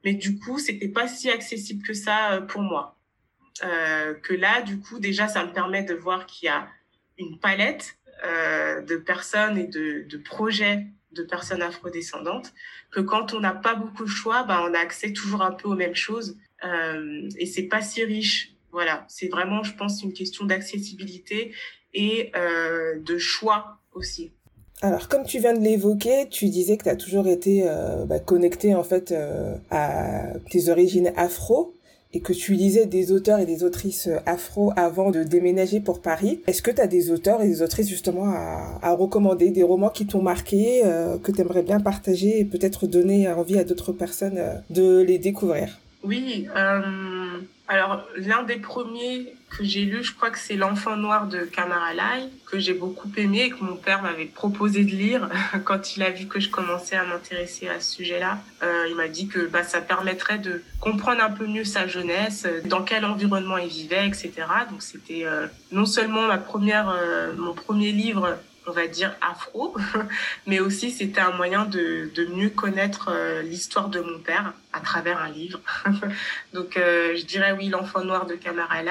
mais 0.05 0.13
du 0.13 0.39
coup, 0.39 0.59
c'était 0.59 0.87
pas 0.87 1.07
si 1.07 1.29
accessible 1.29 1.83
que 1.85 1.93
ça 1.93 2.33
euh, 2.33 2.41
pour 2.41 2.61
moi. 2.61 2.95
Euh, 3.63 4.13
que 4.13 4.33
là, 4.33 4.61
du 4.61 4.79
coup, 4.79 4.99
déjà, 4.99 5.27
ça 5.27 5.45
me 5.45 5.51
permet 5.51 5.83
de 5.83 5.93
voir 5.93 6.25
qu'il 6.25 6.47
y 6.47 6.49
a 6.49 6.67
une 7.17 7.39
palette 7.39 7.97
euh, 8.23 8.81
de 8.81 8.97
personnes 8.97 9.57
et 9.57 9.67
de, 9.67 10.17
projets 10.17 10.85
de 11.11 11.23
personnes 11.23 11.61
afrodescendantes, 11.61 12.53
que 12.91 12.99
quand 12.99 13.33
on 13.33 13.39
n'a 13.39 13.53
pas 13.53 13.75
beaucoup 13.75 14.03
de 14.03 14.09
choix, 14.09 14.43
bah, 14.43 14.65
on 14.69 14.73
a 14.73 14.79
accès 14.79 15.13
toujours 15.13 15.41
un 15.41 15.51
peu 15.51 15.69
aux 15.69 15.75
mêmes 15.75 15.95
choses. 15.95 16.37
Euh, 16.63 17.29
et 17.37 17.45
c'est 17.45 17.63
pas 17.63 17.81
si 17.81 18.03
riche. 18.03 18.51
Voilà, 18.71 19.05
c'est 19.07 19.29
vraiment, 19.29 19.63
je 19.63 19.73
pense, 19.73 20.03
une 20.03 20.13
question 20.13 20.45
d'accessibilité 20.45 21.55
et 21.93 22.33
de 22.33 23.17
choix 23.17 23.79
aussi. 23.93 24.33
Alors, 24.81 25.07
comme 25.07 25.23
tu 25.23 25.39
viens 25.39 25.53
de 25.53 25.63
l'évoquer, 25.63 26.27
tu 26.29 26.49
disais 26.49 26.77
que 26.77 26.83
tu 26.83 26.89
as 26.89 26.95
toujours 26.95 27.27
été 27.27 27.63
euh, 27.65 28.05
bah, 28.05 28.19
connecté 28.19 28.75
en 28.75 28.83
fait 28.83 29.11
euh, 29.11 29.55
à 29.71 30.33
tes 30.51 30.69
origines 30.69 31.13
afro 31.15 31.73
et 32.13 32.19
que 32.19 32.33
tu 32.33 32.53
lisais 32.53 32.85
des 32.85 33.11
auteurs 33.11 33.39
et 33.39 33.45
des 33.45 33.63
autrices 33.63 34.07
euh, 34.07 34.17
afro 34.25 34.73
avant 34.75 35.11
de 35.11 35.23
déménager 35.23 35.79
pour 35.79 36.01
Paris. 36.01 36.41
Est-ce 36.47 36.61
que 36.61 36.71
tu 36.71 36.81
as 36.81 36.87
des 36.87 37.09
auteurs 37.09 37.41
et 37.41 37.47
des 37.47 37.61
autrices 37.61 37.87
justement 37.87 38.25
à, 38.25 38.93
recommander, 38.93 39.49
des 39.49 39.63
romans 39.63 39.89
qui 39.89 40.05
t'ont 40.05 40.21
marqué, 40.21 40.81
que 41.23 41.31
tu 41.31 41.41
aimerais 41.41 41.63
bien 41.63 41.79
partager 41.79 42.39
et 42.39 42.45
peut-être 42.45 42.85
donner 42.85 43.29
envie 43.29 43.57
à 43.57 43.63
d'autres 43.63 43.91
personnes 43.91 44.39
de 44.69 45.01
les 45.01 45.17
découvrir? 45.17 45.79
Oui, 46.05 46.47
alors 47.67 48.03
l'un 48.17 48.43
des 48.43 48.57
premiers 48.57 49.33
que 49.49 49.63
j'ai 49.63 49.81
lu, 49.81 50.03
je 50.03 50.13
crois 50.13 50.29
que 50.29 50.37
c'est 50.37 50.55
L'enfant 50.55 50.95
noir 50.95 51.27
de 51.27 51.39
Kamara 51.39 51.93
Lai, 51.93 52.29
que 52.45 52.59
j'ai 52.59 52.73
beaucoup 52.73 53.09
aimé 53.17 53.45
et 53.45 53.49
que 53.49 53.63
mon 53.63 53.75
père 53.75 54.01
m'avait 54.03 54.25
proposé 54.25 54.83
de 54.83 54.91
lire 54.91 55.29
quand 55.65 55.95
il 55.95 56.03
a 56.03 56.11
vu 56.11 56.27
que 56.27 56.39
je 56.39 56.49
commençais 56.49 56.95
à 56.95 57.05
m'intéresser 57.05 57.67
à 57.67 57.79
ce 57.79 57.95
sujet-là. 57.95 58.39
Euh, 58.63 58.87
il 58.89 58.95
m'a 58.95 59.07
dit 59.07 59.27
que 59.27 59.47
bah, 59.47 59.63
ça 59.63 59.81
permettrait 59.81 60.37
de 60.37 60.61
comprendre 60.79 61.23
un 61.23 61.31
peu 61.31 61.47
mieux 61.47 61.63
sa 61.63 61.87
jeunesse, 61.87 62.45
euh, 62.45 62.61
dans 62.65 62.83
quel 62.83 63.03
environnement 63.03 63.57
il 63.57 63.69
vivait, 63.69 64.07
etc. 64.07 64.31
Donc 64.69 64.81
c'était 64.81 65.25
euh, 65.25 65.47
non 65.71 65.85
seulement 65.85 66.27
ma 66.27 66.37
première, 66.37 66.89
euh, 66.89 67.33
mon 67.37 67.53
premier 67.53 67.91
livre 67.91 68.37
on 68.67 68.71
va 68.71 68.87
dire 68.87 69.15
afro, 69.21 69.75
mais 70.47 70.59
aussi 70.59 70.91
c'était 70.91 71.21
un 71.21 71.31
moyen 71.31 71.65
de, 71.65 72.09
de 72.13 72.25
mieux 72.25 72.49
connaître 72.49 73.09
euh, 73.11 73.41
l'histoire 73.41 73.89
de 73.89 73.99
mon 73.99 74.19
père 74.19 74.53
à 74.73 74.79
travers 74.79 75.19
un 75.19 75.29
livre. 75.29 75.59
Donc 76.53 76.77
euh, 76.77 77.15
je 77.15 77.25
dirais 77.25 77.53
oui, 77.53 77.69
l'enfant 77.69 78.03
noir 78.03 78.25
de 78.25 78.35
Kamara 78.35 78.81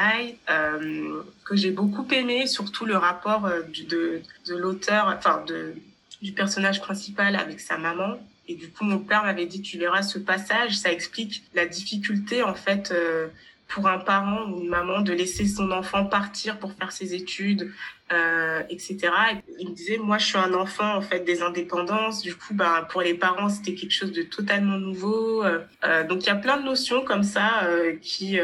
euh, 0.51 1.23
que 1.45 1.57
j'ai 1.57 1.71
beaucoup 1.71 2.07
aimé, 2.13 2.47
surtout 2.47 2.85
le 2.85 2.97
rapport 2.97 3.49
de, 3.89 4.23
de 4.47 4.57
l'auteur, 4.57 5.13
enfin 5.17 5.43
de, 5.47 5.75
du 6.23 6.33
personnage 6.33 6.81
principal 6.81 7.37
avec 7.37 7.61
sa 7.61 7.77
maman. 7.77 8.19
Et 8.47 8.55
du 8.55 8.69
coup, 8.69 8.85
mon 8.85 8.99
père 8.99 9.25
m'avait 9.25 9.47
dit, 9.47 9.63
tu 9.63 9.79
verras 9.79 10.03
ce 10.03 10.19
passage, 10.19 10.77
ça 10.77 10.93
explique 10.93 11.45
la 11.55 11.65
difficulté 11.65 12.43
en 12.43 12.55
fait 12.55 12.93
pour 13.69 13.89
un 13.89 13.99
parent 13.99 14.45
ou 14.51 14.61
une 14.61 14.69
maman 14.69 15.01
de 15.01 15.13
laisser 15.13 15.47
son 15.47 15.71
enfant 15.71 16.05
partir 16.05 16.59
pour 16.59 16.73
faire 16.75 16.93
ses 16.93 17.15
études, 17.15 17.73
euh, 18.15 18.63
etc. 18.71 19.11
il 19.59 19.71
me 19.71 19.75
disait, 19.75 19.99
moi, 19.99 20.19
je 20.19 20.27
suis 20.27 20.39
un 20.39 20.55
enfant 20.55 20.97
en 20.97 21.01
fait 21.01 21.21
des 21.21 21.43
indépendances. 21.43 22.23
Du 22.23 22.35
coup, 22.35 22.55
bah, 22.55 22.87
pour 22.91 23.03
les 23.03 23.15
parents, 23.15 23.49
c'était 23.49 23.75
quelque 23.75 23.93
chose 23.93 24.13
de 24.13 24.23
totalement 24.23 24.79
nouveau. 24.79 25.43
Euh, 25.43 25.61
euh 25.85 26.05
donc, 26.05 26.23
il 26.25 26.27
y 26.27 26.31
a 26.31 26.37
plein 26.37 26.59
de 26.59 26.65
notions 26.65 27.03
comme 27.05 27.23
ça 27.23 27.69
qui 28.01 28.39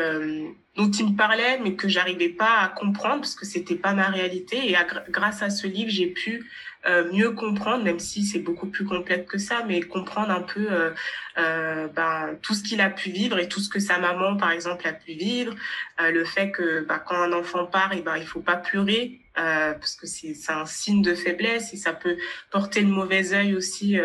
dont 0.77 0.91
il 0.91 1.13
me 1.13 1.17
parlait, 1.17 1.59
mais 1.63 1.75
que 1.75 1.89
j'arrivais 1.89 2.29
pas 2.29 2.59
à 2.61 2.69
comprendre 2.69 3.21
parce 3.21 3.35
que 3.35 3.45
c'était 3.45 3.75
pas 3.75 3.93
ma 3.93 4.09
réalité. 4.09 4.71
Et 4.71 4.77
grâce 5.09 5.43
à 5.43 5.51
ce 5.51 5.67
livre, 5.67 5.91
j'ai 5.91 6.07
pu 6.07 6.49
euh, 6.87 7.13
mieux 7.13 7.33
comprendre, 7.33 7.85
même 7.85 7.99
si 7.99 8.25
c'est 8.25 8.39
beaucoup 8.39 8.67
plus 8.67 8.85
complexe 8.85 9.31
que 9.31 9.39
ça, 9.39 9.65
mais 9.67 9.83
comprendre 9.83 10.31
un 10.31 10.41
peu 10.41 10.67
euh, 10.71 10.91
euh, 11.39 11.89
ben, 11.89 12.39
tout 12.43 12.55
ce 12.55 12.63
qu'il 12.63 12.81
a 12.81 12.89
pu 12.89 13.11
vivre 13.11 13.39
et 13.39 13.49
tout 13.49 13.61
ce 13.61 13.69
que 13.69 13.81
sa 13.81 13.99
maman, 13.99 14.37
par 14.37 14.51
exemple, 14.51 14.87
a 14.87 14.93
pu 14.93 15.13
vivre. 15.13 15.55
Euh, 16.01 16.11
le 16.11 16.25
fait 16.25 16.51
que 16.51 16.85
ben, 16.87 16.99
quand 16.99 17.17
un 17.17 17.33
enfant 17.33 17.67
part, 17.67 17.93
et 17.93 17.99
eh 17.99 18.03
ben, 18.03 18.17
il 18.17 18.27
faut 18.27 18.41
pas 18.41 18.57
pleurer. 18.57 19.17
Parce 19.35 19.97
que 19.97 20.07
c'est 20.07 20.35
un 20.51 20.67
signe 20.67 21.01
de 21.01 21.15
faiblesse 21.15 21.73
et 21.73 21.79
ça 21.79 21.95
peut 21.95 22.19
porter 22.51 22.83
le 22.83 22.89
mauvais 22.89 23.33
œil 23.33 23.55
aussi 23.55 23.97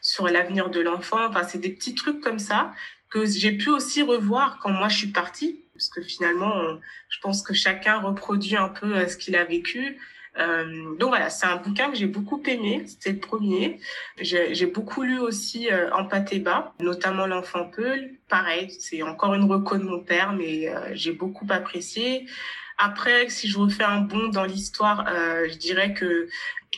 sur 0.00 0.28
l'avenir 0.28 0.70
de 0.70 0.78
l'enfant. 0.78 1.26
Enfin, 1.26 1.42
c'est 1.42 1.58
des 1.58 1.70
petits 1.70 1.96
trucs 1.96 2.20
comme 2.20 2.38
ça 2.38 2.72
que 3.10 3.26
j'ai 3.26 3.50
pu 3.50 3.70
aussi 3.70 4.02
revoir 4.02 4.60
quand 4.62 4.70
moi 4.70 4.86
je 4.86 4.98
suis 4.98 5.08
partie, 5.08 5.64
parce 5.72 5.88
que 5.88 6.00
finalement, 6.00 6.78
je 7.08 7.18
pense 7.18 7.42
que 7.42 7.54
chacun 7.54 7.98
reproduit 7.98 8.56
un 8.56 8.68
peu 8.68 9.08
ce 9.08 9.16
qu'il 9.16 9.34
a 9.34 9.42
vécu. 9.42 9.98
Euh, 10.38 10.96
donc 10.96 11.10
voilà, 11.10 11.30
c'est 11.30 11.46
un 11.46 11.56
bouquin 11.56 11.90
que 11.90 11.96
j'ai 11.96 12.06
beaucoup 12.06 12.42
aimé. 12.46 12.84
C'était 12.86 13.12
le 13.12 13.20
premier. 13.20 13.80
J'ai 14.20 14.66
beaucoup 14.66 15.02
lu 15.02 15.18
aussi 15.18 15.70
euh, 15.70 15.90
En 15.92 16.04
pâté 16.04 16.38
bas, 16.38 16.74
notamment 16.80 17.26
L'enfant 17.26 17.70
Peul. 17.70 18.14
Pareil, 18.28 18.70
c'est 18.70 19.02
encore 19.02 19.34
une 19.34 19.44
reco 19.44 19.76
de 19.76 19.84
mon 19.84 20.00
père, 20.00 20.32
mais 20.32 20.68
euh, 20.68 20.90
j'ai 20.94 21.12
beaucoup 21.12 21.46
apprécié. 21.50 22.26
Après, 22.78 23.28
si 23.28 23.48
je 23.48 23.58
refais 23.58 23.84
un 23.84 24.00
bond 24.00 24.28
dans 24.28 24.44
l'histoire, 24.44 25.06
euh, 25.08 25.46
je 25.48 25.56
dirais 25.56 25.94
que 25.94 26.28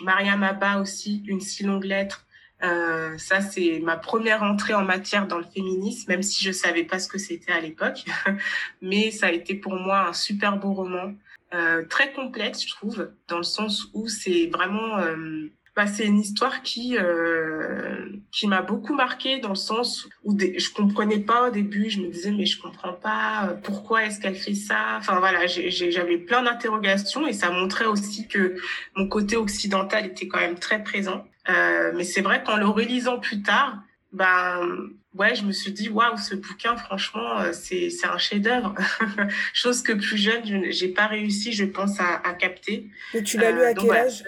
Mariam 0.03 0.43
Abba 0.43 0.79
aussi, 0.81 1.23
Une 1.27 1.41
si 1.41 1.65
longue 1.65 1.85
lettre. 1.85 2.27
Euh, 2.63 3.17
ça, 3.19 3.41
c'est 3.41 3.81
ma 3.83 3.97
première 3.97 4.43
entrée 4.43 4.75
en 4.75 4.83
matière 4.83 5.27
dans 5.27 5.39
le 5.39 5.45
féminisme, 5.45 6.11
même 6.11 6.23
si 6.23 6.45
je 6.45 6.53
savais 6.53 6.85
pas 6.85 6.99
ce 6.99 7.09
que 7.09 7.19
c'était 7.19 7.53
à 7.53 7.61
l'époque. 7.61 8.05
Mais 8.83 9.11
ça 9.11 9.27
a 9.27 9.31
été 9.31 9.55
pour 9.55 9.75
moi 9.75 10.09
un 10.09 10.13
super 10.13 10.57
beau 10.59 10.73
roman 10.73 11.15
euh, 11.55 11.85
très 11.89 12.13
complexe, 12.13 12.63
je 12.67 12.75
trouve, 12.75 13.11
dans 13.29 13.39
le 13.39 13.45
sens 13.45 13.87
où 13.95 14.09
c'est 14.09 14.47
vraiment, 14.47 14.99
euh, 14.99 15.49
bah, 15.77 15.87
c'est 15.87 16.07
une 16.07 16.19
histoire 16.19 16.63
qui 16.63 16.97
euh, 16.99 18.09
qui 18.33 18.47
m'a 18.47 18.63
beaucoup 18.63 18.95
marqué 18.95 19.39
dans 19.39 19.51
le 19.51 19.55
sens 19.55 20.09
où 20.25 20.37
je 20.39 20.73
comprenais 20.73 21.19
pas 21.19 21.49
au 21.49 21.51
début, 21.51 21.91
je 21.91 22.01
me 22.01 22.09
disais 22.09 22.33
mais 22.33 22.47
je 22.47 22.61
comprends 22.61 22.95
pas 22.95 23.49
euh, 23.49 23.55
pourquoi 23.63 24.05
est-ce 24.05 24.19
qu'elle 24.19 24.35
fait 24.37 24.55
ça? 24.55 24.97
Enfin 24.99 25.19
voilà, 25.21 25.47
j'avais 25.47 26.19
plein 26.19 26.43
d'interrogations 26.43 27.27
et 27.27 27.33
ça 27.33 27.51
montrait 27.51 27.87
aussi 27.87 28.27
que 28.27 28.57
mon 28.97 29.07
côté 29.07 29.37
occidental 29.37 30.07
était 30.07 30.29
quand 30.29 30.41
même 30.41 30.59
très 30.59 30.83
présent. 30.83 31.27
Euh, 31.49 31.93
mais 31.95 32.05
c'est 32.05 32.23
vrai 32.23 32.43
qu'en 32.43 32.57
le 32.57 32.67
relisant 32.67 33.19
plus 33.19 33.43
tard, 33.43 33.79
ben 34.17 34.89
ouais, 35.15 35.35
je 35.35 35.45
me 35.45 35.53
suis 35.53 35.73
dit 35.73 35.89
waouh, 35.89 36.17
ce 36.17 36.35
bouquin, 36.35 36.77
franchement, 36.77 37.41
euh, 37.41 37.53
c'est 37.53 37.91
c'est 37.91 38.07
un 38.07 38.19
chef-d'œuvre. 38.19 38.75
Chose 39.53 39.83
que 39.83 39.93
plus 39.93 40.17
jeune, 40.17 40.43
je 40.45 40.71
j'ai 40.71 40.89
pas 40.89 41.07
réussi, 41.07 41.53
je 41.53 41.65
pense, 41.65 42.01
à, 42.01 42.23
à 42.25 42.33
capter. 42.33 42.89
Et 43.15 43.23
tu 43.23 43.37
l'as 43.39 43.53
lu 43.53 43.63
à 43.63 43.69
euh, 43.69 43.75
quel 43.75 43.91
âge? 43.91 44.25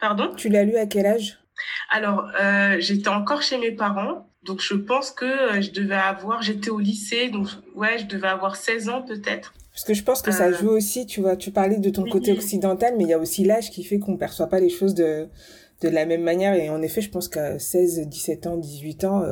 Pardon? 0.00 0.34
Tu 0.36 0.48
l'as 0.48 0.64
lu 0.64 0.76
à 0.76 0.86
quel 0.86 1.06
âge? 1.06 1.38
Alors, 1.90 2.30
euh, 2.40 2.76
j'étais 2.78 3.08
encore 3.08 3.42
chez 3.42 3.58
mes 3.58 3.72
parents. 3.72 4.30
Donc 4.42 4.60
je 4.60 4.74
pense 4.74 5.10
que 5.10 5.60
je 5.60 5.72
devais 5.72 5.96
avoir, 5.96 6.40
j'étais 6.40 6.70
au 6.70 6.78
lycée, 6.78 7.28
donc 7.30 7.48
ouais, 7.74 7.98
je 7.98 8.04
devais 8.04 8.28
avoir 8.28 8.54
16 8.54 8.88
ans 8.88 9.02
peut-être. 9.02 9.52
Parce 9.72 9.84
que 9.84 9.92
je 9.92 10.04
pense 10.04 10.22
que 10.22 10.30
ça 10.30 10.52
joue 10.52 10.70
aussi, 10.70 11.04
tu 11.04 11.20
vois, 11.20 11.36
tu 11.36 11.50
parlais 11.50 11.78
de 11.78 11.90
ton 11.90 12.04
côté 12.04 12.32
occidental, 12.32 12.94
mais 12.96 13.04
il 13.04 13.10
y 13.10 13.12
a 13.12 13.18
aussi 13.18 13.44
l'âge 13.44 13.70
qui 13.70 13.82
fait 13.82 13.98
qu'on 13.98 14.16
perçoit 14.16 14.46
pas 14.46 14.60
les 14.60 14.70
choses 14.70 14.94
de, 14.94 15.28
de 15.82 15.88
la 15.88 16.06
même 16.06 16.22
manière. 16.22 16.54
Et 16.54 16.70
en 16.70 16.82
effet, 16.82 17.00
je 17.00 17.10
pense 17.10 17.28
qu'à 17.28 17.58
16, 17.58 18.08
17 18.08 18.46
ans, 18.46 18.56
18 18.56 19.04
ans, 19.04 19.24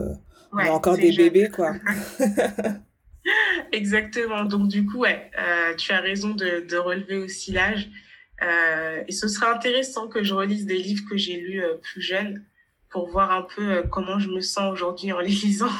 on 0.52 0.58
a 0.58 0.70
encore 0.70 0.96
des 0.96 1.12
bébés, 1.12 1.48
quoi. 1.48 1.74
Exactement. 3.72 4.44
Donc 4.44 4.68
du 4.68 4.86
coup, 4.86 4.98
ouais, 4.98 5.30
euh, 5.38 5.74
tu 5.76 5.92
as 5.92 6.00
raison 6.00 6.30
de, 6.30 6.66
de 6.68 6.76
relever 6.76 7.16
aussi 7.16 7.52
l'âge. 7.52 7.88
Euh, 8.42 9.02
et 9.06 9.12
ce 9.12 9.28
serait 9.28 9.46
intéressant 9.46 10.08
que 10.08 10.22
je 10.22 10.34
relise 10.34 10.66
des 10.66 10.76
livres 10.76 11.04
que 11.08 11.16
j'ai 11.16 11.36
lus 11.36 11.62
euh, 11.62 11.74
plus 11.74 12.00
jeune 12.00 12.44
pour 12.90 13.08
voir 13.08 13.30
un 13.30 13.42
peu 13.42 13.72
euh, 13.72 13.82
comment 13.82 14.18
je 14.18 14.28
me 14.28 14.40
sens 14.40 14.72
aujourd'hui 14.72 15.12
en 15.12 15.20
les 15.20 15.28
lisant. 15.28 15.70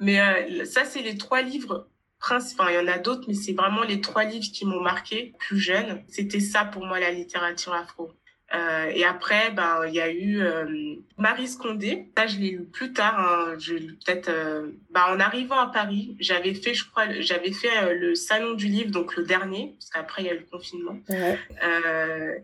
mais 0.00 0.20
euh, 0.20 0.64
ça, 0.64 0.84
c'est 0.84 1.02
les 1.02 1.16
trois 1.16 1.42
livres 1.42 1.88
principaux. 2.18 2.62
Enfin, 2.62 2.72
il 2.72 2.76
y 2.76 2.78
en 2.78 2.92
a 2.92 2.98
d'autres, 2.98 3.24
mais 3.28 3.34
c'est 3.34 3.52
vraiment 3.52 3.82
les 3.82 4.00
trois 4.00 4.24
livres 4.24 4.50
qui 4.52 4.64
m'ont 4.64 4.80
marqué 4.80 5.34
plus 5.38 5.58
jeune. 5.58 6.02
C'était 6.08 6.40
ça 6.40 6.64
pour 6.64 6.86
moi, 6.86 6.98
la 6.98 7.10
littérature 7.10 7.74
afro. 7.74 8.10
Euh, 8.54 8.90
et 8.94 9.04
après, 9.04 9.50
ben, 9.50 9.82
il 9.88 9.94
y 9.94 10.00
a 10.00 10.10
eu 10.10 10.40
euh, 10.40 10.96
Marie 11.16 11.48
Scondé. 11.48 12.08
Ça, 12.16 12.26
je 12.26 12.38
l'ai 12.38 12.50
lu 12.50 12.64
plus 12.64 12.92
tard. 12.92 13.18
Hein. 13.18 13.54
Je 13.58 13.74
peut-être, 13.74 14.28
euh, 14.28 14.70
ben, 14.90 15.04
en 15.08 15.20
arrivant 15.20 15.58
à 15.58 15.68
Paris, 15.68 16.16
j'avais 16.20 16.54
fait, 16.54 16.74
je 16.74 16.84
crois, 16.88 17.20
j'avais 17.20 17.52
fait 17.52 17.76
euh, 17.82 17.94
le 17.94 18.14
salon 18.14 18.54
du 18.54 18.66
livre, 18.66 18.90
donc 18.90 19.16
le 19.16 19.24
dernier, 19.24 19.74
parce 19.78 19.90
qu'après 19.90 20.22
il 20.22 20.26
y 20.26 20.30
a 20.30 20.34
eu 20.34 20.38
le 20.40 20.46
confinement. 20.50 20.98
Ouais. 21.08 21.38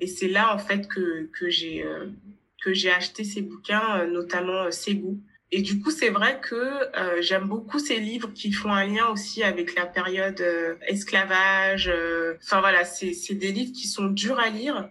et 0.01 0.07
c'est 0.07 0.29
là 0.29 0.55
en 0.55 0.59
fait 0.59 0.89
que 0.89 1.29
que 1.39 1.51
j'ai 1.51 1.85
que 2.63 2.73
j'ai 2.73 2.91
acheté 2.91 3.25
ces 3.25 3.43
bouquins, 3.43 4.07
notamment 4.07 4.71
Ségou. 4.71 5.21
Et 5.51 5.63
du 5.63 5.81
coup, 5.81 5.91
c'est 5.91 6.11
vrai 6.11 6.41
que 6.41 6.67
j'aime 7.21 7.45
beaucoup 7.45 7.79
ces 7.79 7.99
livres 7.99 8.33
qui 8.35 8.53
font 8.53 8.73
un 8.73 8.87
lien 8.87 9.09
aussi 9.09 9.43
avec 9.43 9.75
la 9.75 9.87
période 9.87 10.43
esclavage. 10.87 11.91
Enfin 12.43 12.61
voilà, 12.61 12.85
c'est 12.85 13.13
c'est 13.13 13.35
des 13.35 13.53
livres 13.53 13.73
qui 13.73 13.87
sont 13.87 14.07
durs 14.07 14.39
à 14.39 14.49
lire 14.49 14.89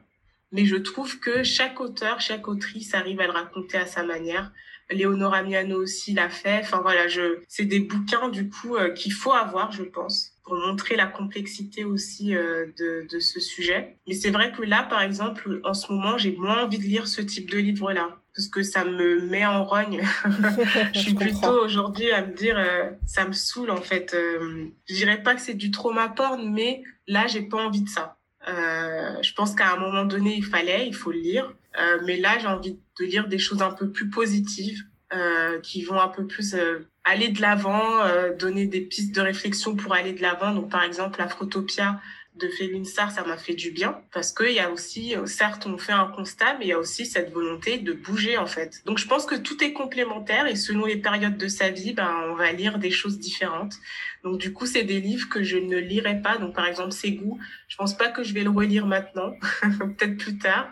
mais 0.51 0.65
je 0.65 0.75
trouve 0.75 1.19
que 1.19 1.43
chaque 1.43 1.79
auteur, 1.79 2.21
chaque 2.21 2.47
autrice 2.47 2.93
arrive 2.93 3.19
à 3.19 3.25
le 3.25 3.33
raconter 3.33 3.77
à 3.77 3.85
sa 3.85 4.03
manière. 4.03 4.51
Léonora 4.89 5.43
Miano 5.43 5.81
aussi 5.81 6.13
l'a 6.13 6.29
fait. 6.29 6.59
Enfin 6.61 6.79
voilà, 6.81 7.07
je, 7.07 7.39
c'est 7.47 7.65
des 7.65 7.79
bouquins 7.79 8.29
du 8.29 8.49
coup 8.49 8.75
euh, 8.75 8.91
qu'il 8.91 9.11
faut 9.11 9.33
avoir, 9.33 9.71
je 9.71 9.83
pense, 9.83 10.33
pour 10.43 10.55
montrer 10.55 10.95
la 10.95 11.07
complexité 11.07 11.83
aussi 11.83 12.35
euh, 12.35 12.67
de, 12.77 13.05
de 13.09 13.19
ce 13.19 13.39
sujet. 13.39 13.97
Mais 14.07 14.13
c'est 14.13 14.31
vrai 14.31 14.51
que 14.51 14.61
là, 14.61 14.83
par 14.83 15.01
exemple, 15.01 15.59
en 15.65 15.73
ce 15.73 15.91
moment, 15.91 16.17
j'ai 16.17 16.31
moins 16.31 16.63
envie 16.63 16.77
de 16.77 16.83
lire 16.83 17.07
ce 17.07 17.21
type 17.21 17.49
de 17.49 17.57
livre-là 17.57 18.17
parce 18.33 18.47
que 18.49 18.61
ça 18.61 18.85
me 18.85 19.19
met 19.21 19.45
en 19.45 19.65
rogne. 19.65 20.01
je 20.93 20.99
suis 20.99 21.15
plutôt 21.15 21.65
aujourd'hui 21.65 22.11
à 22.11 22.23
me 22.23 22.33
dire, 22.33 22.55
euh, 22.57 22.91
ça 23.07 23.27
me 23.27 23.33
saoule 23.33 23.71
en 23.71 23.81
fait. 23.81 24.15
je 24.15 24.93
dirais 24.93 25.21
pas 25.23 25.33
que 25.33 25.41
c'est 25.41 25.55
du 25.55 25.71
trauma 25.71 26.07
porn, 26.07 26.53
mais 26.53 26.83
là, 27.07 27.25
j'ai 27.27 27.41
pas 27.41 27.57
envie 27.57 27.81
de 27.81 27.89
ça. 27.89 28.16
Euh, 28.47 29.21
je 29.21 29.33
pense 29.33 29.55
qu'à 29.55 29.73
un 29.73 29.77
moment 29.77 30.05
donné, 30.05 30.35
il 30.35 30.45
fallait, 30.45 30.87
il 30.87 30.95
faut 30.95 31.11
le 31.11 31.19
lire. 31.19 31.53
Euh, 31.79 31.99
mais 32.05 32.17
là, 32.17 32.37
j'ai 32.39 32.47
envie 32.47 32.79
de 32.99 33.05
lire 33.05 33.27
des 33.27 33.39
choses 33.39 33.61
un 33.61 33.71
peu 33.71 33.89
plus 33.89 34.09
positives, 34.09 34.83
euh, 35.13 35.59
qui 35.61 35.83
vont 35.83 35.99
un 35.99 36.09
peu 36.09 36.25
plus 36.27 36.53
euh, 36.53 36.79
aller 37.05 37.29
de 37.29 37.41
l'avant, 37.41 38.01
euh, 38.01 38.35
donner 38.35 38.65
des 38.65 38.81
pistes 38.81 39.15
de 39.15 39.21
réflexion 39.21 39.75
pour 39.75 39.93
aller 39.93 40.11
de 40.11 40.21
l'avant. 40.21 40.53
Donc, 40.53 40.69
par 40.69 40.83
exemple, 40.83 41.21
Afrotopia 41.21 42.01
de 42.37 42.47
Féline 42.49 42.85
Sarr, 42.85 43.11
ça 43.11 43.23
m'a 43.23 43.37
fait 43.37 43.53
du 43.53 43.71
bien 43.71 44.01
parce 44.13 44.31
qu'il 44.31 44.51
y 44.51 44.59
a 44.59 44.71
aussi, 44.71 45.15
certes, 45.25 45.65
on 45.65 45.77
fait 45.77 45.93
un 45.93 46.07
constat, 46.07 46.57
mais 46.57 46.65
il 46.65 46.67
y 46.69 46.73
a 46.73 46.79
aussi 46.79 47.05
cette 47.05 47.31
volonté 47.31 47.77
de 47.77 47.93
bouger 47.93 48.37
en 48.37 48.47
fait. 48.47 48.81
Donc 48.85 48.97
je 48.97 49.07
pense 49.07 49.25
que 49.25 49.35
tout 49.35 49.63
est 49.63 49.73
complémentaire 49.73 50.47
et 50.47 50.55
selon 50.55 50.85
les 50.85 50.97
périodes 50.97 51.37
de 51.37 51.47
sa 51.47 51.69
vie, 51.69 51.93
ben, 51.93 52.11
on 52.29 52.35
va 52.35 52.51
lire 52.51 52.79
des 52.79 52.91
choses 52.91 53.19
différentes. 53.19 53.75
Donc 54.23 54.39
du 54.39 54.53
coup, 54.53 54.65
c'est 54.65 54.83
des 54.83 54.99
livres 54.99 55.29
que 55.29 55.43
je 55.43 55.57
ne 55.57 55.77
lirai 55.77 56.21
pas. 56.21 56.37
Donc 56.37 56.55
par 56.55 56.65
exemple, 56.65 56.91
Ségou, 56.91 57.39
je 57.67 57.75
pense 57.75 57.95
pas 57.95 58.09
que 58.09 58.23
je 58.23 58.33
vais 58.33 58.43
le 58.43 58.49
relire 58.49 58.85
maintenant, 58.85 59.33
peut-être 59.61 60.17
plus 60.17 60.37
tard, 60.37 60.71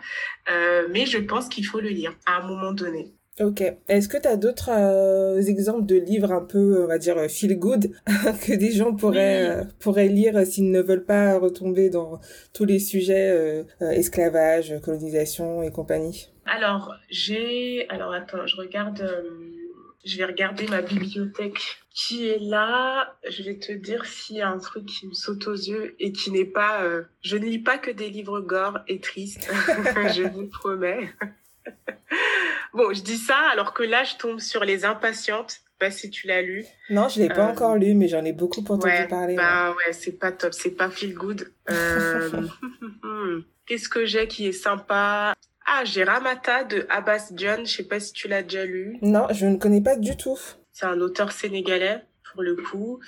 euh, 0.50 0.88
mais 0.90 1.06
je 1.06 1.18
pense 1.18 1.48
qu'il 1.48 1.66
faut 1.66 1.80
le 1.80 1.88
lire 1.88 2.14
à 2.26 2.36
un 2.36 2.46
moment 2.46 2.72
donné. 2.72 3.12
Ok. 3.38 3.62
Est-ce 3.88 4.08
que 4.08 4.16
tu 4.16 4.26
as 4.26 4.36
d'autres 4.36 4.70
euh, 4.70 5.42
exemples 5.42 5.84
de 5.84 5.96
livres 5.96 6.32
un 6.32 6.40
peu, 6.40 6.82
on 6.84 6.86
va 6.86 6.96
dire, 6.96 7.18
feel 7.28 7.58
good 7.58 7.92
que 8.46 8.56
des 8.56 8.72
gens 8.72 8.94
pourraient, 8.94 9.50
euh, 9.50 9.64
pourraient 9.78 10.08
lire 10.08 10.46
s'ils 10.46 10.70
ne 10.70 10.80
veulent 10.80 11.04
pas 11.04 11.38
retomber 11.38 11.90
dans 11.90 12.18
tous 12.54 12.64
les 12.64 12.78
sujets 12.78 13.30
euh, 13.30 13.90
esclavage, 13.90 14.80
colonisation 14.82 15.62
et 15.62 15.70
compagnie? 15.70 16.30
Alors, 16.46 16.94
j'ai... 17.10 17.86
Alors, 17.90 18.12
attends, 18.12 18.46
je 18.46 18.56
regarde... 18.56 19.04
Je 20.06 20.18
vais 20.18 20.24
regarder 20.24 20.68
ma 20.68 20.82
bibliothèque 20.82 21.80
qui 21.92 22.28
est 22.28 22.38
là. 22.38 23.16
Je 23.28 23.42
vais 23.42 23.58
te 23.58 23.72
dire 23.72 24.04
s'il 24.06 24.36
y 24.36 24.40
a 24.40 24.48
un 24.48 24.58
truc 24.58 24.86
qui 24.86 25.08
me 25.08 25.12
saute 25.12 25.48
aux 25.48 25.54
yeux 25.56 25.96
et 25.98 26.12
qui 26.12 26.30
n'est 26.30 26.44
pas... 26.44 26.80
Je 27.22 27.36
ne 27.36 27.44
lis 27.44 27.58
pas 27.58 27.76
que 27.76 27.90
des 27.90 28.08
livres 28.08 28.40
gore 28.40 28.78
et 28.86 29.00
tristes, 29.00 29.50
je 30.14 30.22
vous 30.22 30.46
promets. 30.46 31.08
Bon, 32.74 32.92
je 32.92 33.02
dis 33.02 33.16
ça 33.16 33.38
alors 33.52 33.72
que 33.72 33.82
là, 33.82 34.04
je 34.04 34.16
tombe 34.16 34.38
sur 34.38 34.64
Les 34.64 34.84
Impatientes. 34.84 35.50
Je 35.50 35.54
sais 35.54 35.78
pas 35.78 35.90
si 35.90 36.10
tu 36.10 36.26
l'as 36.26 36.42
lu. 36.42 36.64
Non, 36.90 37.08
je 37.08 37.20
l'ai 37.20 37.28
pas 37.28 37.48
euh, 37.48 37.52
encore 37.52 37.76
lu, 37.76 37.94
mais 37.94 38.06
j'en 38.06 38.24
ai 38.24 38.32
beaucoup 38.32 38.60
entendu 38.60 38.90
parler. 39.08 39.34
Bah 39.34 39.70
ouais, 39.70 39.92
c'est 39.92 40.18
pas 40.18 40.30
top, 40.32 40.52
c'est 40.52 40.72
pas 40.72 40.90
feel 40.90 41.14
good. 41.14 41.52
Euh... 41.70 42.42
Qu'est-ce 43.66 43.88
que 43.88 44.04
j'ai 44.04 44.28
qui 44.28 44.46
est 44.46 44.52
sympa? 44.52 45.34
Ah, 45.66 45.84
j'ai 45.84 46.04
Ramata 46.04 46.64
de 46.64 46.86
Abbas 46.90 47.32
John. 47.34 47.66
Je 47.66 47.76
sais 47.76 47.84
pas 47.84 47.98
si 47.98 48.12
tu 48.12 48.28
l'as 48.28 48.42
déjà 48.42 48.64
lu. 48.64 48.98
Non, 49.02 49.26
je 49.30 49.46
ne 49.46 49.56
connais 49.56 49.80
pas 49.82 49.96
du 49.96 50.16
tout. 50.16 50.38
C'est 50.72 50.86
un 50.86 51.00
auteur 51.00 51.32
sénégalais 51.32 52.02
pour 52.30 52.42
le 52.42 52.56
coup 52.56 53.00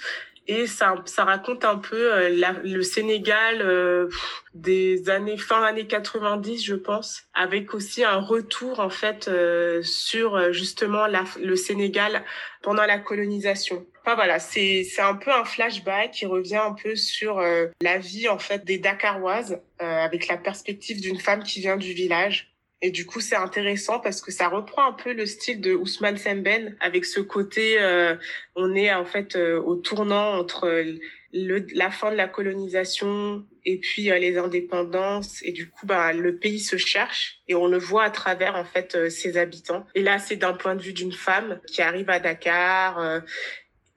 et 0.49 0.67
ça, 0.67 0.95
ça 1.05 1.25
raconte 1.25 1.65
un 1.65 1.77
peu 1.77 2.13
euh, 2.15 2.57
le 2.65 2.83
Sénégal 2.83 3.61
euh, 3.61 4.09
des 4.55 5.11
années 5.11 5.37
fin 5.37 5.63
années 5.63 5.87
90 5.87 6.65
je 6.65 6.75
pense 6.75 7.25
avec 7.35 7.75
aussi 7.75 8.03
un 8.03 8.17
retour 8.17 8.81
en 8.81 8.89
fait 8.89 9.29
euh, 9.29 9.83
sur 9.83 10.53
justement 10.53 11.07
le 11.41 11.55
Sénégal 11.55 12.25
pendant 12.63 12.87
la 12.87 12.99
colonisation. 12.99 13.87
Enfin 14.01 14.15
voilà 14.15 14.39
c'est 14.39 14.87
un 14.99 15.15
peu 15.15 15.31
un 15.31 15.45
flashback 15.45 16.13
qui 16.13 16.27
revient 16.27 16.57
un 16.57 16.73
peu 16.73 16.97
sur 16.97 17.43
la 17.83 17.99
vie 17.99 18.29
en 18.29 18.39
fait 18.39 18.65
des 18.65 18.79
Dakaroises 18.79 19.61
avec 19.79 20.29
la 20.29 20.39
perspective 20.39 21.01
d'une 21.01 21.21
femme 21.21 21.43
qui 21.43 21.61
vient 21.61 21.77
du 21.77 21.93
village 21.93 22.58
et 22.81 22.91
du 22.91 23.07
coup, 23.07 23.21
c'est 23.21 23.37
intéressant 23.37 23.99
parce 23.99 24.21
que 24.21 24.31
ça 24.31 24.49
reprend 24.49 24.87
un 24.89 24.93
peu 24.93 25.13
le 25.13 25.27
style 25.27 25.61
de 25.61 25.75
Ousmane 25.75 26.17
Semben 26.17 26.77
avec 26.81 27.05
ce 27.05 27.21
côté, 27.21 27.81
euh, 27.81 28.15
on 28.55 28.75
est 28.77 28.93
en 28.93 29.05
fait 29.05 29.35
euh, 29.35 29.61
au 29.61 29.75
tournant 29.75 30.39
entre 30.39 30.85
le, 31.33 31.67
la 31.75 31.91
fin 31.91 32.13
de 32.13 32.17
la 32.17 32.29
colonisation 32.29 33.45
et 33.65 33.79
puis 33.79 34.13
euh, 34.13 34.19
les 34.19 34.39
indépendances. 34.39 35.43
Et 35.43 35.51
du 35.51 35.69
coup, 35.69 35.87
bah, 35.87 36.13
le 36.13 36.37
pays 36.37 36.61
se 36.61 36.77
cherche 36.77 37.41
et 37.49 37.57
on 37.57 37.67
le 37.67 37.79
voit 37.79 38.05
à 38.05 38.11
travers 38.11 38.55
en 38.55 38.65
fait 38.65 39.11
ses 39.11 39.39
habitants. 39.39 39.85
Et 39.97 40.03
là, 40.03 40.21
c'est 40.21 40.37
d'un 40.37 40.55
point 40.55 40.77
de 40.77 40.83
vue 40.83 40.93
d'une 40.93 41.13
femme 41.13 41.61
qui 41.67 41.83
arrive 41.83 42.11
à 42.11 42.21
Dakar 42.21 43.23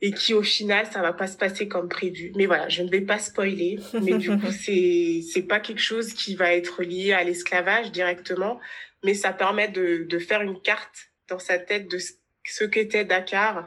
et 0.01 0.11
qui 0.11 0.33
au 0.33 0.43
final 0.43 0.85
ça 0.87 1.01
va 1.01 1.13
pas 1.13 1.27
se 1.27 1.37
passer 1.37 1.67
comme 1.67 1.89
prévu. 1.89 2.31
Mais 2.35 2.45
voilà, 2.45 2.69
je 2.69 2.81
ne 2.81 2.89
vais 2.89 3.01
pas 3.01 3.19
spoiler, 3.19 3.79
mais 4.01 4.17
du 4.17 4.29
coup 4.29 4.51
c'est 4.51 5.21
c'est 5.31 5.43
pas 5.43 5.59
quelque 5.59 5.81
chose 5.81 6.13
qui 6.13 6.35
va 6.35 6.53
être 6.53 6.83
lié 6.83 7.13
à 7.13 7.23
l'esclavage 7.23 7.91
directement, 7.91 8.59
mais 9.03 9.13
ça 9.13 9.31
permet 9.33 9.67
de 9.67 10.05
de 10.09 10.19
faire 10.19 10.41
une 10.41 10.59
carte 10.61 11.11
dans 11.29 11.39
sa 11.39 11.59
tête 11.59 11.89
de 11.89 11.97
ce 12.43 12.63
qu'était 12.65 13.05
Dakar 13.05 13.65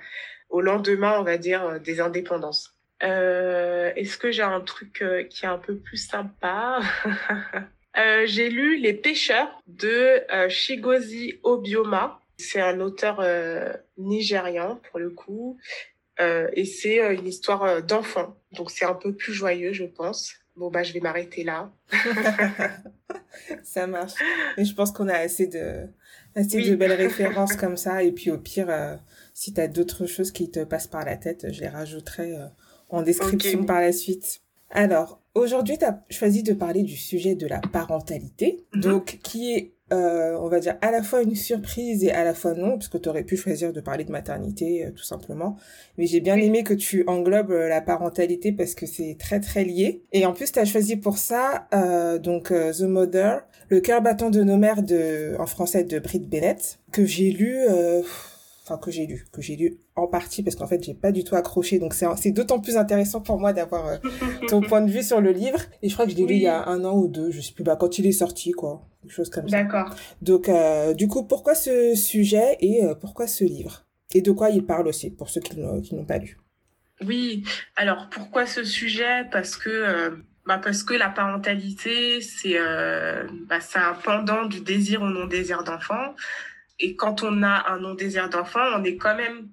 au 0.51 0.61
lendemain, 0.61 1.19
on 1.19 1.25
va 1.25 1.39
dire, 1.39 1.81
des 1.81 2.01
indépendances. 2.01 2.75
Euh, 3.03 3.93
Est-ce 3.97 4.17
que 4.19 4.31
j'ai 4.31 4.43
un 4.43 4.61
truc 4.61 5.03
euh, 5.03 5.25
qui 5.25 5.45
est 5.45 5.49
un 5.49 5.59
peu 5.59 5.77
plus 5.77 5.97
sympa 5.97 6.81
euh, 7.99 8.23
J'ai 8.27 8.49
lu 8.51 8.77
Les 8.79 8.95
pêcheurs 8.95 9.63
de 9.67 10.23
euh, 10.33 10.49
Shigozi 10.49 11.41
Obioma. 11.43 12.21
C'est 12.39 12.61
un 12.61 12.81
auteur 12.81 13.19
euh, 13.21 13.73
nigérian 13.99 14.81
pour 14.91 14.99
le 14.99 15.11
coup. 15.11 15.59
Euh, 16.21 16.49
et 16.53 16.65
c'est 16.65 17.01
euh, 17.01 17.15
une 17.15 17.27
histoire 17.27 17.63
euh, 17.65 17.81
d'enfant. 17.81 18.37
Donc 18.53 18.71
c'est 18.71 18.85
un 18.85 18.95
peu 18.95 19.15
plus 19.15 19.33
joyeux, 19.33 19.73
je 19.73 19.85
pense. 19.85 20.35
Bon, 20.57 20.71
bah, 20.71 20.85
je 20.85 20.93
vais 20.93 21.01
m'arrêter 21.01 21.43
là. 21.43 21.73
ça 23.65 23.87
marche. 23.87 24.13
Mais 24.57 24.65
je 24.65 24.75
pense 24.75 24.93
qu'on 24.93 25.09
a 25.09 25.17
assez 25.17 25.49
de, 25.49 25.89
assez 26.37 26.63
de 26.63 26.77
belles 26.77 26.93
références 27.07 27.57
comme 27.57 27.77
ça. 27.77 28.03
Et 28.03 28.13
puis, 28.13 28.31
au 28.31 28.39
pire, 28.39 28.71
euh, 28.71 28.97
si 29.33 29.53
tu 29.53 29.61
as 29.61 29.69
d'autres 29.69 30.07
choses 30.07 30.31
qui 30.31 30.51
te 30.51 30.63
passent 30.63 30.87
par 30.87 31.05
la 31.05 31.17
tête, 31.17 31.53
je 31.53 31.61
les 31.61 31.69
rajouterai 31.69 32.37
euh, 32.37 32.47
en 32.89 33.03
description 33.03 33.59
okay. 33.61 33.67
par 33.67 33.81
la 33.81 33.93
suite. 33.93 34.43
Alors, 34.71 35.21
aujourd'hui, 35.35 35.79
tu 35.79 35.85
as 35.85 36.03
choisi 36.11 36.43
de 36.43 36.53
parler 36.53 36.83
du 36.83 36.97
sujet 36.97 37.35
de 37.35 37.47
la 37.47 37.61
parentalité, 37.61 38.65
mm 38.73 38.79
-hmm. 38.79 38.83
donc 38.83 39.19
qui 39.23 39.55
est 39.55 39.74
euh, 39.93 40.35
on 40.41 40.49
va 40.49 40.61
dire 40.61 40.77
à 40.81 40.91
la 40.91 41.03
fois 41.03 41.23
une 41.23 41.35
surprise 41.35 42.05
et 42.05 42.11
à 42.11 42.25
la 42.25 42.33
fois 42.33 42.55
non, 42.55 42.79
parce 42.79 42.89
que 42.89 42.97
tu 42.97 43.09
aurais 43.09 43.23
pu 43.23 43.37
choisir 43.37 43.73
de 43.73 43.81
parler 43.81 44.05
de 44.05 44.13
maternité, 44.13 44.87
euh, 44.87 44.91
tout 44.91 45.05
simplement. 45.05 45.57
Mais 45.99 46.07
j'ai 46.07 46.21
bien 46.21 46.37
aimé 46.37 46.65
que 46.65 46.73
tu 46.73 47.05
englobes 47.07 47.51
euh, 47.51 47.69
la 47.69 47.83
parentalité 47.83 48.51
parce 48.53 48.75
que 48.75 48.87
c'est 48.87 49.17
très 49.19 49.41
très 49.41 49.63
lié. 49.63 50.03
Et 50.13 50.25
en 50.25 50.33
plus, 50.33 50.53
tu 50.53 50.59
as 50.59 50.65
choisi 50.65 50.97
pour 50.97 51.19
ça 51.19 51.69
euh, 51.75 52.19
donc 52.19 52.51
euh, 52.51 52.73
The 52.73 52.83
Mother, 52.83 53.43
le 53.69 53.81
cœur 53.81 54.01
battant 54.01 54.31
de 54.31 54.43
nos 54.43 54.57
mères 54.57 54.83
de 54.83 55.37
en 55.39 55.47
français 55.47 55.85
de 55.85 55.99
Britt 55.99 56.29
Bennett, 56.31 56.79
que 56.91 57.05
j'ai 57.05 57.31
lu 57.31 57.59
enfin 58.65 58.79
que 58.79 58.91
j'ai 58.91 59.07
lu, 59.07 59.27
que 59.33 59.43
j'ai 59.43 59.57
lu 59.57 59.79
en 59.95 60.07
partie 60.07 60.43
parce 60.43 60.57
qu'en 60.57 60.67
fait 60.67 60.83
j'ai 60.83 60.95
pas 60.95 61.13
du 61.13 61.23
tout 61.25 61.37
accroché, 61.37 61.79
donc 61.79 61.95
c'est 61.95 62.07
c'est 62.17 62.33
d'autant 62.33 62.61
plus 62.61 62.77
intéressant 62.77 63.21
pour 63.21 63.39
moi 63.39 63.53
d'avoir 63.53 63.87
euh, 63.87 63.97
ton 64.49 64.61
point 64.61 64.81
de 64.81 64.91
vue 64.91 65.03
sur 65.03 65.21
le 65.21 65.33
livre. 65.33 65.61
Et 65.83 65.89
je 65.89 65.95
crois 65.95 66.07
que 66.07 66.13
je 66.13 66.17
l'ai 66.17 66.27
lu 66.27 66.35
il 66.35 66.43
y 66.43 66.49
a 66.49 66.67
un 66.69 66.85
an 66.85 66.97
ou 66.97 67.09
deux, 67.09 67.31
je 67.31 67.41
sais 67.41 67.53
plus, 67.53 67.65
bah 67.65 67.77
quand 67.77 67.99
il 67.99 68.07
est 68.07 68.13
sorti 68.13 68.53
quoi, 68.53 68.87
quelque 69.03 69.13
chose 69.13 69.31
comme 69.31 69.49
ça. 69.49 69.63
D'accord. 69.63 69.95
Donc 70.23 70.49
euh, 70.49 70.95
du 70.95 71.09
coup 71.09 71.25
pourquoi 71.25 71.55
ce 71.55 71.95
sujet 71.95 72.57
et 72.61 72.85
euh, 72.85 72.95
pourquoi 72.95 73.27
ce 73.27 73.45
livre? 73.45 73.85
Et 74.15 74.23
de 74.23 74.31
quoi 74.31 74.51
il 74.51 74.65
parle 74.65 74.87
aussi 74.87 75.11
pour 75.11 75.29
ceux 75.29 75.41
qui, 75.41 75.57
qui 75.83 75.95
n'ont 75.95 76.05
pas 76.05 76.19
lu? 76.19 76.39
Oui, 77.05 77.43
alors 77.75 78.09
pourquoi 78.11 78.47
ce 78.47 78.63
sujet? 78.63 79.25
Parce 79.33 79.57
que 79.57 80.15
bah 80.47 80.61
parce 80.63 80.83
que 80.83 80.95
la 80.95 81.09
parentalité, 81.09 82.21
c'est 82.21 82.59
euh, 82.59 83.27
bah, 83.49 83.59
un 83.77 83.95
pendant 83.95 84.45
du 84.45 84.61
désir 84.61 85.03
ou 85.03 85.07
non-désir 85.07 85.65
d'enfant. 85.65 86.15
Et 86.81 86.97
quand 86.97 87.23
on 87.23 87.43
a 87.43 87.71
un 87.71 87.79
non-désir 87.79 88.29
d'enfant, 88.29 88.65
on 88.77 88.85
est 88.85 88.97
quand 88.97 89.17
même 89.17 89.49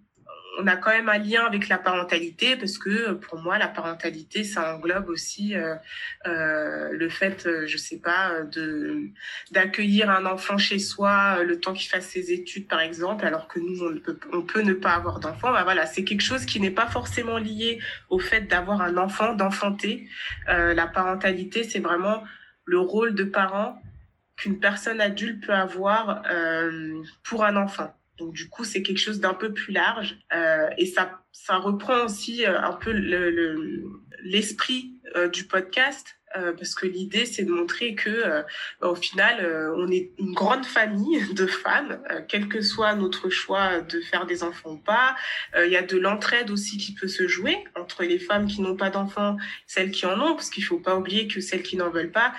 on 0.60 0.68
a 0.68 0.76
quand 0.76 0.92
même 0.92 1.10
un 1.10 1.18
lien 1.18 1.46
avec 1.46 1.70
la 1.70 1.78
parentalité 1.78 2.56
parce 2.56 2.78
que 2.78 3.14
pour 3.14 3.40
moi 3.40 3.58
la 3.58 3.68
parentalité 3.68 4.44
ça 4.44 4.76
englobe 4.76 5.10
aussi 5.10 5.56
euh, 5.56 5.76
euh, 6.28 6.90
le 6.92 7.10
fait 7.10 7.46
euh, 7.46 7.66
je 7.68 7.78
sais 7.78 8.00
pas 8.00 8.42
de 8.44 9.10
d'accueillir 9.52 10.10
un 10.10 10.26
enfant 10.26 10.58
chez 10.58 10.80
soi 10.80 11.44
le 11.44 11.60
temps 11.60 11.74
qu'il 11.74 11.90
fasse 11.90 12.08
ses 12.08 12.32
études 12.32 12.68
par 12.68 12.82
exemple 12.82 13.26
alors 13.26 13.48
que 13.48 13.60
nous 13.60 13.84
on 13.84 13.98
peut 13.98 14.20
on 14.34 14.42
peut 14.42 14.62
ne 14.62 14.74
pas 14.74 14.92
avoir 14.92 15.20
d'enfant. 15.20 15.52
Bah 15.52 15.64
voilà 15.64 15.86
c'est 15.86 16.04
quelque 16.04 16.24
chose 16.24 16.46
qui 16.46 16.60
n'est 16.60 16.72
pas 16.72 16.88
forcément 16.88 17.38
lié 17.38 17.80
au 18.10 18.20
fait 18.20 18.42
d'avoir 18.42 18.82
un 18.82 18.98
enfant 18.98 19.34
d'enfanter. 19.34 20.08
La 20.48 20.88
parentalité 20.88 21.64
c'est 21.64 21.80
vraiment 21.80 22.24
le 22.66 22.80
rôle 22.80 23.16
de 23.16 23.24
parent 23.24 23.82
qu'une 24.42 24.60
personne 24.60 25.00
adulte 25.00 25.46
peut 25.46 25.54
avoir 25.54 26.24
pour 27.24 27.46
un 27.46 27.56
enfant 27.56 27.94
donc 28.22 28.34
du 28.34 28.50
coup, 28.50 28.64
c'est 28.64 28.84
quelque 28.84 29.00
chose 29.00 29.20
d'un 29.20 29.34
peu 29.34 29.52
plus 29.52 29.74
large 29.74 30.18
euh, 30.34 30.70
et 30.78 30.86
ça, 30.86 31.24
ça 31.32 31.58
reprend 31.58 32.06
aussi 32.06 32.46
euh, 32.46 32.62
un 32.62 32.74
peu 32.74 32.92
l'esprit 34.24 35.00
le, 35.04 35.22
euh, 35.22 35.28
du 35.28 35.46
podcast 35.46 36.16
euh, 36.38 36.54
parce 36.54 36.76
que 36.76 36.86
l'idée 36.86 37.26
c'est 37.26 37.44
de 37.44 37.52
montrer 37.52 37.94
que 37.96 38.10
euh, 38.10 38.44
au 38.82 38.96
final 38.96 39.74
on 39.76 39.92
est 39.92 40.12
une 40.20 40.34
grande 40.34 40.66
famille 40.66 41.22
de 41.34 41.48
femmes, 41.48 42.00
quel 42.30 42.48
que 42.48 42.62
soit 42.62 42.94
notre 42.96 43.30
choix 43.30 43.82
de 43.82 44.00
faire 44.02 44.28
des 44.28 44.44
enfants 44.44 44.74
ou 44.74 44.78
pas. 44.78 45.16
Il 45.58 45.72
y 45.72 45.76
a 45.76 45.82
de 45.82 45.98
l'entraide 45.98 46.52
aussi 46.52 46.78
qui 46.78 46.94
peut 46.94 47.08
se 47.08 47.28
jouer 47.28 47.58
entre 47.76 48.04
les 48.04 48.20
femmes 48.20 48.46
qui 48.46 48.62
n'ont 48.62 48.78
pas 48.78 48.92
d'enfants, 48.92 49.36
celles 49.66 49.92
qui 49.92 50.06
en 50.06 50.22
ont, 50.22 50.36
parce 50.36 50.52
qu'il 50.52 50.64
faut 50.64 50.80
pas 50.80 50.96
oublier 50.96 51.28
que 51.28 51.42
celles 51.42 51.64
qui 51.64 51.76
n'en 51.76 51.89
veulent 51.89 52.12
pas, 52.12 52.34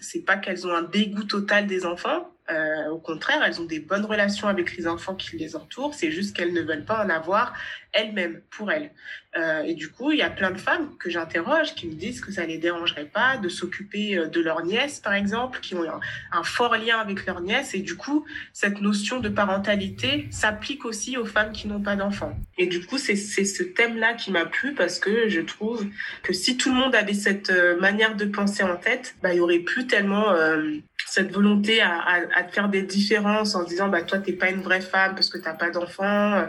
c'est 0.00 0.24
pas 0.24 0.36
qu'elles 0.36 0.66
ont 0.66 0.74
un 0.74 0.82
dégoût 0.82 1.24
total 1.24 1.66
des 1.66 1.84
enfants, 1.84 2.30
euh, 2.50 2.88
au 2.88 2.98
contraire, 2.98 3.42
elles 3.44 3.60
ont 3.60 3.66
des 3.66 3.80
bonnes 3.80 4.06
relations 4.06 4.48
avec 4.48 4.76
les 4.76 4.86
enfants 4.86 5.14
qui 5.14 5.36
les 5.36 5.54
entourent. 5.54 5.94
C'est 5.94 6.10
juste 6.10 6.34
qu'elles 6.34 6.54
ne 6.54 6.62
veulent 6.62 6.84
pas 6.84 7.04
en 7.04 7.10
avoir 7.10 7.52
elles-mêmes 7.92 8.40
pour 8.50 8.70
elles. 8.70 8.90
Euh, 9.36 9.62
et 9.62 9.74
du 9.74 9.90
coup, 9.90 10.10
il 10.10 10.18
y 10.18 10.22
a 10.22 10.30
plein 10.30 10.50
de 10.50 10.58
femmes 10.58 10.96
que 10.98 11.10
j'interroge 11.10 11.74
qui 11.74 11.86
me 11.86 11.94
disent 11.94 12.20
que 12.20 12.32
ça 12.32 12.46
les 12.46 12.58
dérangerait 12.58 13.04
pas 13.04 13.36
de 13.36 13.48
s'occuper 13.48 14.16
euh, 14.16 14.26
de 14.26 14.40
leur 14.40 14.64
nièce, 14.64 15.00
par 15.00 15.12
exemple, 15.12 15.60
qui 15.60 15.74
ont 15.74 15.84
un, 16.32 16.42
fort 16.42 16.76
lien 16.76 16.98
avec 16.98 17.26
leur 17.26 17.40
nièce. 17.40 17.74
Et 17.74 17.80
du 17.80 17.96
coup, 17.96 18.24
cette 18.52 18.80
notion 18.80 19.20
de 19.20 19.28
parentalité 19.28 20.26
s'applique 20.30 20.84
aussi 20.86 21.18
aux 21.18 21.26
femmes 21.26 21.52
qui 21.52 21.68
n'ont 21.68 21.82
pas 21.82 21.96
d'enfants. 21.96 22.36
Et 22.56 22.66
du 22.66 22.84
coup, 22.84 22.96
c'est 22.96 23.16
ce 23.16 23.62
thème-là 23.62 24.14
qui 24.14 24.30
m'a 24.30 24.46
plu 24.46 24.74
parce 24.74 24.98
que 24.98 25.28
je 25.28 25.40
trouve 25.40 25.86
que 26.22 26.32
si 26.32 26.56
tout 26.56 26.70
le 26.70 26.76
monde 26.76 26.94
avait 26.94 27.14
cette 27.14 27.52
manière 27.80 28.16
de 28.16 28.24
penser 28.24 28.62
en 28.62 28.76
tête, 28.76 29.16
bah, 29.22 29.34
il 29.34 29.38
y 29.38 29.40
aurait 29.40 29.58
plus 29.58 29.86
tellement 29.86 30.34
cette 31.08 31.32
volonté 31.32 31.80
à, 31.80 32.37
à, 32.38 32.44
faire 32.48 32.68
des 32.68 32.82
différences 32.82 33.54
en 33.54 33.64
disant 33.64 33.88
bah 33.88 34.02
toi 34.02 34.18
t'es 34.18 34.32
pas 34.32 34.50
une 34.50 34.62
vraie 34.62 34.80
femme 34.80 35.14
parce 35.14 35.28
que 35.28 35.38
t'as 35.38 35.54
pas 35.54 35.70
d'enfant 35.70 36.34
euh, 36.34 36.46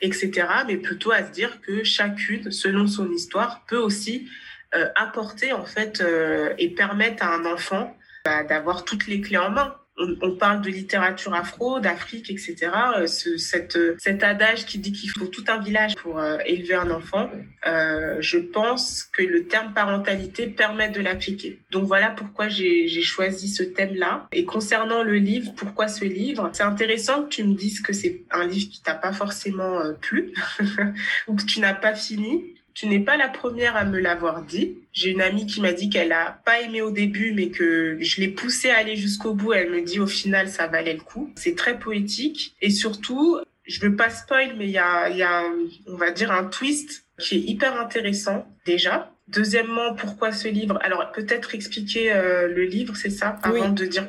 etc 0.00 0.46
mais 0.66 0.76
plutôt 0.76 1.12
à 1.12 1.24
se 1.24 1.30
dire 1.30 1.60
que 1.60 1.84
chacune 1.84 2.50
selon 2.50 2.86
son 2.86 3.10
histoire 3.10 3.64
peut 3.66 3.78
aussi 3.78 4.28
euh, 4.74 4.88
apporter 4.96 5.52
en 5.52 5.64
fait 5.64 6.00
euh, 6.00 6.52
et 6.58 6.70
permettre 6.70 7.22
à 7.24 7.34
un 7.34 7.44
enfant 7.46 7.96
bah, 8.24 8.44
d'avoir 8.44 8.84
toutes 8.84 9.06
les 9.06 9.20
clés 9.20 9.38
en 9.38 9.50
main 9.50 9.74
on, 9.98 10.30
parle 10.32 10.62
de 10.62 10.70
littérature 10.70 11.34
afro, 11.34 11.80
d'Afrique, 11.80 12.30
etc. 12.30 12.70
Euh, 12.96 13.06
ce, 13.06 13.36
cette, 13.36 13.78
cet 13.98 14.22
adage 14.22 14.66
qui 14.66 14.78
dit 14.78 14.92
qu'il 14.92 15.10
faut 15.10 15.26
tout 15.26 15.44
un 15.48 15.58
village 15.58 15.94
pour 15.96 16.18
euh, 16.18 16.38
élever 16.46 16.74
un 16.74 16.90
enfant, 16.90 17.30
euh, 17.66 18.16
je 18.20 18.38
pense 18.38 19.04
que 19.04 19.22
le 19.22 19.46
terme 19.46 19.72
parentalité 19.72 20.46
permet 20.46 20.88
de 20.88 21.00
l'appliquer. 21.00 21.60
Donc 21.70 21.84
voilà 21.84 22.10
pourquoi 22.10 22.48
j'ai 22.48 22.88
choisi 23.02 23.48
ce 23.48 23.62
thème-là. 23.62 24.28
Et 24.32 24.44
concernant 24.44 25.02
le 25.02 25.16
livre, 25.16 25.52
pourquoi 25.56 25.88
ce 25.88 26.04
livre? 26.04 26.50
C'est 26.52 26.62
intéressant 26.62 27.24
que 27.24 27.28
tu 27.28 27.44
me 27.44 27.54
dises 27.54 27.80
que 27.80 27.92
c'est 27.92 28.22
un 28.30 28.46
livre 28.46 28.70
qui 28.70 28.82
t'a 28.82 28.94
pas 28.94 29.12
forcément 29.12 29.80
plu 30.00 30.32
ou 31.28 31.34
que 31.34 31.44
tu 31.44 31.60
n'as 31.60 31.74
pas 31.74 31.94
fini. 31.94 32.57
Tu 32.78 32.86
n'es 32.86 33.00
pas 33.00 33.16
la 33.16 33.26
première 33.26 33.74
à 33.74 33.84
me 33.84 33.98
l'avoir 33.98 34.42
dit. 34.42 34.76
J'ai 34.92 35.10
une 35.10 35.20
amie 35.20 35.46
qui 35.46 35.60
m'a 35.60 35.72
dit 35.72 35.90
qu'elle 35.90 36.12
a 36.12 36.40
pas 36.44 36.60
aimé 36.60 36.80
au 36.80 36.92
début, 36.92 37.32
mais 37.32 37.48
que 37.48 37.98
je 37.98 38.20
l'ai 38.20 38.28
poussée 38.28 38.70
à 38.70 38.76
aller 38.76 38.94
jusqu'au 38.94 39.34
bout. 39.34 39.52
Elle 39.52 39.72
me 39.72 39.82
dit 39.82 39.98
au 39.98 40.06
final, 40.06 40.48
ça 40.48 40.68
valait 40.68 40.92
le 40.92 41.00
coup. 41.00 41.32
C'est 41.34 41.56
très 41.56 41.76
poétique. 41.76 42.54
Et 42.62 42.70
surtout, 42.70 43.40
je 43.64 43.80
veux 43.80 43.96
pas 43.96 44.10
spoil, 44.10 44.54
mais 44.56 44.66
il 44.66 44.70
y 44.70 44.78
a, 44.78 45.08
y 45.08 45.24
a, 45.24 45.42
on 45.88 45.96
va 45.96 46.12
dire, 46.12 46.30
un 46.30 46.44
twist 46.44 47.04
qui 47.18 47.34
est 47.34 47.40
hyper 47.40 47.80
intéressant, 47.80 48.46
déjà. 48.64 49.12
Deuxièmement, 49.26 49.96
pourquoi 49.96 50.30
ce 50.30 50.46
livre? 50.46 50.78
Alors, 50.80 51.10
peut-être 51.10 51.56
expliquer 51.56 52.12
euh, 52.12 52.46
le 52.46 52.62
livre, 52.62 52.94
c'est 52.94 53.10
ça, 53.10 53.40
avant 53.42 53.70
de 53.70 53.86
dire 53.86 54.08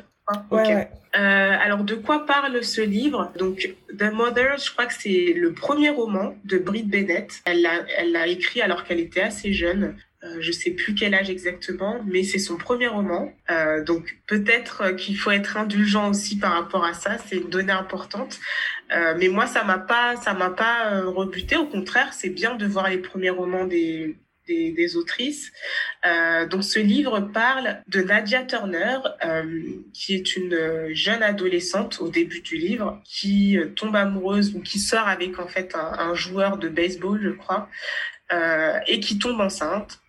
euh, 0.52 1.56
alors, 1.60 1.84
de 1.84 1.94
quoi 1.94 2.24
parle 2.24 2.62
ce 2.62 2.80
livre? 2.80 3.32
Donc, 3.36 3.74
The 3.98 4.12
Mother, 4.12 4.58
je 4.58 4.70
crois 4.70 4.86
que 4.86 4.94
c'est 4.94 5.32
le 5.34 5.52
premier 5.52 5.90
roman 5.90 6.36
de 6.44 6.58
Brit 6.58 6.84
Bennett. 6.84 7.40
Elle 7.44 7.62
l'a, 7.62 7.84
elle 7.98 8.12
l'a 8.12 8.26
écrit 8.28 8.60
alors 8.60 8.84
qu'elle 8.84 9.00
était 9.00 9.22
assez 9.22 9.52
jeune. 9.52 9.96
Euh, 10.22 10.36
je 10.40 10.52
sais 10.52 10.72
plus 10.72 10.94
quel 10.94 11.14
âge 11.14 11.30
exactement, 11.30 12.00
mais 12.06 12.22
c'est 12.24 12.38
son 12.38 12.58
premier 12.58 12.88
roman. 12.88 13.32
Euh, 13.50 13.82
donc 13.82 14.18
peut-être 14.26 14.90
qu'il 14.90 15.16
faut 15.16 15.30
être 15.30 15.56
indulgent 15.56 16.10
aussi 16.10 16.38
par 16.38 16.52
rapport 16.52 16.84
à 16.84 16.92
ça. 16.92 17.16
C'est 17.26 17.36
une 17.36 17.48
donnée 17.48 17.72
importante. 17.72 18.38
Euh, 18.92 19.14
mais 19.18 19.28
moi, 19.28 19.46
ça 19.46 19.64
m'a 19.64 19.78
pas, 19.78 20.16
ça 20.16 20.34
m'a 20.34 20.50
pas 20.50 21.00
rebuté. 21.06 21.56
Au 21.56 21.66
contraire, 21.66 22.12
c'est 22.12 22.28
bien 22.28 22.54
de 22.54 22.66
voir 22.66 22.90
les 22.90 22.98
premiers 22.98 23.30
romans 23.30 23.64
des 23.64 24.16
des, 24.50 24.96
autrices. 24.96 25.52
Euh, 26.06 26.46
donc 26.46 26.64
ce 26.64 26.78
livre 26.78 27.20
parle 27.20 27.82
de 27.88 28.02
Nadia 28.02 28.42
Turner, 28.42 28.98
euh, 29.24 29.62
qui 29.92 30.14
est 30.14 30.36
une 30.36 30.88
jeune 30.92 31.22
adolescente 31.22 32.00
au 32.00 32.08
début 32.08 32.40
du 32.40 32.56
livre, 32.56 33.00
qui 33.04 33.56
euh, 33.56 33.66
tombe 33.76 33.94
amoureuse 33.94 34.54
ou 34.54 34.60
qui 34.60 34.78
sort 34.78 35.06
avec 35.06 35.38
en 35.38 35.46
fait 35.46 35.74
un, 35.74 36.14
joueur 36.14 36.58
de 36.58 36.68
baseball, 36.68 37.20
je 37.22 37.30
crois, 37.30 37.68
et 38.86 39.00
qui 39.00 39.18
tombe 39.18 39.40
enceinte. 39.40 40.00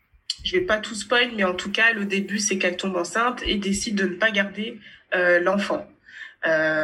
Je 0.44 0.54
vais 0.54 0.66
pas 0.66 0.78
tout 0.78 0.96
spoil, 0.96 1.32
mais 1.36 1.44
en 1.44 1.54
tout 1.54 1.72
cas, 1.72 1.94
le 1.94 2.06
début, 2.06 2.40
c'est 2.40 2.58
qu'elle 2.58 2.76
tombe 2.76 2.96
enceinte 2.96 3.44
et 3.46 3.56
décide 3.56 3.96
de 3.96 4.06
ne 4.06 4.16
pas 4.16 4.32
garder 4.32 4.80
l'enfant. 5.42 5.88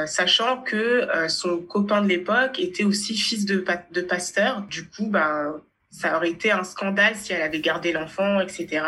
sachant 0.05 0.61
que 0.61 1.07
son 1.27 1.57
copain 1.59 2.01
de 2.01 2.07
l'époque 2.07 2.59
était 2.59 2.83
aussi 2.83 3.17
fils 3.17 3.45
de, 3.45 3.65
de 3.91 4.01
pasteur. 4.01 4.61
Du 4.69 4.87
coup, 4.87 5.07
ben, 5.07 5.61
ça 5.97 6.15
aurait 6.15 6.29
été 6.29 6.51
un 6.51 6.63
scandale 6.63 7.15
si 7.15 7.33
elle 7.33 7.41
avait 7.41 7.59
gardé 7.59 7.91
l'enfant, 7.91 8.39
etc. 8.39 8.85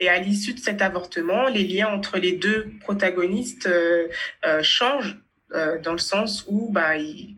Et 0.00 0.08
à 0.08 0.18
l'issue 0.18 0.54
de 0.54 0.58
cet 0.58 0.82
avortement, 0.82 1.48
les 1.48 1.64
liens 1.64 1.88
entre 1.88 2.18
les 2.18 2.32
deux 2.32 2.72
protagonistes 2.80 3.66
euh, 3.66 4.08
euh, 4.44 4.62
changent 4.62 5.18
euh, 5.54 5.78
dans 5.80 5.92
le 5.92 5.98
sens 5.98 6.44
où 6.48 6.70
bah, 6.72 6.94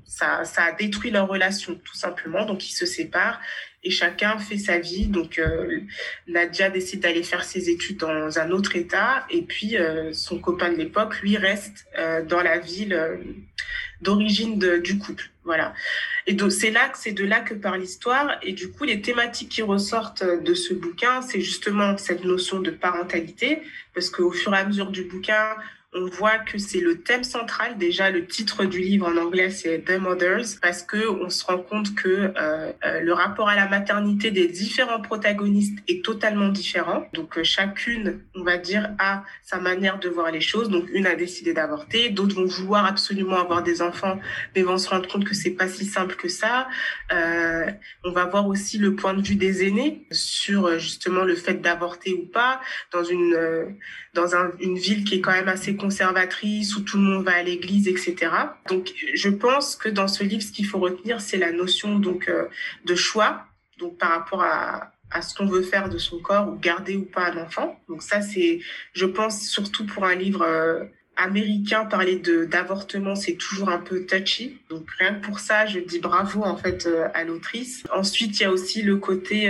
ça, 0.07 0.45
ça 0.45 0.65
a 0.65 0.73
détruit 0.73 1.11
leur 1.11 1.29
relation, 1.29 1.75
tout 1.75 1.97
simplement. 1.97 2.47
Donc, 2.47 2.67
ils 2.67 2.73
se 2.73 2.87
séparent 2.87 3.41
et 3.85 3.91
chacun 3.91 4.39
fait 4.39 4.57
sa 4.57 4.79
vie. 4.79 5.07
Donc, 5.07 5.39
euh, 5.39 5.81
Nadia 6.27 6.71
décide 6.71 7.01
d'aller 7.01 7.23
faire 7.23 7.45
ses 7.45 7.69
études 7.69 7.99
dans 7.99 8.39
un 8.39 8.51
autre 8.51 8.75
État 8.75 9.27
et 9.29 9.43
puis 9.43 9.77
son 10.13 10.39
copain 10.39 10.73
de 10.73 10.77
l'époque, 10.77 11.21
lui, 11.21 11.37
reste 11.37 11.87
dans 12.27 12.41
la 12.41 12.59
ville 12.59 12.99
d'origine 14.01 14.59
du 14.81 14.99
couple. 14.99 15.31
Voilà. 15.51 15.75
Et 16.29 16.35
donc 16.35 16.53
c'est 16.53 16.71
là 16.71 16.93
c'est 16.95 17.11
de 17.11 17.25
là 17.25 17.41
que 17.41 17.55
part 17.55 17.77
l'histoire. 17.77 18.39
Et 18.43 18.53
du 18.53 18.71
coup, 18.71 18.85
les 18.85 19.03
thématiques 19.03 19.49
qui 19.49 19.63
ressortent 19.63 20.23
de 20.23 20.55
ce 20.55 20.75
bouquin, 20.75 21.23
c'est 21.23 21.41
justement 21.41 21.99
cette 21.99 22.23
notion 22.23 22.61
de 22.61 22.71
parentalité, 22.71 23.61
parce 23.93 24.11
qu'au 24.11 24.31
fur 24.31 24.55
et 24.55 24.59
à 24.59 24.65
mesure 24.65 24.93
du 24.93 25.03
bouquin, 25.03 25.57
on 25.93 26.07
voit 26.07 26.39
que 26.39 26.57
c'est 26.59 26.81
le 26.81 27.01
thème 27.01 27.25
central. 27.25 27.77
Déjà, 27.77 28.11
le 28.11 28.25
titre 28.25 28.65
du 28.65 28.79
livre 28.79 29.09
en 29.09 29.17
anglais, 29.17 29.51
c'est 29.51 29.85
The 29.85 29.99
Mothers, 29.99 30.47
parce 30.63 30.83
que 30.83 31.09
on 31.09 31.29
se 31.31 31.45
rend 31.45 31.59
compte 31.59 31.97
que 31.97 32.09
euh, 32.09 32.73
euh, 32.85 33.01
le 33.01 33.13
rapport 33.13 33.49
à 33.49 33.57
la 33.57 33.69
maternité 33.69 34.31
des 34.31 34.47
différents 34.47 35.01
protagonistes 35.01 35.79
est 35.89 36.05
totalement 36.05 36.49
différent. 36.49 37.09
Donc, 37.13 37.37
euh, 37.37 37.43
chacune, 37.43 38.21
on 38.37 38.45
va 38.45 38.57
dire, 38.57 38.91
a 39.01 39.25
sa 39.43 39.59
manière 39.59 39.99
de 39.99 40.09
voir 40.09 40.31
les 40.31 40.41
choses. 40.41 40.69
Donc, 40.69 40.89
une 40.93 41.07
a 41.07 41.17
décidé 41.17 41.55
d'avorter, 41.55 42.11
d'autres 42.11 42.37
vont 42.37 42.47
vouloir 42.47 42.87
absolument 42.87 43.39
avoir 43.39 43.65
des 43.65 43.83
enfants, 43.83 44.21
mais 44.55 44.63
vont 44.63 44.79
se 44.79 44.89
rendre 44.89 45.09
compte 45.09 45.25
que 45.25 45.35
c'est 45.35 45.51
pas 45.51 45.67
si 45.67 45.85
simple 45.85 46.15
que 46.15 46.29
ça. 46.29 46.69
on 48.05 48.13
va 48.13 48.27
voir 48.27 48.47
aussi 48.47 48.79
le 48.79 48.95
point 48.95 49.15
de 49.15 49.23
vue 49.23 49.35
des 49.35 49.67
aînés 49.67 50.07
sur 50.13 50.79
justement 50.79 51.25
le 51.25 51.35
fait 51.35 51.55
d'avorter 51.55 52.13
ou 52.13 52.27
pas 52.27 52.61
dans 52.93 53.03
une 53.03 53.37
dans 54.15 54.35
une 54.61 54.77
ville 54.77 55.05
qui 55.05 55.17
est 55.17 55.21
quand 55.21 55.33
même 55.33 55.49
assez 55.49 55.77
conservatrice, 55.77 56.77
où 56.77 56.81
tout 56.81 56.97
le 56.97 57.05
monde 57.05 57.25
va 57.25 57.35
à 57.35 57.43
l'église, 57.43 57.87
etc. 57.87 58.33
Donc, 58.69 58.93
je 59.15 59.29
pense 59.29 59.77
que 59.77 59.89
dans 59.89 60.09
ce 60.09 60.25
livre, 60.25 60.43
ce 60.43 60.53
qu'il 60.53 60.67
faut 60.67 60.79
retenir, 60.79 61.21
c'est 61.21 61.39
la 61.39 61.53
notion 61.53 61.99
donc 61.99 62.29
euh, 62.29 62.47
de 62.85 62.95
choix, 62.95 63.45
donc 63.79 63.99
par 63.99 64.11
rapport 64.11 64.43
à, 64.43 64.93
à 65.11 65.23
ce 65.23 65.35
qu'on 65.35 65.47
veut 65.47 65.63
faire 65.63 65.89
de 65.89 65.99
son 65.99 66.19
corps, 66.19 66.49
ou 66.49 66.57
garder 66.57 66.97
ou 66.97 67.05
pas 67.05 67.31
un 67.31 67.37
enfant. 67.45 67.81
Donc 67.89 68.03
ça, 68.03 68.21
c'est, 68.21 68.61
je 68.95 69.07
pense, 69.07 69.43
surtout 69.43 69.87
pour 69.87 70.05
un 70.05 70.17
livre 70.17 70.43
euh, 70.43 70.85
américain, 71.17 71.85
parler 71.85 72.17
d'avortement, 72.17 73.15
c'est 73.15 73.35
toujours 73.35 73.69
un 73.69 73.79
peu 73.79 74.07
touchy. 74.07 74.59
Donc 74.71 74.91
rien 74.99 75.15
que 75.15 75.25
pour 75.25 75.39
ça, 75.39 75.67
je 75.67 75.79
dis 75.79 76.01
bravo 76.01 76.43
en 76.43 76.57
fait 76.57 76.87
euh, 76.87 77.07
à 77.15 77.23
l'autrice. 77.23 77.85
Ensuite, 77.95 78.41
il 78.41 78.43
y 78.43 78.47
a 78.47 78.51
aussi 78.51 78.83
le 78.83 78.97
côté 78.97 79.49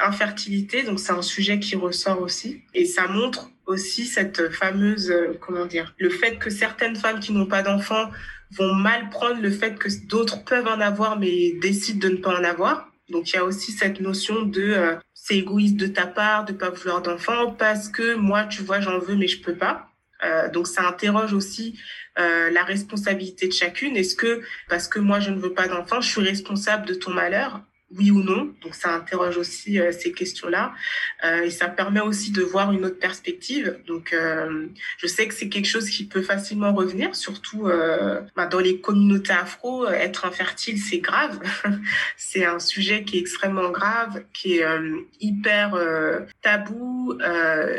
infertilité, 0.00 0.82
donc 0.82 1.00
c'est 1.00 1.12
un 1.12 1.22
sujet 1.22 1.58
qui 1.60 1.76
ressort 1.76 2.20
aussi, 2.20 2.62
et 2.74 2.84
ça 2.84 3.06
montre 3.08 3.52
aussi 3.66 4.06
cette 4.06 4.50
fameuse, 4.50 5.10
euh, 5.10 5.38
comment 5.40 5.66
dire, 5.66 5.94
le 5.98 6.10
fait 6.10 6.36
que 6.36 6.50
certaines 6.50 6.96
femmes 6.96 7.20
qui 7.20 7.32
n'ont 7.32 7.46
pas 7.46 7.62
d'enfants 7.62 8.10
vont 8.52 8.74
mal 8.74 9.08
prendre 9.10 9.40
le 9.40 9.50
fait 9.50 9.78
que 9.78 9.88
d'autres 10.06 10.44
peuvent 10.44 10.66
en 10.66 10.80
avoir 10.80 11.18
mais 11.18 11.52
décident 11.60 12.08
de 12.08 12.14
ne 12.14 12.18
pas 12.18 12.38
en 12.38 12.44
avoir. 12.44 12.90
Donc 13.08 13.30
il 13.30 13.36
y 13.36 13.38
a 13.38 13.44
aussi 13.44 13.72
cette 13.72 14.00
notion 14.00 14.42
de 14.42 14.98
c'est 15.14 15.36
égoïste 15.36 15.76
de 15.76 15.86
ta 15.86 16.06
part 16.06 16.44
de 16.44 16.52
pas 16.52 16.70
vouloir 16.70 17.00
d'enfants 17.00 17.52
parce 17.52 17.88
que 17.88 18.14
moi 18.14 18.44
tu 18.44 18.62
vois 18.62 18.80
j'en 18.80 18.98
veux 18.98 19.14
mais 19.14 19.28
je 19.28 19.40
peux 19.40 19.54
pas. 19.54 19.88
Euh, 20.24 20.48
donc 20.50 20.66
ça 20.66 20.86
interroge 20.86 21.32
aussi 21.32 21.78
euh, 22.18 22.50
la 22.50 22.64
responsabilité 22.64 23.48
de 23.48 23.52
chacune. 23.52 23.96
Est-ce 23.96 24.14
que 24.14 24.42
parce 24.68 24.88
que 24.88 24.98
moi 24.98 25.20
je 25.20 25.30
ne 25.30 25.38
veux 25.38 25.52
pas 25.52 25.68
d'enfant, 25.68 26.00
je 26.00 26.08
suis 26.08 26.22
responsable 26.22 26.86
de 26.86 26.94
ton 26.94 27.12
malheur? 27.12 27.60
Oui 27.96 28.10
ou 28.10 28.22
non. 28.22 28.52
Donc 28.62 28.74
ça 28.74 28.94
interroge 28.94 29.36
aussi 29.36 29.80
euh, 29.80 29.92
ces 29.92 30.12
questions-là 30.12 30.72
euh, 31.24 31.42
et 31.42 31.50
ça 31.50 31.68
permet 31.68 32.00
aussi 32.00 32.30
de 32.32 32.42
voir 32.42 32.72
une 32.72 32.84
autre 32.84 32.98
perspective. 32.98 33.78
Donc 33.86 34.12
euh, 34.12 34.66
je 34.98 35.06
sais 35.06 35.26
que 35.28 35.34
c'est 35.34 35.48
quelque 35.48 35.68
chose 35.68 35.88
qui 35.88 36.04
peut 36.04 36.22
facilement 36.22 36.72
revenir, 36.72 37.14
surtout 37.14 37.68
bah, 38.36 38.46
dans 38.46 38.60
les 38.60 38.80
communautés 38.80 39.32
afro. 39.32 39.86
Être 39.88 40.26
infertile, 40.26 40.78
c'est 40.78 40.98
grave. 40.98 41.40
c'est 42.16 42.44
un 42.44 42.58
sujet 42.58 43.04
qui 43.04 43.18
est 43.18 43.20
extrêmement 43.20 43.70
grave, 43.70 44.22
qui 44.32 44.58
est 44.58 44.66
hyper 45.20 45.76
tabou 46.42 47.18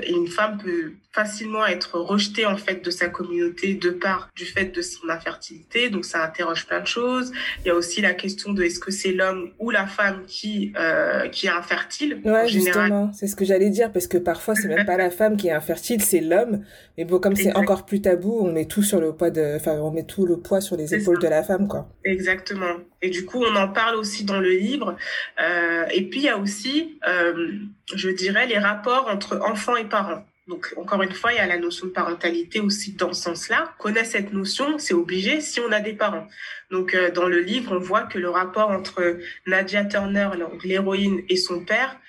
et 0.02 0.12
une 0.12 0.28
femme 0.28 0.58
peut 0.58 0.94
facilement 1.12 1.66
être 1.66 2.00
rejetée 2.00 2.46
en 2.46 2.58
fait 2.58 2.84
de 2.84 2.90
sa 2.90 3.08
communauté 3.08 3.76
de 3.76 3.92
part 3.92 4.30
du 4.36 4.46
fait 4.46 4.76
de 4.76 4.82
son 4.82 5.10
infertilité. 5.10 5.90
Donc 5.90 6.06
ça 6.06 6.24
interroge 6.24 6.66
plein 6.66 6.82
de 6.82 6.88
choses. 6.88 7.32
Il 7.60 7.68
y 7.68 7.70
a 7.70 7.76
aussi 7.76 8.02
la 8.02 8.14
question 8.14 8.52
de 8.52 8.64
est-ce 8.64 8.80
que 8.80 8.92
c'est 8.92 9.12
l'homme 9.12 9.52
ou 9.60 9.70
la 9.70 9.86
femme 9.86 10.24
qui, 10.28 10.74
euh, 10.78 11.28
qui 11.30 11.48
est 11.48 11.52
infertile. 11.52 12.20
Ouais, 12.26 12.48
justement, 12.48 13.12
c'est 13.14 13.28
ce 13.28 13.36
que 13.36 13.46
j'allais 13.46 13.70
dire, 13.70 13.92
parce 13.92 14.08
que 14.08 14.18
parfois, 14.18 14.56
c'est 14.56 14.68
même 14.68 14.86
pas 14.86 14.98
la 14.98 15.12
femme 15.12 15.38
qui 15.38 15.48
est 15.48 15.52
infertile, 15.52 16.02
c'est 16.02 16.22
l'homme. 16.22 16.64
Mais 16.98 17.06
bon, 17.06 17.20
comme 17.20 17.36
c'est 17.36 17.56
encore 17.56 17.86
plus 17.86 18.02
tabou, 18.02 18.40
on 18.42 18.52
met 18.52 18.66
tout 18.66 18.84
sur 18.84 19.00
le 19.00 19.14
poids 19.14 19.30
de, 19.30 19.56
enfin, 19.56 19.74
on 19.74 19.92
met 19.92 20.04
tout 20.04 20.26
le 20.26 20.38
poids 20.38 20.62
sur 20.62 20.76
les 20.78 20.94
épaules 20.96 21.20
de 21.20 21.28
la 21.28 21.44
femme, 21.44 21.68
quoi. 21.68 21.90
Exactement. 22.04 22.78
Et 23.04 23.10
du 23.10 23.26
coup, 23.26 23.44
on 23.44 23.56
en 23.58 23.68
parle 23.68 23.96
aussi 23.96 24.24
dans 24.24 24.40
le 24.40 24.50
livre. 24.50 24.96
Euh, 25.40 25.86
et 25.92 26.04
puis, 26.04 26.22
il 26.22 26.24
y 26.24 26.30
a 26.30 26.38
aussi, 26.38 26.98
euh, 27.06 27.52
je 27.94 28.10
dirais, 28.10 28.48
les 28.48 28.58
rapports 28.58 29.10
entre 29.10 29.42
enfants 29.42 29.76
et 29.76 29.84
parents. 29.84 30.26
Donc, 30.48 30.74
encore 30.78 31.04
une 31.04 31.12
fois, 31.12 31.34
il 31.34 31.36
y 31.36 31.40
a 31.40 31.46
la 31.46 31.58
notion 31.58 31.88
de 31.88 31.92
parentalité 31.92 32.62
aussi 32.62 32.94
dans 32.94 33.12
ce 33.12 33.24
sens-là. 33.24 33.74
Connaître 33.78 34.10
cette 34.10 34.32
notion, 34.32 34.78
c'est 34.78 34.94
obligé 34.94 35.42
si 35.42 35.60
on 35.60 35.72
a 35.74 35.82
des 35.82 35.92
parents. 35.92 36.28
Donc, 36.72 36.96
euh, 36.96 37.12
dans 37.12 37.28
le 37.28 37.42
livre, 37.42 37.76
on 37.76 37.80
voit 37.80 38.04
que 38.04 38.18
le 38.18 38.30
rapport 38.30 38.70
entre 38.70 39.18
Nadia 39.48 39.84
Turner, 39.84 40.30
l'héroïne, 40.64 41.24
et 41.28 41.36
son 41.36 41.66
père 41.66 42.00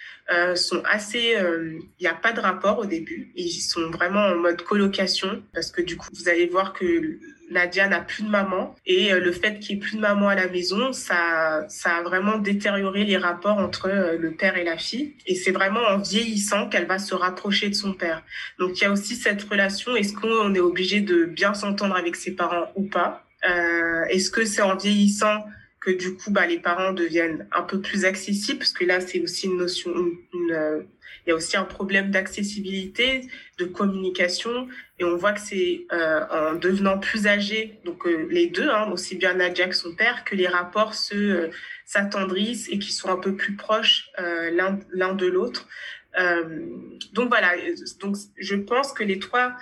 sont 0.55 0.83
assez. 0.87 1.37
Il 1.37 1.83
n'y 2.01 2.07
a 2.07 2.15
pas 2.15 2.33
de 2.33 2.41
rapport 2.41 2.79
au 2.79 2.87
début. 2.87 3.31
Ils 3.35 3.51
sont 3.51 3.91
vraiment 3.91 4.25
en 4.25 4.37
mode 4.37 4.63
colocation 4.63 5.43
parce 5.53 5.71
que 5.71 5.83
du 5.83 5.99
coup, 5.99 6.09
vous 6.15 6.31
allez 6.31 6.47
voir 6.47 6.73
que 6.73 7.19
Nadia 7.51 7.89
n'a 7.89 8.01
plus 8.01 8.25
de 8.25 8.29
maman 8.29 8.75
et 8.87 9.13
euh, 9.13 9.21
le 9.21 9.33
fait 9.33 9.59
qu'il 9.59 9.77
n'y 9.77 9.83
ait 9.83 9.87
plus 9.87 9.97
de 9.97 10.01
maman 10.01 10.29
à 10.29 10.35
la 10.35 10.49
maison, 10.49 10.93
ça, 10.93 11.65
ça 11.69 11.97
a 11.97 12.03
vraiment 12.03 12.39
détérioré 12.39 13.05
les 13.05 13.17
rapports 13.17 13.59
entre 13.59 13.89
euh, 13.89 14.17
le 14.19 14.33
père 14.33 14.57
et 14.57 14.65
la 14.65 14.77
fille. 14.77 15.15
Et 15.27 15.35
c'est 15.35 15.51
vraiment 15.51 15.81
en 15.81 15.99
vieillissant 15.99 16.69
qu'elle 16.69 16.87
va 16.87 16.99
se 16.99 17.15
rapprocher 17.15 17.69
de 17.69 17.75
son 17.75 17.93
père. 17.93 18.23
Donc 18.59 18.79
il 18.81 18.83
y 18.83 18.87
a 18.87 18.93
aussi 18.93 19.17
cette 19.17 19.43
relation. 19.43 19.97
Est-ce 19.97 20.15
qu'on 20.15 20.55
est 20.55 20.61
obligé 20.61 21.01
de 21.01 21.25
bien 21.25 21.55
s'entendre 21.55 21.97
avec 21.97 22.17
ses 22.17 22.35
parents 22.35 22.71
ou 22.77 22.85
pas? 22.85 23.25
Euh, 23.49 24.05
Est-ce 24.07 24.31
que 24.31 24.45
c'est 24.45 24.63
en 24.63 24.77
vieillissant 24.77 25.45
que 25.81 25.91
du 25.91 26.15
coup, 26.15 26.31
bah, 26.31 26.47
les 26.47 26.59
parents 26.59 26.93
deviennent 26.93 27.47
un 27.53 27.63
peu 27.63 27.81
plus 27.81 28.05
accessibles, 28.05 28.59
parce 28.59 28.73
que 28.73 28.85
là, 28.85 29.01
c'est 29.01 29.21
aussi 29.21 29.47
une 29.47 29.59
notion, 29.59 29.93
une, 30.33 30.87
il 31.27 31.31
y 31.31 31.33
a 31.33 31.37
aussi 31.37 31.57
un 31.57 31.65
problème 31.65 32.11
d'accessibilité, 32.11 33.29
de 33.59 33.65
communication, 33.65 34.69
et 34.99 35.05
on 35.05 35.17
voit 35.17 35.33
que 35.33 35.41
c'est 35.41 35.87
euh, 35.93 36.21
en 36.31 36.55
devenant 36.55 36.99
plus 36.99 37.27
âgé, 37.27 37.79
donc 37.85 38.07
euh, 38.07 38.29
les 38.31 38.47
deux, 38.47 38.69
hein, 38.69 38.91
aussi 38.93 39.17
bien 39.17 39.35
Nadia 39.35 39.69
que 39.69 39.75
son 39.75 39.95
père, 39.95 40.25
que 40.25 40.35
les 40.35 40.47
rapports 40.47 40.95
se 40.95 41.15
euh, 41.15 41.51
s'attendrissent 41.87 42.69
et 42.71 42.79
qui 42.79 42.93
sont 42.93 43.09
un 43.09 43.17
peu 43.17 43.35
plus 43.35 43.57
proches 43.57 44.11
l'un 44.19 44.79
l'un 44.91 45.15
de 45.15 45.27
l'autre. 45.27 45.69
donc 47.13 47.29
voilà, 47.29 47.53
donc 48.01 48.17
je 48.39 48.57
pense 48.57 48.93
que 48.95 49.05
les 49.05 49.19
trois 49.19 49.55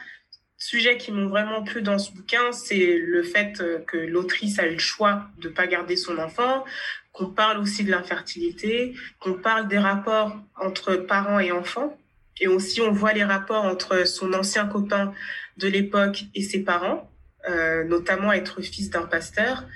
sujets 0.57 0.97
qui 0.99 1.11
m'ont 1.11 1.27
vraiment 1.27 1.65
plu 1.65 1.83
dans 1.83 1.99
ce 1.99 2.13
bouquin, 2.13 2.53
c'est 2.53 2.97
le 2.97 3.25
fait 3.25 3.61
que 3.89 3.97
l'autrice 3.97 4.61
a 4.61 4.69
eu 4.69 4.75
le 4.75 4.79
choix 4.79 5.27
de 5.39 5.49
pas 5.49 5.67
garder 5.67 5.97
son 5.97 6.19
enfant, 6.19 6.65
qu'on 7.13 7.27
parle 7.27 7.59
aussi 7.59 7.85
de 7.85 7.91
l'infertilité, 7.91 8.95
qu'on 9.21 9.35
parle 9.35 9.69
des 9.69 9.79
rapports 9.79 10.37
entre 10.57 10.95
parents 10.97 11.39
et 11.39 11.53
enfants. 11.53 11.97
Et 12.41 12.49
aussi, 12.49 12.81
on 12.81 12.91
voit 12.91 13.13
les 13.13 13.25
rapports 13.25 13.65
entre 13.65 14.07
son 14.07 14.33
ancien 14.33 14.67
copain 14.67 15.13
de 15.59 15.69
l'époque 15.69 16.25
et 16.35 16.43
ses 16.43 16.65
parents, 16.65 17.11
euh, 17.49 17.85
notamment 17.85 18.33
être 18.33 18.63
fils 18.63 18.89
d'un 18.89 19.03
pasteur. 19.03 19.67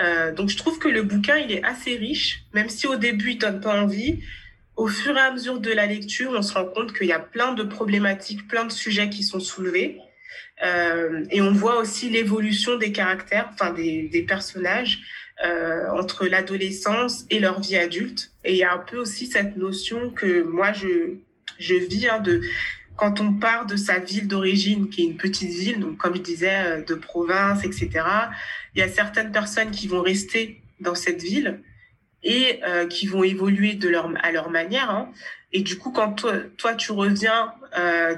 Euh, 0.00 0.32
donc, 0.32 0.48
je 0.48 0.56
trouve 0.56 0.78
que 0.78 0.88
le 0.88 1.02
bouquin, 1.02 1.36
il 1.36 1.50
est 1.50 1.64
assez 1.64 1.96
riche, 1.96 2.44
même 2.54 2.68
si 2.68 2.86
au 2.86 2.96
début, 2.96 3.32
il 3.32 3.38
donne 3.38 3.60
pas 3.60 3.82
envie. 3.82 4.22
Au 4.76 4.86
fur 4.86 5.16
et 5.16 5.20
à 5.20 5.32
mesure 5.32 5.60
de 5.60 5.70
la 5.70 5.86
lecture, 5.86 6.32
on 6.34 6.42
se 6.42 6.54
rend 6.54 6.66
compte 6.66 6.96
qu'il 6.96 7.08
y 7.08 7.12
a 7.12 7.20
plein 7.20 7.52
de 7.52 7.64
problématiques, 7.64 8.46
plein 8.48 8.64
de 8.64 8.72
sujets 8.72 9.10
qui 9.10 9.22
sont 9.22 9.40
soulevés. 9.40 9.98
Euh, 10.64 11.24
et 11.30 11.42
on 11.42 11.52
voit 11.52 11.78
aussi 11.78 12.10
l'évolution 12.10 12.78
des 12.78 12.92
caractères, 12.92 13.50
enfin 13.52 13.72
des, 13.72 14.08
des 14.08 14.22
personnages. 14.22 15.00
Euh, 15.42 15.88
entre 15.90 16.26
l'adolescence 16.26 17.26
et 17.28 17.40
leur 17.40 17.60
vie 17.60 17.76
adulte. 17.76 18.30
Et 18.44 18.52
il 18.52 18.56
y 18.56 18.62
a 18.62 18.72
un 18.72 18.78
peu 18.78 18.98
aussi 18.98 19.26
cette 19.26 19.56
notion 19.56 20.10
que 20.10 20.44
moi, 20.44 20.72
je, 20.72 21.16
je 21.58 21.74
vis 21.74 22.08
hein, 22.08 22.20
de 22.20 22.40
quand 22.94 23.20
on 23.20 23.32
part 23.32 23.66
de 23.66 23.74
sa 23.74 23.98
ville 23.98 24.28
d'origine, 24.28 24.88
qui 24.88 25.02
est 25.02 25.06
une 25.06 25.16
petite 25.16 25.50
ville, 25.50 25.80
donc 25.80 25.96
comme 25.96 26.14
je 26.14 26.20
disais, 26.20 26.64
euh, 26.64 26.84
de 26.84 26.94
province, 26.94 27.64
etc., 27.64 27.90
il 28.76 28.78
y 28.78 28.82
a 28.82 28.88
certaines 28.88 29.32
personnes 29.32 29.72
qui 29.72 29.88
vont 29.88 30.02
rester 30.02 30.62
dans 30.78 30.94
cette 30.94 31.20
ville 31.20 31.60
et 32.22 32.60
euh, 32.64 32.86
qui 32.86 33.08
vont 33.08 33.24
évoluer 33.24 33.74
de 33.74 33.88
leur, 33.88 34.08
à 34.22 34.30
leur 34.30 34.50
manière. 34.50 34.88
Hein. 34.88 35.10
Et 35.52 35.62
du 35.62 35.76
coup, 35.78 35.90
quand 35.90 36.12
toi, 36.12 36.34
toi 36.56 36.74
tu 36.74 36.92
reviens 36.92 37.52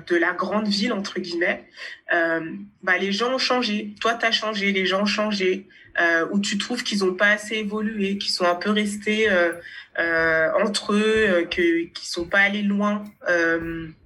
de 0.06 0.16
la 0.16 0.34
grande 0.34 0.68
ville, 0.68 0.92
entre 0.92 1.18
guillemets, 1.18 1.66
bah, 2.10 2.98
les 3.00 3.10
gens 3.10 3.32
ont 3.32 3.38
changé. 3.38 3.94
Toi, 4.02 4.14
tu 4.14 4.26
as 4.26 4.32
changé, 4.32 4.70
les 4.70 4.84
gens 4.84 5.02
ont 5.02 5.06
changé. 5.06 5.66
Euh, 5.98 6.26
où 6.30 6.40
tu 6.40 6.58
trouves 6.58 6.82
qu'ils 6.82 6.98
n'ont 6.98 7.14
pas 7.14 7.30
assez 7.30 7.56
évolué, 7.56 8.18
qu'ils 8.18 8.32
sont 8.32 8.44
un 8.44 8.54
peu 8.54 8.70
restés 8.70 9.30
euh, 9.30 9.52
euh, 9.98 10.48
entre 10.62 10.92
eux, 10.92 11.46
que, 11.50 11.84
qu'ils 11.84 12.08
sont 12.08 12.26
pas 12.26 12.40
allés 12.40 12.62
loin, 12.62 13.04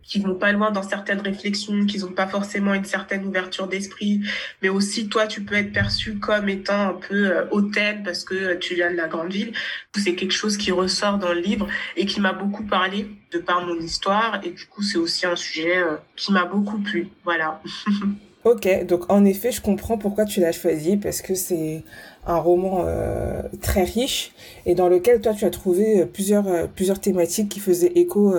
qu'ils 0.05 0.22
vont 0.22 0.36
pas 0.36 0.53
loin 0.53 0.70
dans 0.70 0.82
certaines 0.82 1.20
réflexions, 1.20 1.86
qu'ils 1.86 2.03
n'ont 2.03 2.12
pas 2.12 2.28
forcément 2.28 2.74
une 2.74 2.84
certaine 2.84 3.24
ouverture 3.26 3.66
d'esprit. 3.66 4.20
Mais 4.62 4.68
aussi, 4.68 5.09
toi, 5.09 5.26
tu 5.26 5.43
peux 5.43 5.57
être 5.57 5.72
perçu 5.72 6.18
comme 6.18 6.49
étant 6.49 6.91
un 6.91 6.95
peu 6.95 7.32
hautaine 7.51 8.03
parce 8.05 8.24
que 8.24 8.55
tu 8.55 8.74
viens 8.74 8.91
de 8.91 8.97
la 8.97 9.09
grande 9.09 9.32
ville. 9.32 9.53
C'est 9.97 10.14
quelque 10.14 10.34
chose 10.34 10.57
qui 10.57 10.70
ressort 10.70 11.18
dans 11.18 11.32
le 11.32 11.41
livre 11.41 11.66
et 11.97 12.07
qui 12.07 12.20
m'a 12.20 12.32
beaucoup 12.32 12.64
parlé 12.64 13.09
de 13.32 13.38
par 13.38 13.66
mon 13.66 13.78
histoire. 13.80 14.41
Et 14.45 14.51
du 14.51 14.66
coup, 14.66 14.82
c'est 14.82 14.99
aussi 14.99 15.26
un 15.26 15.36
sujet 15.36 15.82
qui 16.14 16.32
m'a 16.32 16.45
beaucoup 16.45 16.78
plu. 16.78 17.09
Voilà. 17.24 17.61
Ok, 18.45 18.86
donc 18.86 19.11
en 19.12 19.24
effet, 19.26 19.53
je 19.53 19.61
comprends 19.61 19.99
pourquoi 19.99 20.24
tu 20.24 20.41
l'as 20.41 20.53
choisi, 20.53 20.97
parce 20.97 21.20
que 21.20 21.34
c'est 21.34 21.82
un 22.26 22.36
roman 22.36 22.84
euh, 22.86 23.43
très 23.61 23.84
riche 23.84 24.32
et 24.64 24.74
dans 24.74 24.88
lequel 24.88 25.20
toi 25.20 25.34
tu 25.34 25.45
as 25.45 25.51
trouvé 25.51 26.01
euh, 26.01 26.07
plusieurs, 26.07 26.47
euh, 26.47 26.66
plusieurs 26.74 27.01
thématiques 27.01 27.51
qui 27.51 27.61
faisaient 27.61 27.93
écho 27.97 28.34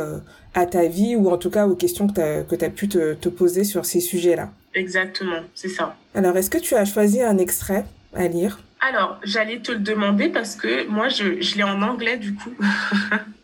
à 0.53 0.65
ta 0.65 0.87
vie 0.87 1.15
ou 1.15 1.29
en 1.29 1.37
tout 1.37 1.49
cas 1.49 1.67
aux 1.67 1.75
questions 1.75 2.07
que 2.07 2.55
tu 2.55 2.65
as, 2.65 2.69
pu 2.69 2.89
te, 2.89 3.13
te 3.13 3.29
poser 3.29 3.63
sur 3.63 3.85
ces 3.85 3.99
sujets-là. 3.99 4.49
Exactement, 4.73 5.41
c'est 5.53 5.69
ça. 5.69 5.95
Alors, 6.15 6.35
est-ce 6.35 6.49
que 6.49 6.57
tu 6.57 6.75
as 6.75 6.85
choisi 6.85 7.21
un 7.21 7.37
extrait 7.37 7.85
à 8.13 8.27
lire? 8.27 8.59
Alors, 8.79 9.19
j'allais 9.23 9.59
te 9.59 9.71
le 9.71 9.79
demander 9.79 10.29
parce 10.29 10.55
que 10.55 10.87
moi, 10.87 11.09
je, 11.09 11.41
je 11.41 11.57
l'ai 11.57 11.63
en 11.63 11.81
anglais 11.81 12.17
du 12.17 12.33
coup. 12.33 12.53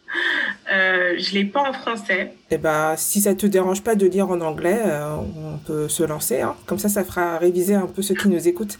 Euh, 0.71 1.15
je 1.17 1.33
l'ai 1.33 1.45
pas 1.45 1.61
en 1.61 1.73
français. 1.73 2.33
Eh 2.51 2.57
ben, 2.57 2.95
si 2.97 3.21
ça 3.21 3.35
te 3.35 3.45
dérange 3.45 3.83
pas 3.83 3.95
de 3.95 4.05
lire 4.05 4.29
en 4.29 4.41
anglais, 4.41 4.81
euh, 4.85 5.15
on 5.15 5.57
peut 5.57 5.87
se 5.87 6.03
lancer. 6.03 6.41
Hein. 6.41 6.55
Comme 6.65 6.79
ça, 6.79 6.89
ça 6.89 7.03
fera 7.03 7.37
réviser 7.37 7.75
un 7.75 7.87
peu 7.87 8.01
ceux 8.01 8.15
qui 8.15 8.27
nous 8.27 8.47
écoutent. 8.47 8.77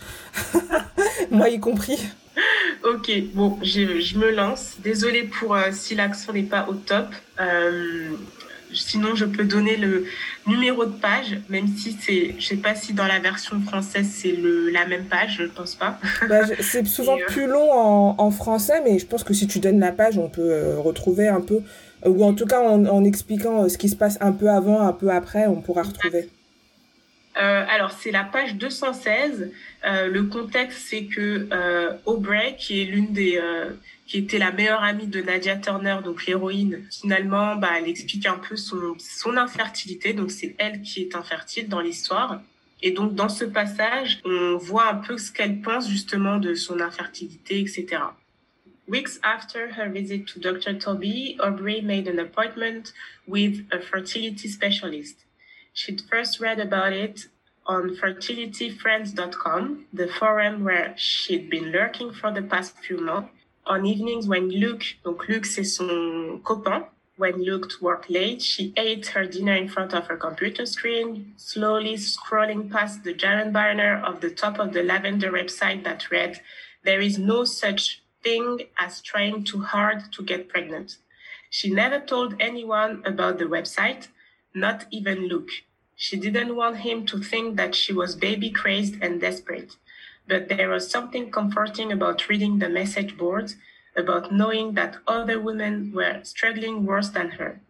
Moi 1.31 1.49
y 1.49 1.59
compris. 1.59 1.99
Ok, 2.83 3.11
bon, 3.33 3.57
je, 3.63 3.99
je 3.99 4.17
me 4.17 4.31
lance. 4.31 4.75
Désolée 4.79 5.23
pour 5.23 5.55
euh, 5.55 5.69
si 5.71 5.95
l'accent 5.95 6.33
n'est 6.33 6.43
pas 6.43 6.67
au 6.69 6.73
top. 6.73 7.07
Sinon, 8.79 9.15
je 9.15 9.25
peux 9.25 9.43
donner 9.43 9.77
le 9.77 10.05
numéro 10.45 10.85
de 10.85 10.91
page, 10.91 11.39
même 11.49 11.67
si 11.67 11.97
c'est, 11.99 12.35
je 12.37 12.45
sais 12.45 12.57
pas 12.57 12.75
si 12.75 12.93
dans 12.93 13.07
la 13.07 13.19
version 13.19 13.59
française 13.61 14.09
c'est 14.11 14.31
le 14.31 14.69
la 14.69 14.85
même 14.85 15.05
page, 15.05 15.37
je 15.37 15.43
ne 15.43 15.49
pense 15.49 15.75
pas. 15.75 15.99
Bah, 16.29 16.41
c'est 16.59 16.85
souvent 16.85 17.17
plus 17.27 17.47
long 17.47 17.71
en, 17.71 18.15
en, 18.17 18.31
français, 18.31 18.81
mais 18.83 18.99
je 18.99 19.05
pense 19.05 19.23
que 19.23 19.33
si 19.33 19.47
tu 19.47 19.59
donnes 19.59 19.79
la 19.79 19.91
page, 19.91 20.17
on 20.17 20.29
peut 20.29 20.77
retrouver 20.77 21.27
un 21.27 21.41
peu, 21.41 21.61
ou 22.05 22.23
en 22.23 22.33
tout 22.33 22.45
cas 22.45 22.61
en, 22.61 22.85
en, 22.85 23.03
expliquant 23.03 23.67
ce 23.69 23.77
qui 23.77 23.89
se 23.89 23.95
passe 23.95 24.17
un 24.21 24.31
peu 24.31 24.49
avant, 24.49 24.81
un 24.81 24.93
peu 24.93 25.09
après, 25.09 25.47
on 25.47 25.61
pourra 25.61 25.83
retrouver. 25.83 26.29
Euh, 27.39 27.65
alors, 27.69 27.91
c'est 27.91 28.11
la 28.11 28.23
page 28.23 28.55
216. 28.55 29.51
Euh, 29.85 30.07
le 30.07 30.23
contexte, 30.23 30.79
c'est 30.89 31.03
que 31.03 31.47
euh, 31.51 31.93
Aubrey, 32.05 32.55
qui 32.57 32.81
est 32.81 32.85
l'une 32.85 33.13
des, 33.13 33.37
euh, 33.37 33.69
qui 34.07 34.19
était 34.19 34.39
la 34.39 34.51
meilleure 34.51 34.81
amie 34.81 35.07
de 35.07 35.21
Nadia 35.21 35.57
Turner, 35.57 35.97
donc 36.03 36.25
l'héroïne, 36.25 36.87
finalement, 36.89 37.57
bah, 37.57 37.71
elle 37.77 37.89
explique 37.89 38.25
un 38.25 38.37
peu 38.37 38.55
son, 38.55 38.95
son 38.97 39.35
infertilité. 39.35 40.13
Donc, 40.13 40.31
c'est 40.31 40.55
elle 40.57 40.81
qui 40.81 41.01
est 41.01 41.15
infertile 41.15 41.67
dans 41.67 41.81
l'histoire. 41.81 42.41
Et 42.81 42.91
donc, 42.91 43.15
dans 43.15 43.27
ce 43.27 43.43
passage, 43.43 44.19
on 44.23 44.55
voit 44.57 44.87
un 44.87 44.95
peu 44.95 45.17
ce 45.17 45.31
qu'elle 45.31 45.61
pense 45.61 45.89
justement 45.89 46.37
de 46.37 46.53
son 46.53 46.79
infertilité, 46.79 47.59
etc. 47.59 48.03
Weeks 48.87 49.19
after 49.23 49.67
her 49.77 49.89
visit 49.89 50.25
to 50.27 50.39
Dr. 50.39 50.79
Toby, 50.79 51.37
Aubrey 51.41 51.81
made 51.81 52.07
an 52.07 52.19
appointment 52.19 52.93
with 53.27 53.65
a 53.73 53.81
fertility 53.81 54.47
specialist. 54.47 55.25
She'd 55.73 56.01
first 56.09 56.39
read 56.39 56.59
about 56.61 56.93
it 56.93 57.27
on 57.65 57.97
fertilityfriends.com, 57.97 59.85
the 59.91 60.07
forum 60.07 60.63
where 60.63 60.93
she'd 60.95 61.49
been 61.49 61.73
lurking 61.73 62.13
for 62.13 62.31
the 62.31 62.41
past 62.41 62.77
few 62.79 62.99
months. 62.99 63.31
On 63.69 63.85
evenings 63.85 64.29
when 64.29 64.49
Luke, 64.49 64.97
donc 65.03 65.27
Luke 65.27 65.45
c'est 65.45 65.65
son 65.65 66.39
copain, 66.41 66.87
when 67.17 67.43
Luke 67.43 67.69
worked 67.81 68.09
late, 68.09 68.41
she 68.41 68.73
ate 68.77 69.07
her 69.07 69.25
dinner 69.25 69.55
in 69.55 69.67
front 69.67 69.93
of 69.93 70.07
her 70.07 70.15
computer 70.15 70.65
screen, 70.65 71.33
slowly 71.35 71.95
scrolling 71.95 72.71
past 72.71 73.03
the 73.03 73.13
giant 73.13 73.51
banner 73.51 74.01
of 74.05 74.21
the 74.21 74.29
top 74.29 74.57
of 74.57 74.71
the 74.71 74.83
lavender 74.83 75.31
website 75.31 75.83
that 75.83 76.09
read, 76.09 76.39
There 76.85 77.01
is 77.01 77.17
no 77.17 77.43
such 77.43 78.01
thing 78.23 78.61
as 78.79 79.01
trying 79.01 79.43
too 79.43 79.61
hard 79.63 80.13
to 80.13 80.23
get 80.23 80.47
pregnant. 80.47 80.97
She 81.49 81.69
never 81.69 81.99
told 81.99 82.35
anyone 82.39 83.03
about 83.05 83.37
the 83.37 83.45
website, 83.45 84.07
not 84.53 84.85
even 84.91 85.27
Luke. 85.27 85.49
She 85.97 86.15
didn't 86.15 86.55
want 86.55 86.77
him 86.77 87.05
to 87.07 87.19
think 87.19 87.57
that 87.57 87.75
she 87.75 87.91
was 87.91 88.15
baby 88.15 88.49
crazed 88.49 88.95
and 89.01 89.19
desperate. 89.19 89.75
But 90.27 90.49
there 90.49 90.69
was 90.69 90.89
something 90.89 91.31
comforting 91.31 91.91
about 91.91 92.27
reading 92.27 92.59
the 92.59 92.69
message 92.69 93.17
boards, 93.17 93.55
about 93.95 94.31
knowing 94.31 94.73
that 94.73 94.97
other 95.07 95.39
women 95.39 95.91
were 95.93 96.19
struggling 96.23 96.85
worse 96.85 97.09
than 97.09 97.29
her. 97.39 97.61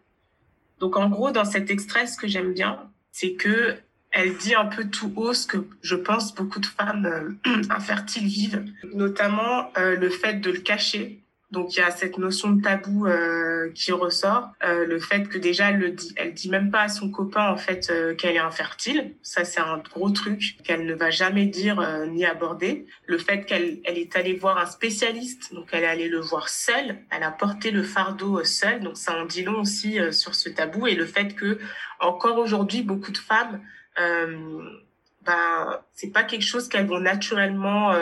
Donc 0.80 0.96
en 0.96 1.08
gros, 1.08 1.32
dans 1.32 1.44
cet 1.44 1.70
extrait, 1.70 2.06
ce 2.06 2.16
que 2.16 2.28
j'aime 2.28 2.52
bien, 2.52 2.90
c'est 3.12 3.34
que 3.34 3.78
elle 4.10 4.36
dit 4.36 4.54
un 4.54 4.66
peu 4.66 4.88
tout 4.88 5.12
haut 5.16 5.34
ce 5.34 5.46
que 5.46 5.58
je 5.82 5.94
pense 5.94 6.34
beaucoup 6.34 6.60
de 6.60 6.66
femmes 6.66 7.06
euh, 7.06 7.62
infertiles 7.70 8.26
vivent, 8.26 8.64
notamment 8.94 9.70
euh, 9.76 9.96
le 9.96 10.08
fait 10.08 10.34
de 10.34 10.50
le 10.50 10.60
cacher, 10.60 11.22
donc 11.50 11.74
il 11.74 11.78
y 11.78 11.82
a 11.82 11.90
cette 11.90 12.18
notion 12.18 12.50
de 12.50 12.60
tabou 12.60 13.06
euh, 13.06 13.70
qui 13.74 13.90
ressort, 13.92 14.50
euh, 14.64 14.84
le 14.84 14.98
fait 14.98 15.28
que 15.28 15.38
déjà 15.38 15.70
elle 15.70 15.78
le 15.78 15.90
dit, 15.90 16.12
elle 16.16 16.34
dit 16.34 16.50
même 16.50 16.70
pas 16.70 16.82
à 16.82 16.88
son 16.88 17.10
copain 17.10 17.48
en 17.48 17.56
fait 17.56 17.88
euh, 17.90 18.14
qu'elle 18.14 18.36
est 18.36 18.40
infertile, 18.40 19.14
ça 19.22 19.44
c'est 19.44 19.60
un 19.60 19.78
gros 19.78 20.10
truc 20.10 20.58
qu'elle 20.62 20.84
ne 20.84 20.94
va 20.94 21.08
jamais 21.10 21.46
dire 21.46 21.80
euh, 21.80 22.04
ni 22.06 22.26
aborder. 22.26 22.86
Le 23.06 23.16
fait 23.16 23.46
qu'elle 23.46 23.78
elle 23.84 23.96
est 23.96 24.14
allée 24.14 24.34
voir 24.34 24.58
un 24.58 24.66
spécialiste, 24.66 25.54
donc 25.54 25.68
elle 25.72 25.84
est 25.84 25.88
allée 25.88 26.08
le 26.08 26.20
voir 26.20 26.50
seule, 26.50 26.98
elle 27.10 27.22
a 27.22 27.30
porté 27.30 27.70
le 27.70 27.82
fardeau 27.82 28.44
seule, 28.44 28.80
donc 28.80 28.98
ça 28.98 29.16
en 29.18 29.24
dit 29.24 29.42
long 29.42 29.60
aussi 29.60 29.98
sur 30.12 30.34
ce 30.34 30.50
tabou. 30.50 30.86
Et 30.86 30.94
le 30.94 31.06
fait 31.06 31.34
que 31.34 31.58
encore 31.98 32.36
aujourd'hui 32.36 32.82
beaucoup 32.82 33.12
de 33.12 33.18
femmes 33.18 33.62
ben 33.96 35.80
c'est 35.94 36.12
pas 36.12 36.22
quelque 36.22 36.44
chose 36.44 36.68
qu'elles 36.68 36.86
vont 36.86 37.00
naturellement 37.00 37.92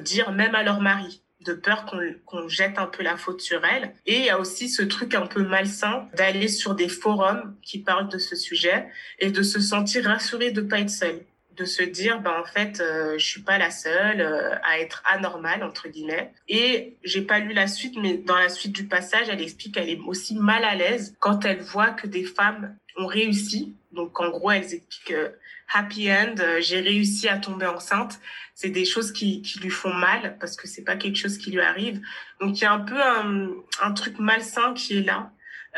dire 0.00 0.32
même 0.32 0.54
à 0.54 0.62
leur 0.62 0.80
mari 0.80 1.22
de 1.48 1.54
peur 1.54 1.86
qu'on 2.24 2.48
jette 2.48 2.78
un 2.78 2.86
peu 2.86 3.02
la 3.02 3.16
faute 3.16 3.40
sur 3.40 3.64
elle. 3.64 3.94
Et 4.06 4.18
il 4.18 4.24
y 4.24 4.30
a 4.30 4.38
aussi 4.38 4.68
ce 4.68 4.82
truc 4.82 5.14
un 5.14 5.26
peu 5.26 5.42
malsain 5.42 6.08
d'aller 6.14 6.48
sur 6.48 6.74
des 6.74 6.88
forums 6.88 7.56
qui 7.62 7.78
parlent 7.78 8.08
de 8.08 8.18
ce 8.18 8.36
sujet 8.36 8.86
et 9.18 9.30
de 9.30 9.42
se 9.42 9.60
sentir 9.60 10.04
rassuré 10.04 10.50
de 10.50 10.60
pas 10.60 10.80
être 10.80 10.90
seule. 10.90 11.20
De 11.56 11.64
se 11.64 11.82
dire 11.82 12.20
ben 12.20 12.34
en 12.38 12.44
fait 12.44 12.80
euh, 12.80 13.18
je 13.18 13.26
suis 13.26 13.42
pas 13.42 13.58
la 13.58 13.72
seule 13.72 14.20
euh, 14.20 14.54
à 14.62 14.78
être 14.78 15.02
anormale 15.10 15.64
entre 15.64 15.88
guillemets. 15.88 16.32
Et 16.46 16.96
j'ai 17.02 17.22
pas 17.22 17.40
lu 17.40 17.52
la 17.52 17.66
suite 17.66 17.96
mais 18.00 18.18
dans 18.18 18.38
la 18.38 18.48
suite 18.48 18.72
du 18.72 18.84
passage 18.84 19.28
elle 19.28 19.42
explique 19.42 19.74
qu'elle 19.74 19.88
est 19.88 19.98
aussi 20.06 20.36
mal 20.36 20.62
à 20.64 20.76
l'aise 20.76 21.16
quand 21.18 21.44
elle 21.44 21.60
voit 21.60 21.90
que 21.90 22.06
des 22.06 22.24
femmes 22.24 22.76
ont 22.96 23.06
réussi. 23.06 23.74
Donc 23.90 24.20
en 24.20 24.28
gros 24.28 24.52
elle 24.52 24.62
explique 24.62 25.10
euh, 25.10 25.30
happy 25.74 26.12
end 26.12 26.36
j'ai 26.60 26.80
réussi 26.80 27.28
à 27.28 27.38
tomber 27.38 27.66
enceinte 27.66 28.20
c'est 28.60 28.70
des 28.70 28.84
choses 28.84 29.12
qui, 29.12 29.40
qui 29.40 29.60
lui 29.60 29.70
font 29.70 29.94
mal 29.94 30.36
parce 30.40 30.56
que 30.56 30.66
c'est 30.66 30.82
pas 30.82 30.96
quelque 30.96 31.14
chose 31.14 31.38
qui 31.38 31.52
lui 31.52 31.60
arrive. 31.60 32.00
Donc 32.40 32.58
il 32.58 32.62
y 32.62 32.64
a 32.64 32.72
un 32.72 32.80
peu 32.80 33.00
un, 33.00 33.50
un 33.80 33.92
truc 33.92 34.18
malsain 34.18 34.74
qui 34.74 34.98
est 34.98 35.02
là. 35.02 35.30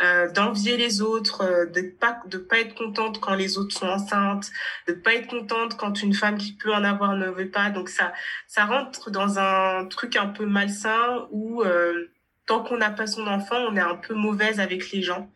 Euh, 0.02 0.30
d'envier 0.30 0.78
les 0.78 1.02
autres, 1.02 1.42
euh, 1.42 1.66
de 1.66 1.82
pas 1.82 2.22
de 2.24 2.38
pas 2.38 2.58
être 2.58 2.74
contente 2.74 3.20
quand 3.20 3.34
les 3.34 3.58
autres 3.58 3.76
sont 3.76 3.88
enceintes, 3.88 4.50
de 4.88 4.94
pas 4.94 5.12
être 5.12 5.26
contente 5.26 5.76
quand 5.76 6.02
une 6.02 6.14
femme 6.14 6.38
qui 6.38 6.54
peut 6.54 6.72
en 6.72 6.84
avoir 6.84 7.16
ne 7.16 7.28
veut 7.28 7.50
pas. 7.50 7.68
Donc 7.68 7.90
ça 7.90 8.14
ça 8.46 8.64
rentre 8.64 9.10
dans 9.10 9.38
un 9.38 9.84
truc 9.84 10.16
un 10.16 10.28
peu 10.28 10.46
malsain 10.46 11.26
où 11.32 11.62
euh, 11.62 12.10
tant 12.46 12.62
qu'on 12.62 12.78
n'a 12.78 12.90
pas 12.90 13.06
son 13.06 13.26
enfant, 13.26 13.58
on 13.68 13.76
est 13.76 13.80
un 13.80 13.96
peu 13.96 14.14
mauvaise 14.14 14.58
avec 14.58 14.90
les 14.90 15.02
gens. 15.02 15.30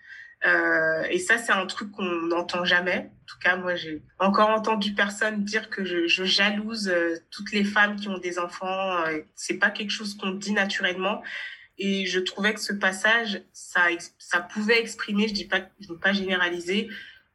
Euh, 0.44 1.04
et 1.10 1.18
ça, 1.18 1.38
c'est 1.38 1.52
un 1.52 1.66
truc 1.66 1.90
qu'on 1.92 2.04
n'entend 2.04 2.64
jamais. 2.64 3.10
En 3.22 3.26
tout 3.26 3.38
cas, 3.42 3.56
moi, 3.56 3.74
j'ai 3.74 4.02
encore 4.18 4.50
entendu 4.50 4.92
personne 4.92 5.44
dire 5.44 5.70
que 5.70 5.84
je, 5.84 6.24
jalouse 6.24 6.88
euh, 6.88 7.16
toutes 7.30 7.52
les 7.52 7.64
femmes 7.64 7.96
qui 7.96 8.08
ont 8.08 8.18
des 8.18 8.38
enfants. 8.38 9.04
Euh, 9.06 9.20
c'est 9.34 9.58
pas 9.58 9.70
quelque 9.70 9.90
chose 9.90 10.16
qu'on 10.16 10.32
dit 10.32 10.52
naturellement. 10.52 11.22
Et 11.78 12.06
je 12.06 12.20
trouvais 12.20 12.54
que 12.54 12.60
ce 12.60 12.72
passage, 12.72 13.42
ça, 13.52 13.86
ça 14.18 14.40
pouvait 14.40 14.78
exprimer, 14.78 15.28
je 15.28 15.34
dis 15.34 15.46
pas, 15.46 15.60
je 15.80 15.88
veux 15.88 15.98
pas 15.98 16.12
généraliser, 16.12 16.88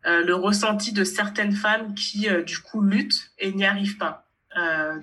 le 0.05 0.31
ressenti 0.31 0.93
de 0.93 1.03
certaines 1.03 1.51
femmes 1.51 1.93
qui, 1.93 2.29
du 2.45 2.59
coup, 2.59 2.81
luttent 2.81 3.33
et 3.37 3.51
n'y 3.51 3.65
arrivent 3.65 3.97
pas. 3.97 4.29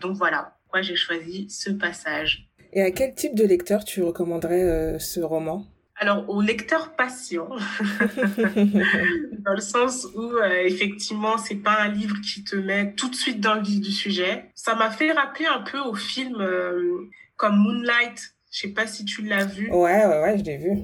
donc 0.00 0.16
voilà, 0.16 0.56
pourquoi 0.62 0.80
j'ai 0.80 0.96
choisi 0.96 1.50
ce 1.50 1.68
passage. 1.68 2.48
Et 2.72 2.80
à 2.80 2.90
quel 2.90 3.14
type 3.14 3.34
de 3.34 3.44
lecteur 3.44 3.84
tu 3.84 4.02
recommanderais 4.02 4.98
ce 4.98 5.20
roman? 5.20 5.66
Alors, 5.98 6.28
au 6.28 6.42
lecteur 6.42 6.94
patient, 6.94 7.48
dans 8.28 9.54
le 9.54 9.60
sens 9.60 10.06
où 10.14 10.20
euh, 10.20 10.64
effectivement, 10.66 11.38
c'est 11.38 11.56
pas 11.56 11.80
un 11.80 11.88
livre 11.88 12.16
qui 12.20 12.44
te 12.44 12.54
met 12.54 12.92
tout 12.92 13.08
de 13.08 13.14
suite 13.14 13.40
dans 13.40 13.54
le 13.54 13.62
vif 13.62 13.80
du 13.80 13.92
sujet. 13.92 14.50
Ça 14.54 14.74
m'a 14.74 14.90
fait 14.90 15.12
rappeler 15.12 15.46
un 15.46 15.62
peu 15.62 15.78
au 15.78 15.94
film 15.94 16.36
euh, 16.40 17.08
comme 17.36 17.56
Moonlight. 17.56 18.34
Je 18.52 18.60
sais 18.60 18.74
pas 18.74 18.86
si 18.86 19.06
tu 19.06 19.22
l'as 19.22 19.46
vu. 19.46 19.70
Ouais, 19.70 20.04
ouais, 20.04 20.20
ouais, 20.20 20.38
je 20.38 20.44
l'ai 20.44 20.58
vu. 20.58 20.82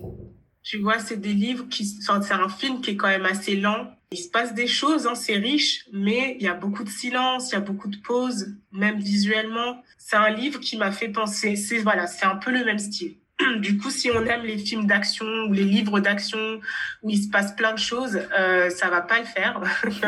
Tu 0.62 0.78
vois, 0.78 0.98
c'est 0.98 1.20
des 1.20 1.34
livres 1.34 1.66
qui, 1.68 1.98
enfin, 2.00 2.22
c'est 2.22 2.34
un 2.34 2.48
film 2.48 2.80
qui 2.80 2.92
est 2.92 2.96
quand 2.96 3.08
même 3.08 3.26
assez 3.26 3.56
lent. 3.56 3.94
Il 4.12 4.18
se 4.18 4.30
passe 4.30 4.54
des 4.54 4.66
choses, 4.66 5.06
hein, 5.06 5.14
c'est 5.14 5.36
riche, 5.36 5.86
mais 5.92 6.36
il 6.38 6.44
y 6.44 6.48
a 6.48 6.54
beaucoup 6.54 6.84
de 6.84 6.88
silence, 6.88 7.50
il 7.50 7.54
y 7.54 7.58
a 7.58 7.60
beaucoup 7.60 7.88
de 7.88 7.96
pauses, 7.96 8.54
même 8.70 8.98
visuellement. 8.98 9.82
C'est 9.98 10.16
un 10.16 10.30
livre 10.30 10.60
qui 10.60 10.78
m'a 10.78 10.92
fait 10.92 11.08
penser. 11.08 11.56
C'est 11.56 11.78
voilà, 11.78 12.06
c'est 12.06 12.26
un 12.26 12.36
peu 12.36 12.50
le 12.50 12.64
même 12.64 12.78
style. 12.78 13.16
Du 13.60 13.78
coup, 13.78 13.90
si 13.90 14.10
on 14.10 14.24
aime 14.26 14.42
les 14.44 14.58
films 14.58 14.86
d'action 14.86 15.26
ou 15.48 15.52
les 15.52 15.64
livres 15.64 16.00
d'action 16.00 16.60
où 17.02 17.10
il 17.10 17.22
se 17.22 17.28
passe 17.28 17.52
plein 17.52 17.72
de 17.72 17.78
choses, 17.78 18.20
euh, 18.38 18.70
ça 18.70 18.90
va 18.90 19.00
pas 19.00 19.18
le 19.18 19.24
faire. 19.24 19.60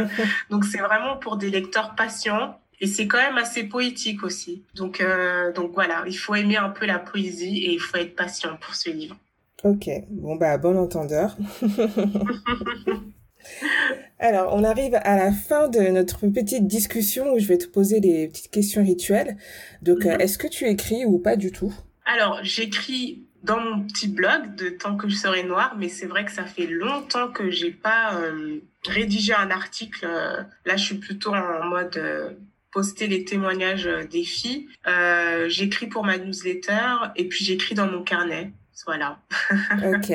donc 0.51 0.65
c'est 0.65 0.79
vraiment 0.79 1.17
pour 1.17 1.37
des 1.37 1.51
lecteurs 1.51 1.95
patients 1.95 2.59
et 2.81 2.87
c'est 2.87 3.07
quand 3.07 3.19
même 3.19 3.39
assez 3.39 3.65
poétique 3.65 4.25
aussi. 4.25 4.63
Donc 4.75 5.01
euh, 5.01 5.53
donc 5.53 5.73
voilà, 5.75 6.05
il 6.07 6.19
faut 6.19 6.35
aimer 6.35 6.57
un 6.57 6.71
peu 6.71 6.87
la 6.87 6.99
poésie 6.99 7.59
et 7.59 7.73
il 7.73 7.81
faut 7.81 7.97
être 7.97 8.17
patient 8.17 8.57
pour 8.61 8.75
ce 8.75 8.91
livre. 8.91 9.17
Ok, 9.63 9.89
bon 10.11 10.37
bah 10.37 10.59
bon 10.59 10.77
entendeur. 10.77 11.37
Alors, 14.19 14.55
on 14.55 14.65
arrive 14.65 14.95
à 14.95 15.17
la 15.17 15.33
fin 15.33 15.69
de 15.69 15.81
notre 15.81 16.27
petite 16.29 16.67
discussion 16.67 17.33
où 17.33 17.39
je 17.39 17.47
vais 17.47 17.59
te 17.59 17.67
poser 17.67 18.01
les 18.01 18.29
petites 18.29 18.51
questions 18.51 18.83
rituelles. 18.83 19.37
Donc, 19.83 20.07
euh, 20.07 20.17
est-ce 20.19 20.39
que 20.39 20.47
tu 20.47 20.67
écris 20.67 21.05
ou 21.05 21.19
pas 21.19 21.37
du 21.37 21.53
tout? 21.53 21.75
Alors, 22.05 22.41
j'écris 22.43 23.25
dans 23.43 23.61
mon 23.61 23.83
petit 23.87 24.09
blog 24.09 24.55
de 24.57 24.71
Tant 24.71 24.97
que 24.97 25.09
je 25.09 25.15
serai 25.15 25.45
noire, 25.45 25.77
mais 25.79 25.89
c'est 25.89 26.07
vrai 26.07 26.25
que 26.25 26.33
ça 26.33 26.45
fait 26.45 26.67
longtemps 26.67 27.29
que 27.29 27.51
j'ai 27.51 27.71
pas 27.71 28.17
euh, 28.17 28.59
rédigé 28.87 29.35
un 29.35 29.51
article. 29.51 30.07
Euh, 30.09 30.43
là, 30.65 30.77
je 30.77 30.85
suis 30.85 30.99
plutôt 30.99 31.35
en 31.35 31.65
mode 31.65 31.97
euh, 31.97 32.31
poster 32.73 33.07
les 33.07 33.25
témoignages 33.25 33.89
des 34.11 34.25
filles. 34.25 34.69
j'écris 35.47 35.87
pour 35.87 36.05
ma 36.05 36.19
newsletter 36.19 37.13
et 37.17 37.29
puis 37.29 37.45
j'écris 37.45 37.75
dans 37.75 37.87
mon 37.87 38.03
carnet. 38.03 38.51
Voilà. 38.87 39.19
ok. 39.95 40.13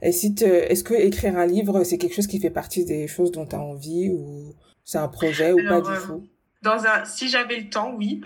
Et 0.00 0.12
si 0.12 0.34
est-ce 0.40 0.84
que 0.84 0.94
écrire 0.94 1.36
un 1.36 1.46
livre, 1.46 1.84
c'est 1.84 1.98
quelque 1.98 2.14
chose 2.14 2.26
qui 2.26 2.40
fait 2.40 2.50
partie 2.50 2.84
des 2.84 3.06
choses 3.06 3.30
dont 3.32 3.46
tu 3.46 3.56
as 3.56 3.60
envie 3.60 4.10
ou 4.10 4.54
c'est 4.84 4.98
un 4.98 5.08
projet 5.08 5.52
ou 5.52 5.58
pas 5.68 5.80
du 5.80 6.06
tout? 6.06 6.26
Dans 6.62 6.86
un, 6.86 7.04
si 7.04 7.28
j'avais 7.28 7.58
le 7.58 7.68
temps, 7.68 7.92
oui. 7.96 8.20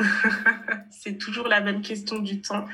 c'est 0.90 1.18
toujours 1.18 1.48
la 1.48 1.60
même 1.60 1.80
question 1.82 2.18
du 2.18 2.42
temps. 2.42 2.66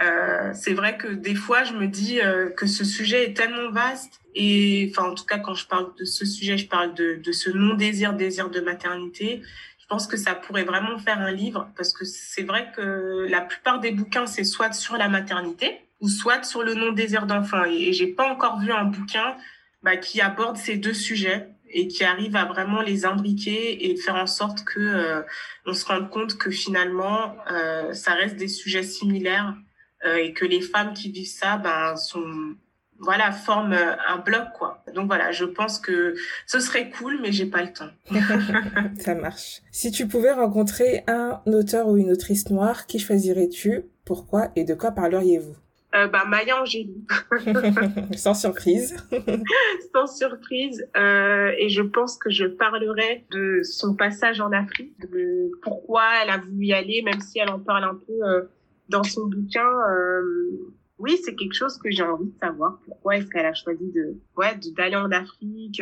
Euh, 0.00 0.52
c'est 0.54 0.74
vrai 0.74 0.96
que 0.96 1.08
des 1.08 1.34
fois, 1.34 1.64
je 1.64 1.72
me 1.72 1.88
dis 1.88 2.20
euh, 2.20 2.50
que 2.50 2.66
ce 2.66 2.84
sujet 2.84 3.24
est 3.24 3.34
tellement 3.34 3.70
vaste. 3.70 4.20
Et 4.34 4.92
enfin, 4.92 5.10
en 5.10 5.14
tout 5.14 5.24
cas, 5.24 5.38
quand 5.38 5.54
je 5.54 5.66
parle 5.66 5.92
de 5.98 6.04
ce 6.04 6.24
sujet, 6.24 6.56
je 6.56 6.68
parle 6.68 6.94
de, 6.94 7.20
de 7.22 7.32
ce 7.32 7.50
non-désir, 7.50 8.14
désir 8.14 8.48
de 8.48 8.60
maternité. 8.60 9.42
Je 9.80 9.86
pense 9.88 10.06
que 10.06 10.16
ça 10.16 10.34
pourrait 10.34 10.64
vraiment 10.64 10.98
faire 10.98 11.18
un 11.18 11.32
livre 11.32 11.68
parce 11.76 11.92
que 11.92 12.04
c'est 12.04 12.42
vrai 12.42 12.70
que 12.76 13.26
la 13.28 13.40
plupart 13.40 13.80
des 13.80 13.90
bouquins, 13.90 14.26
c'est 14.26 14.44
soit 14.44 14.72
sur 14.72 14.96
la 14.96 15.08
maternité 15.08 15.80
ou 16.00 16.08
soit 16.08 16.44
sur 16.44 16.62
le 16.62 16.74
non-désir 16.74 17.26
d'enfant. 17.26 17.64
Et, 17.64 17.88
et 17.88 17.92
j'ai 17.92 18.06
pas 18.06 18.30
encore 18.30 18.60
vu 18.60 18.70
un 18.70 18.84
bouquin 18.84 19.36
bah, 19.82 19.96
qui 19.96 20.20
aborde 20.20 20.56
ces 20.56 20.76
deux 20.76 20.94
sujets 20.94 21.48
et 21.70 21.88
qui 21.88 22.04
arrive 22.04 22.36
à 22.36 22.44
vraiment 22.44 22.82
les 22.82 23.04
imbriquer 23.04 23.90
et 23.90 23.96
faire 23.96 24.16
en 24.16 24.26
sorte 24.26 24.64
que 24.64 24.80
euh, 24.80 25.22
on 25.66 25.72
se 25.72 25.84
rende 25.86 26.10
compte 26.10 26.36
que 26.38 26.50
finalement 26.50 27.36
euh, 27.50 27.92
ça 27.92 28.12
reste 28.12 28.36
des 28.36 28.48
sujets 28.48 28.82
similaires 28.82 29.54
euh, 30.04 30.16
et 30.16 30.32
que 30.32 30.44
les 30.44 30.60
femmes 30.60 30.94
qui 30.94 31.10
vivent 31.10 31.26
ça 31.26 31.56
ben 31.56 31.96
sont 31.96 32.54
voilà 33.00 33.30
forment 33.30 33.78
un 34.08 34.18
bloc 34.18 34.48
quoi. 34.58 34.82
Donc 34.94 35.06
voilà, 35.06 35.30
je 35.30 35.44
pense 35.44 35.78
que 35.78 36.14
ce 36.46 36.58
serait 36.58 36.90
cool 36.90 37.20
mais 37.22 37.32
j'ai 37.32 37.46
pas 37.46 37.62
le 37.62 37.72
temps. 37.72 37.90
ça 39.00 39.14
marche. 39.14 39.60
Si 39.70 39.92
tu 39.92 40.08
pouvais 40.08 40.32
rencontrer 40.32 41.04
un 41.06 41.40
auteur 41.46 41.88
ou 41.88 41.96
une 41.96 42.10
autrice 42.10 42.50
noire, 42.50 42.86
qui 42.86 42.98
choisirais-tu? 42.98 43.82
Pourquoi 44.04 44.48
et 44.56 44.64
de 44.64 44.74
quoi 44.74 44.90
parleriez-vous? 44.90 45.54
Euh, 45.94 46.06
bah, 46.06 46.24
Maya 46.26 46.60
Angelou. 46.60 47.02
Sans 48.16 48.34
surprise. 48.34 48.96
Sans 49.94 50.06
surprise. 50.06 50.86
Euh, 50.96 51.52
et 51.58 51.70
je 51.70 51.82
pense 51.82 52.18
que 52.18 52.30
je 52.30 52.44
parlerai 52.44 53.24
de 53.30 53.62
son 53.62 53.94
passage 53.94 54.40
en 54.40 54.52
Afrique, 54.52 54.98
de 55.00 55.50
pourquoi 55.62 56.02
elle 56.22 56.30
a 56.30 56.38
voulu 56.38 56.66
y 56.66 56.72
aller, 56.74 57.02
même 57.02 57.20
si 57.20 57.38
elle 57.38 57.50
en 57.50 57.58
parle 57.58 57.84
un 57.84 57.94
peu 57.94 58.22
euh, 58.22 58.42
dans 58.90 59.02
son 59.02 59.26
bouquin. 59.26 59.66
Euh, 59.90 60.74
oui, 60.98 61.18
c'est 61.24 61.34
quelque 61.34 61.54
chose 61.54 61.78
que 61.78 61.90
j'ai 61.90 62.02
envie 62.02 62.30
de 62.32 62.38
savoir. 62.38 62.80
Pourquoi 62.84 63.16
est-ce 63.16 63.28
qu'elle 63.28 63.46
a 63.46 63.54
choisi 63.54 63.90
de, 63.92 64.18
ouais, 64.36 64.58
d'aller 64.76 64.96
en 64.96 65.10
Afrique 65.10 65.80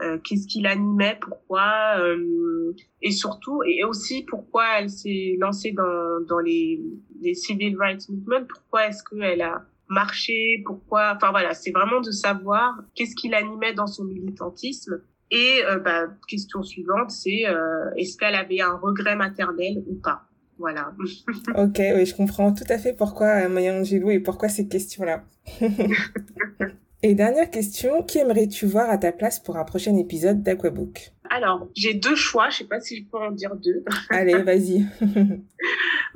euh, 0.00 0.18
qu'est-ce 0.18 0.46
qui 0.46 0.60
l'animait, 0.60 1.18
pourquoi, 1.20 1.96
euh, 1.98 2.72
et 3.02 3.10
surtout, 3.10 3.62
et 3.64 3.82
aussi 3.82 4.24
pourquoi 4.28 4.78
elle 4.78 4.90
s'est 4.90 5.36
lancée 5.40 5.72
dans, 5.72 6.20
dans 6.28 6.38
les, 6.38 6.80
les 7.20 7.34
civil 7.34 7.76
rights 7.76 8.08
movement, 8.08 8.46
pourquoi 8.48 8.86
est-ce 8.86 9.02
qu'elle 9.02 9.42
a 9.42 9.64
marché, 9.88 10.62
pourquoi, 10.64 11.14
enfin 11.16 11.30
voilà, 11.30 11.52
c'est 11.52 11.72
vraiment 11.72 12.00
de 12.00 12.12
savoir 12.12 12.78
qu'est-ce 12.94 13.16
qui 13.16 13.28
l'animait 13.28 13.74
dans 13.74 13.88
son 13.88 14.04
militantisme. 14.04 15.02
Et 15.30 15.62
euh, 15.64 15.78
bah, 15.78 16.06
question 16.28 16.62
suivante, 16.62 17.10
c'est 17.10 17.44
est-ce 17.96 18.16
qu'elle 18.16 18.36
avait 18.36 18.60
un 18.60 18.76
regret 18.76 19.16
maternel 19.16 19.82
ou 19.88 19.96
pas? 19.96 20.22
Voilà. 20.58 20.92
ok, 21.56 21.80
oui, 21.96 22.06
je 22.06 22.14
comprends 22.14 22.52
tout 22.52 22.64
à 22.68 22.78
fait 22.78 22.92
pourquoi 22.92 23.48
Maya 23.48 23.74
Angelou 23.74 24.10
et 24.10 24.20
pourquoi 24.20 24.48
ces 24.48 24.68
questions-là. 24.68 25.24
Et 27.00 27.14
dernière 27.14 27.48
question, 27.48 28.02
qui 28.02 28.18
aimerais-tu 28.18 28.66
voir 28.66 28.90
à 28.90 28.98
ta 28.98 29.12
place 29.12 29.38
pour 29.38 29.56
un 29.56 29.64
prochain 29.64 29.96
épisode 29.96 30.42
d'Aquabook? 30.42 31.12
Alors, 31.30 31.68
j'ai 31.76 31.94
deux 31.94 32.16
choix, 32.16 32.48
je 32.50 32.58
sais 32.58 32.64
pas 32.64 32.80
si 32.80 32.96
je 32.96 33.04
peux 33.08 33.18
en 33.18 33.30
dire 33.30 33.54
deux. 33.54 33.84
Allez, 34.10 34.42
vas-y. 34.42 34.84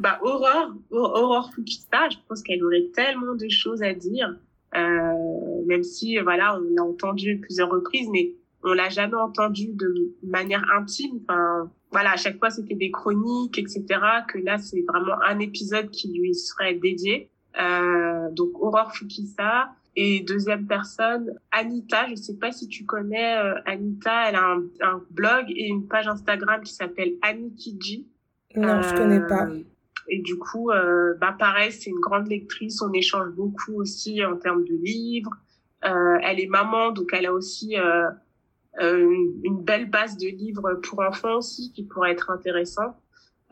bah, 0.01 0.18
Aurore, 0.22 0.72
Aurore 0.91 1.53
Fukita, 1.55 2.09
je 2.11 2.16
pense 2.28 2.43
qu'elle 2.43 2.64
aurait 2.64 2.89
tellement 2.95 3.37
de 3.37 3.49
choses 3.49 3.80
à 3.83 3.95
dire, 3.95 4.37
euh, 4.74 5.64
même 5.66 5.85
si, 5.85 6.18
voilà, 6.18 6.59
on 6.59 6.74
l'a 6.74 6.83
entendu 6.83 7.39
plusieurs 7.39 7.70
reprises, 7.70 8.09
mais 8.11 8.33
on 8.64 8.72
l'a 8.72 8.89
jamais 8.89 9.16
entendu 9.16 9.68
de 9.74 10.16
manière 10.24 10.64
intime. 10.76 11.20
Enfin, 11.28 11.70
voilà, 11.93 12.12
à 12.12 12.16
chaque 12.16 12.39
fois 12.39 12.51
c'était 12.51 12.74
des 12.74 12.91
chroniques, 12.91 13.59
etc. 13.59 13.85
Que 14.26 14.39
là, 14.39 14.59
c'est 14.59 14.83
vraiment 14.89 15.20
un 15.28 15.39
épisode 15.39 15.91
qui 15.91 16.12
lui 16.12 16.35
serait 16.35 16.74
dédié. 16.74 17.28
Euh, 17.61 18.30
donc 18.33 18.51
Aurore 18.61 18.93
Fukisa, 18.93 19.68
et 19.95 20.20
deuxième 20.20 20.66
personne, 20.66 21.38
Anita, 21.51 22.09
je 22.09 22.14
sais 22.14 22.36
pas 22.38 22.51
si 22.51 22.66
tu 22.66 22.86
connais 22.86 23.36
euh, 23.36 23.55
Anita, 23.66 24.28
elle 24.28 24.36
a 24.36 24.53
un, 24.53 24.62
un, 24.80 25.03
blog 25.11 25.47
et 25.49 25.68
une 25.68 25.86
page 25.86 26.09
Instagram 26.09 26.62
qui 26.62 26.72
s'appelle 26.72 27.12
Anikiji. 27.20 28.09
Non, 28.57 28.80
je 28.80 28.95
connais 28.95 29.26
pas. 29.26 29.47
Euh, 29.47 29.62
et 30.09 30.20
du 30.20 30.36
coup, 30.36 30.70
euh, 30.70 31.14
bah 31.20 31.34
pareil, 31.38 31.72
c'est 31.72 31.90
une 31.90 32.01
grande 32.01 32.26
lectrice. 32.28 32.80
On 32.80 32.93
échange 32.93 33.30
beaucoup 33.30 33.74
aussi 33.74 34.24
en 34.24 34.36
termes 34.36 34.64
de 34.64 34.74
livres. 34.74 35.30
Euh, 35.84 36.18
elle 36.22 36.40
est 36.40 36.49
maman, 36.49 36.90
donc 36.90 37.11
elle 37.12 37.26
a 37.26 37.32
aussi 37.32 37.76
une, 38.80 39.40
une, 39.45 39.62
belle 39.62 39.90
base 39.90 40.16
de 40.16 40.28
livres 40.28 40.80
pour 40.82 41.01
enfants 41.01 41.36
aussi 41.36 41.72
qui 41.72 41.84
pourrait 41.84 42.12
être 42.12 42.30
intéressant. 42.30 42.97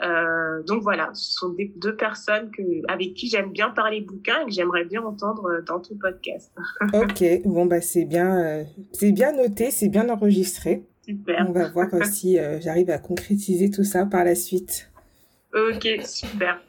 Euh, 0.02 0.62
donc 0.62 0.82
voilà, 0.82 1.10
ce 1.12 1.32
sont 1.32 1.50
des, 1.50 1.72
deux 1.76 1.94
personnes 1.96 2.50
que, 2.50 2.62
avec 2.88 3.14
qui 3.14 3.28
j'aime 3.28 3.50
bien 3.50 3.70
parler 3.70 4.00
bouquins 4.00 4.40
et 4.42 4.46
que 4.46 4.52
j'aimerais 4.52 4.84
bien 4.84 5.02
entendre 5.02 5.46
euh, 5.46 5.62
dans 5.62 5.80
ton 5.80 5.96
podcast. 5.96 6.52
ok, 6.94 7.42
bon 7.44 7.66
bah 7.66 7.80
c'est 7.80 8.04
bien, 8.04 8.38
euh, 8.38 8.64
c'est 8.92 9.12
bien 9.12 9.32
noté, 9.32 9.70
c'est 9.70 9.88
bien 9.88 10.08
enregistré. 10.08 10.84
Super. 11.06 11.46
On 11.48 11.52
va 11.52 11.68
voir 11.68 11.88
si 12.04 12.38
j'arrive 12.60 12.90
à 12.90 12.98
concrétiser 12.98 13.70
tout 13.70 13.84
ça 13.84 14.06
par 14.06 14.24
la 14.24 14.34
suite. 14.34 14.90
Ok, 15.52 15.84
super. 16.04 16.60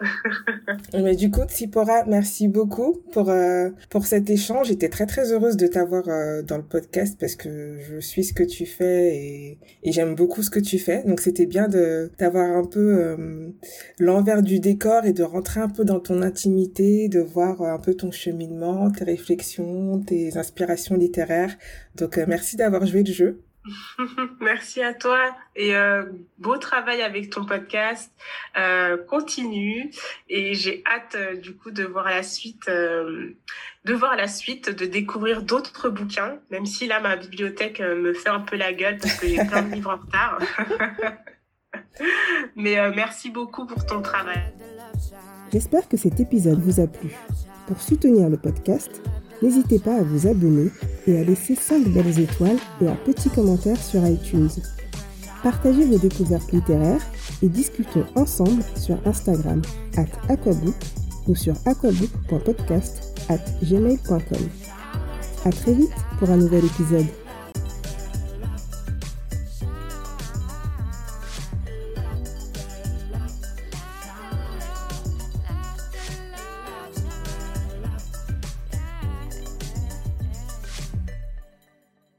Mais 0.93 1.15
du 1.15 1.29
coup, 1.29 1.43
Tsipora, 1.43 2.03
merci 2.07 2.47
beaucoup 2.47 3.03
pour 3.11 3.29
euh, 3.29 3.69
pour 3.91 4.07
cet 4.07 4.31
échange. 4.31 4.69
J'étais 4.69 4.89
très 4.89 5.05
très 5.05 5.31
heureuse 5.31 5.55
de 5.55 5.67
t'avoir 5.67 6.07
euh, 6.07 6.41
dans 6.41 6.57
le 6.57 6.63
podcast 6.63 7.15
parce 7.19 7.35
que 7.35 7.77
je 7.79 7.99
suis 7.99 8.23
ce 8.23 8.33
que 8.33 8.41
tu 8.41 8.65
fais 8.65 9.15
et, 9.15 9.59
et 9.83 9.91
j'aime 9.91 10.15
beaucoup 10.15 10.41
ce 10.41 10.49
que 10.49 10.59
tu 10.59 10.79
fais. 10.79 11.03
Donc 11.03 11.19
c'était 11.19 11.45
bien 11.45 11.67
de 11.67 12.11
d'avoir 12.17 12.57
un 12.57 12.65
peu 12.65 12.79
euh, 12.79 13.51
l'envers 13.99 14.41
du 14.41 14.59
décor 14.59 15.05
et 15.05 15.13
de 15.13 15.21
rentrer 15.21 15.59
un 15.61 15.69
peu 15.69 15.85
dans 15.85 15.99
ton 15.99 16.23
intimité, 16.23 17.07
de 17.07 17.19
voir 17.19 17.61
un 17.61 17.77
peu 17.77 17.93
ton 17.93 18.09
cheminement, 18.09 18.89
tes 18.89 19.03
réflexions, 19.03 19.99
tes 19.99 20.37
inspirations 20.39 20.95
littéraires. 20.95 21.55
Donc 21.95 22.17
merci 22.27 22.55
d'avoir 22.55 22.83
joué 22.87 23.03
le 23.03 23.13
jeu. 23.13 23.43
Merci 24.41 24.81
à 24.81 24.93
toi 24.93 25.35
et 25.55 25.75
euh, 25.75 26.05
beau 26.39 26.57
travail 26.57 27.01
avec 27.01 27.29
ton 27.29 27.45
podcast. 27.45 28.11
Euh, 28.57 28.97
continue 28.97 29.91
et 30.29 30.53
j'ai 30.53 30.83
hâte 30.85 31.15
euh, 31.15 31.35
du 31.35 31.55
coup 31.55 31.71
de 31.71 31.83
voir 31.83 32.05
la 32.05 32.23
suite, 32.23 32.67
de 32.67 33.93
voir 33.93 34.15
la 34.15 34.27
suite, 34.27 34.69
de 34.69 34.85
découvrir 34.85 35.43
d'autres 35.43 35.89
bouquins. 35.89 36.39
Même 36.49 36.65
si 36.65 36.87
là 36.87 36.99
ma 36.99 37.15
bibliothèque 37.15 37.79
me 37.79 38.13
fait 38.13 38.29
un 38.29 38.41
peu 38.41 38.55
la 38.55 38.73
gueule 38.73 38.97
parce 38.97 39.15
que 39.15 39.27
j'ai 39.27 39.45
plein 39.45 39.63
de 39.63 39.75
livres 39.75 39.91
en 39.91 40.05
retard. 40.05 40.39
Mais 42.55 42.75
merci 42.91 43.29
beaucoup 43.29 43.65
pour 43.65 43.85
ton 43.85 44.01
travail. 44.01 44.41
J'espère 45.51 45.87
que 45.87 45.97
cet 45.97 46.19
épisode 46.19 46.59
vous 46.59 46.79
a 46.79 46.87
plu. 46.87 47.09
Pour 47.67 47.81
soutenir 47.81 48.29
le 48.29 48.37
podcast 48.37 49.01
n'hésitez 49.41 49.79
pas 49.79 49.97
à 49.97 50.03
vous 50.03 50.27
abonner 50.27 50.69
et 51.07 51.19
à 51.19 51.23
laisser 51.23 51.55
5 51.55 51.87
belles 51.89 52.19
étoiles 52.19 52.57
et 52.81 52.87
un 52.87 52.95
petit 52.95 53.29
commentaire 53.29 53.81
sur 53.81 54.05
iTunes. 54.05 54.49
Partagez 55.43 55.85
vos 55.85 55.97
découvertes 55.97 56.51
littéraires 56.51 57.01
et 57.41 57.49
discutons 57.49 58.05
ensemble 58.15 58.63
sur 58.75 58.97
Instagram 59.05 59.61
at 59.97 60.05
aquabook 60.31 60.75
ou 61.27 61.35
sur 61.35 61.55
aquabook.podcast 61.65 63.19
at 63.29 63.43
gmail.com. 63.63 64.47
À 65.45 65.49
très 65.49 65.73
vite 65.73 65.95
pour 66.19 66.29
un 66.29 66.37
nouvel 66.37 66.65
épisode. 66.65 67.07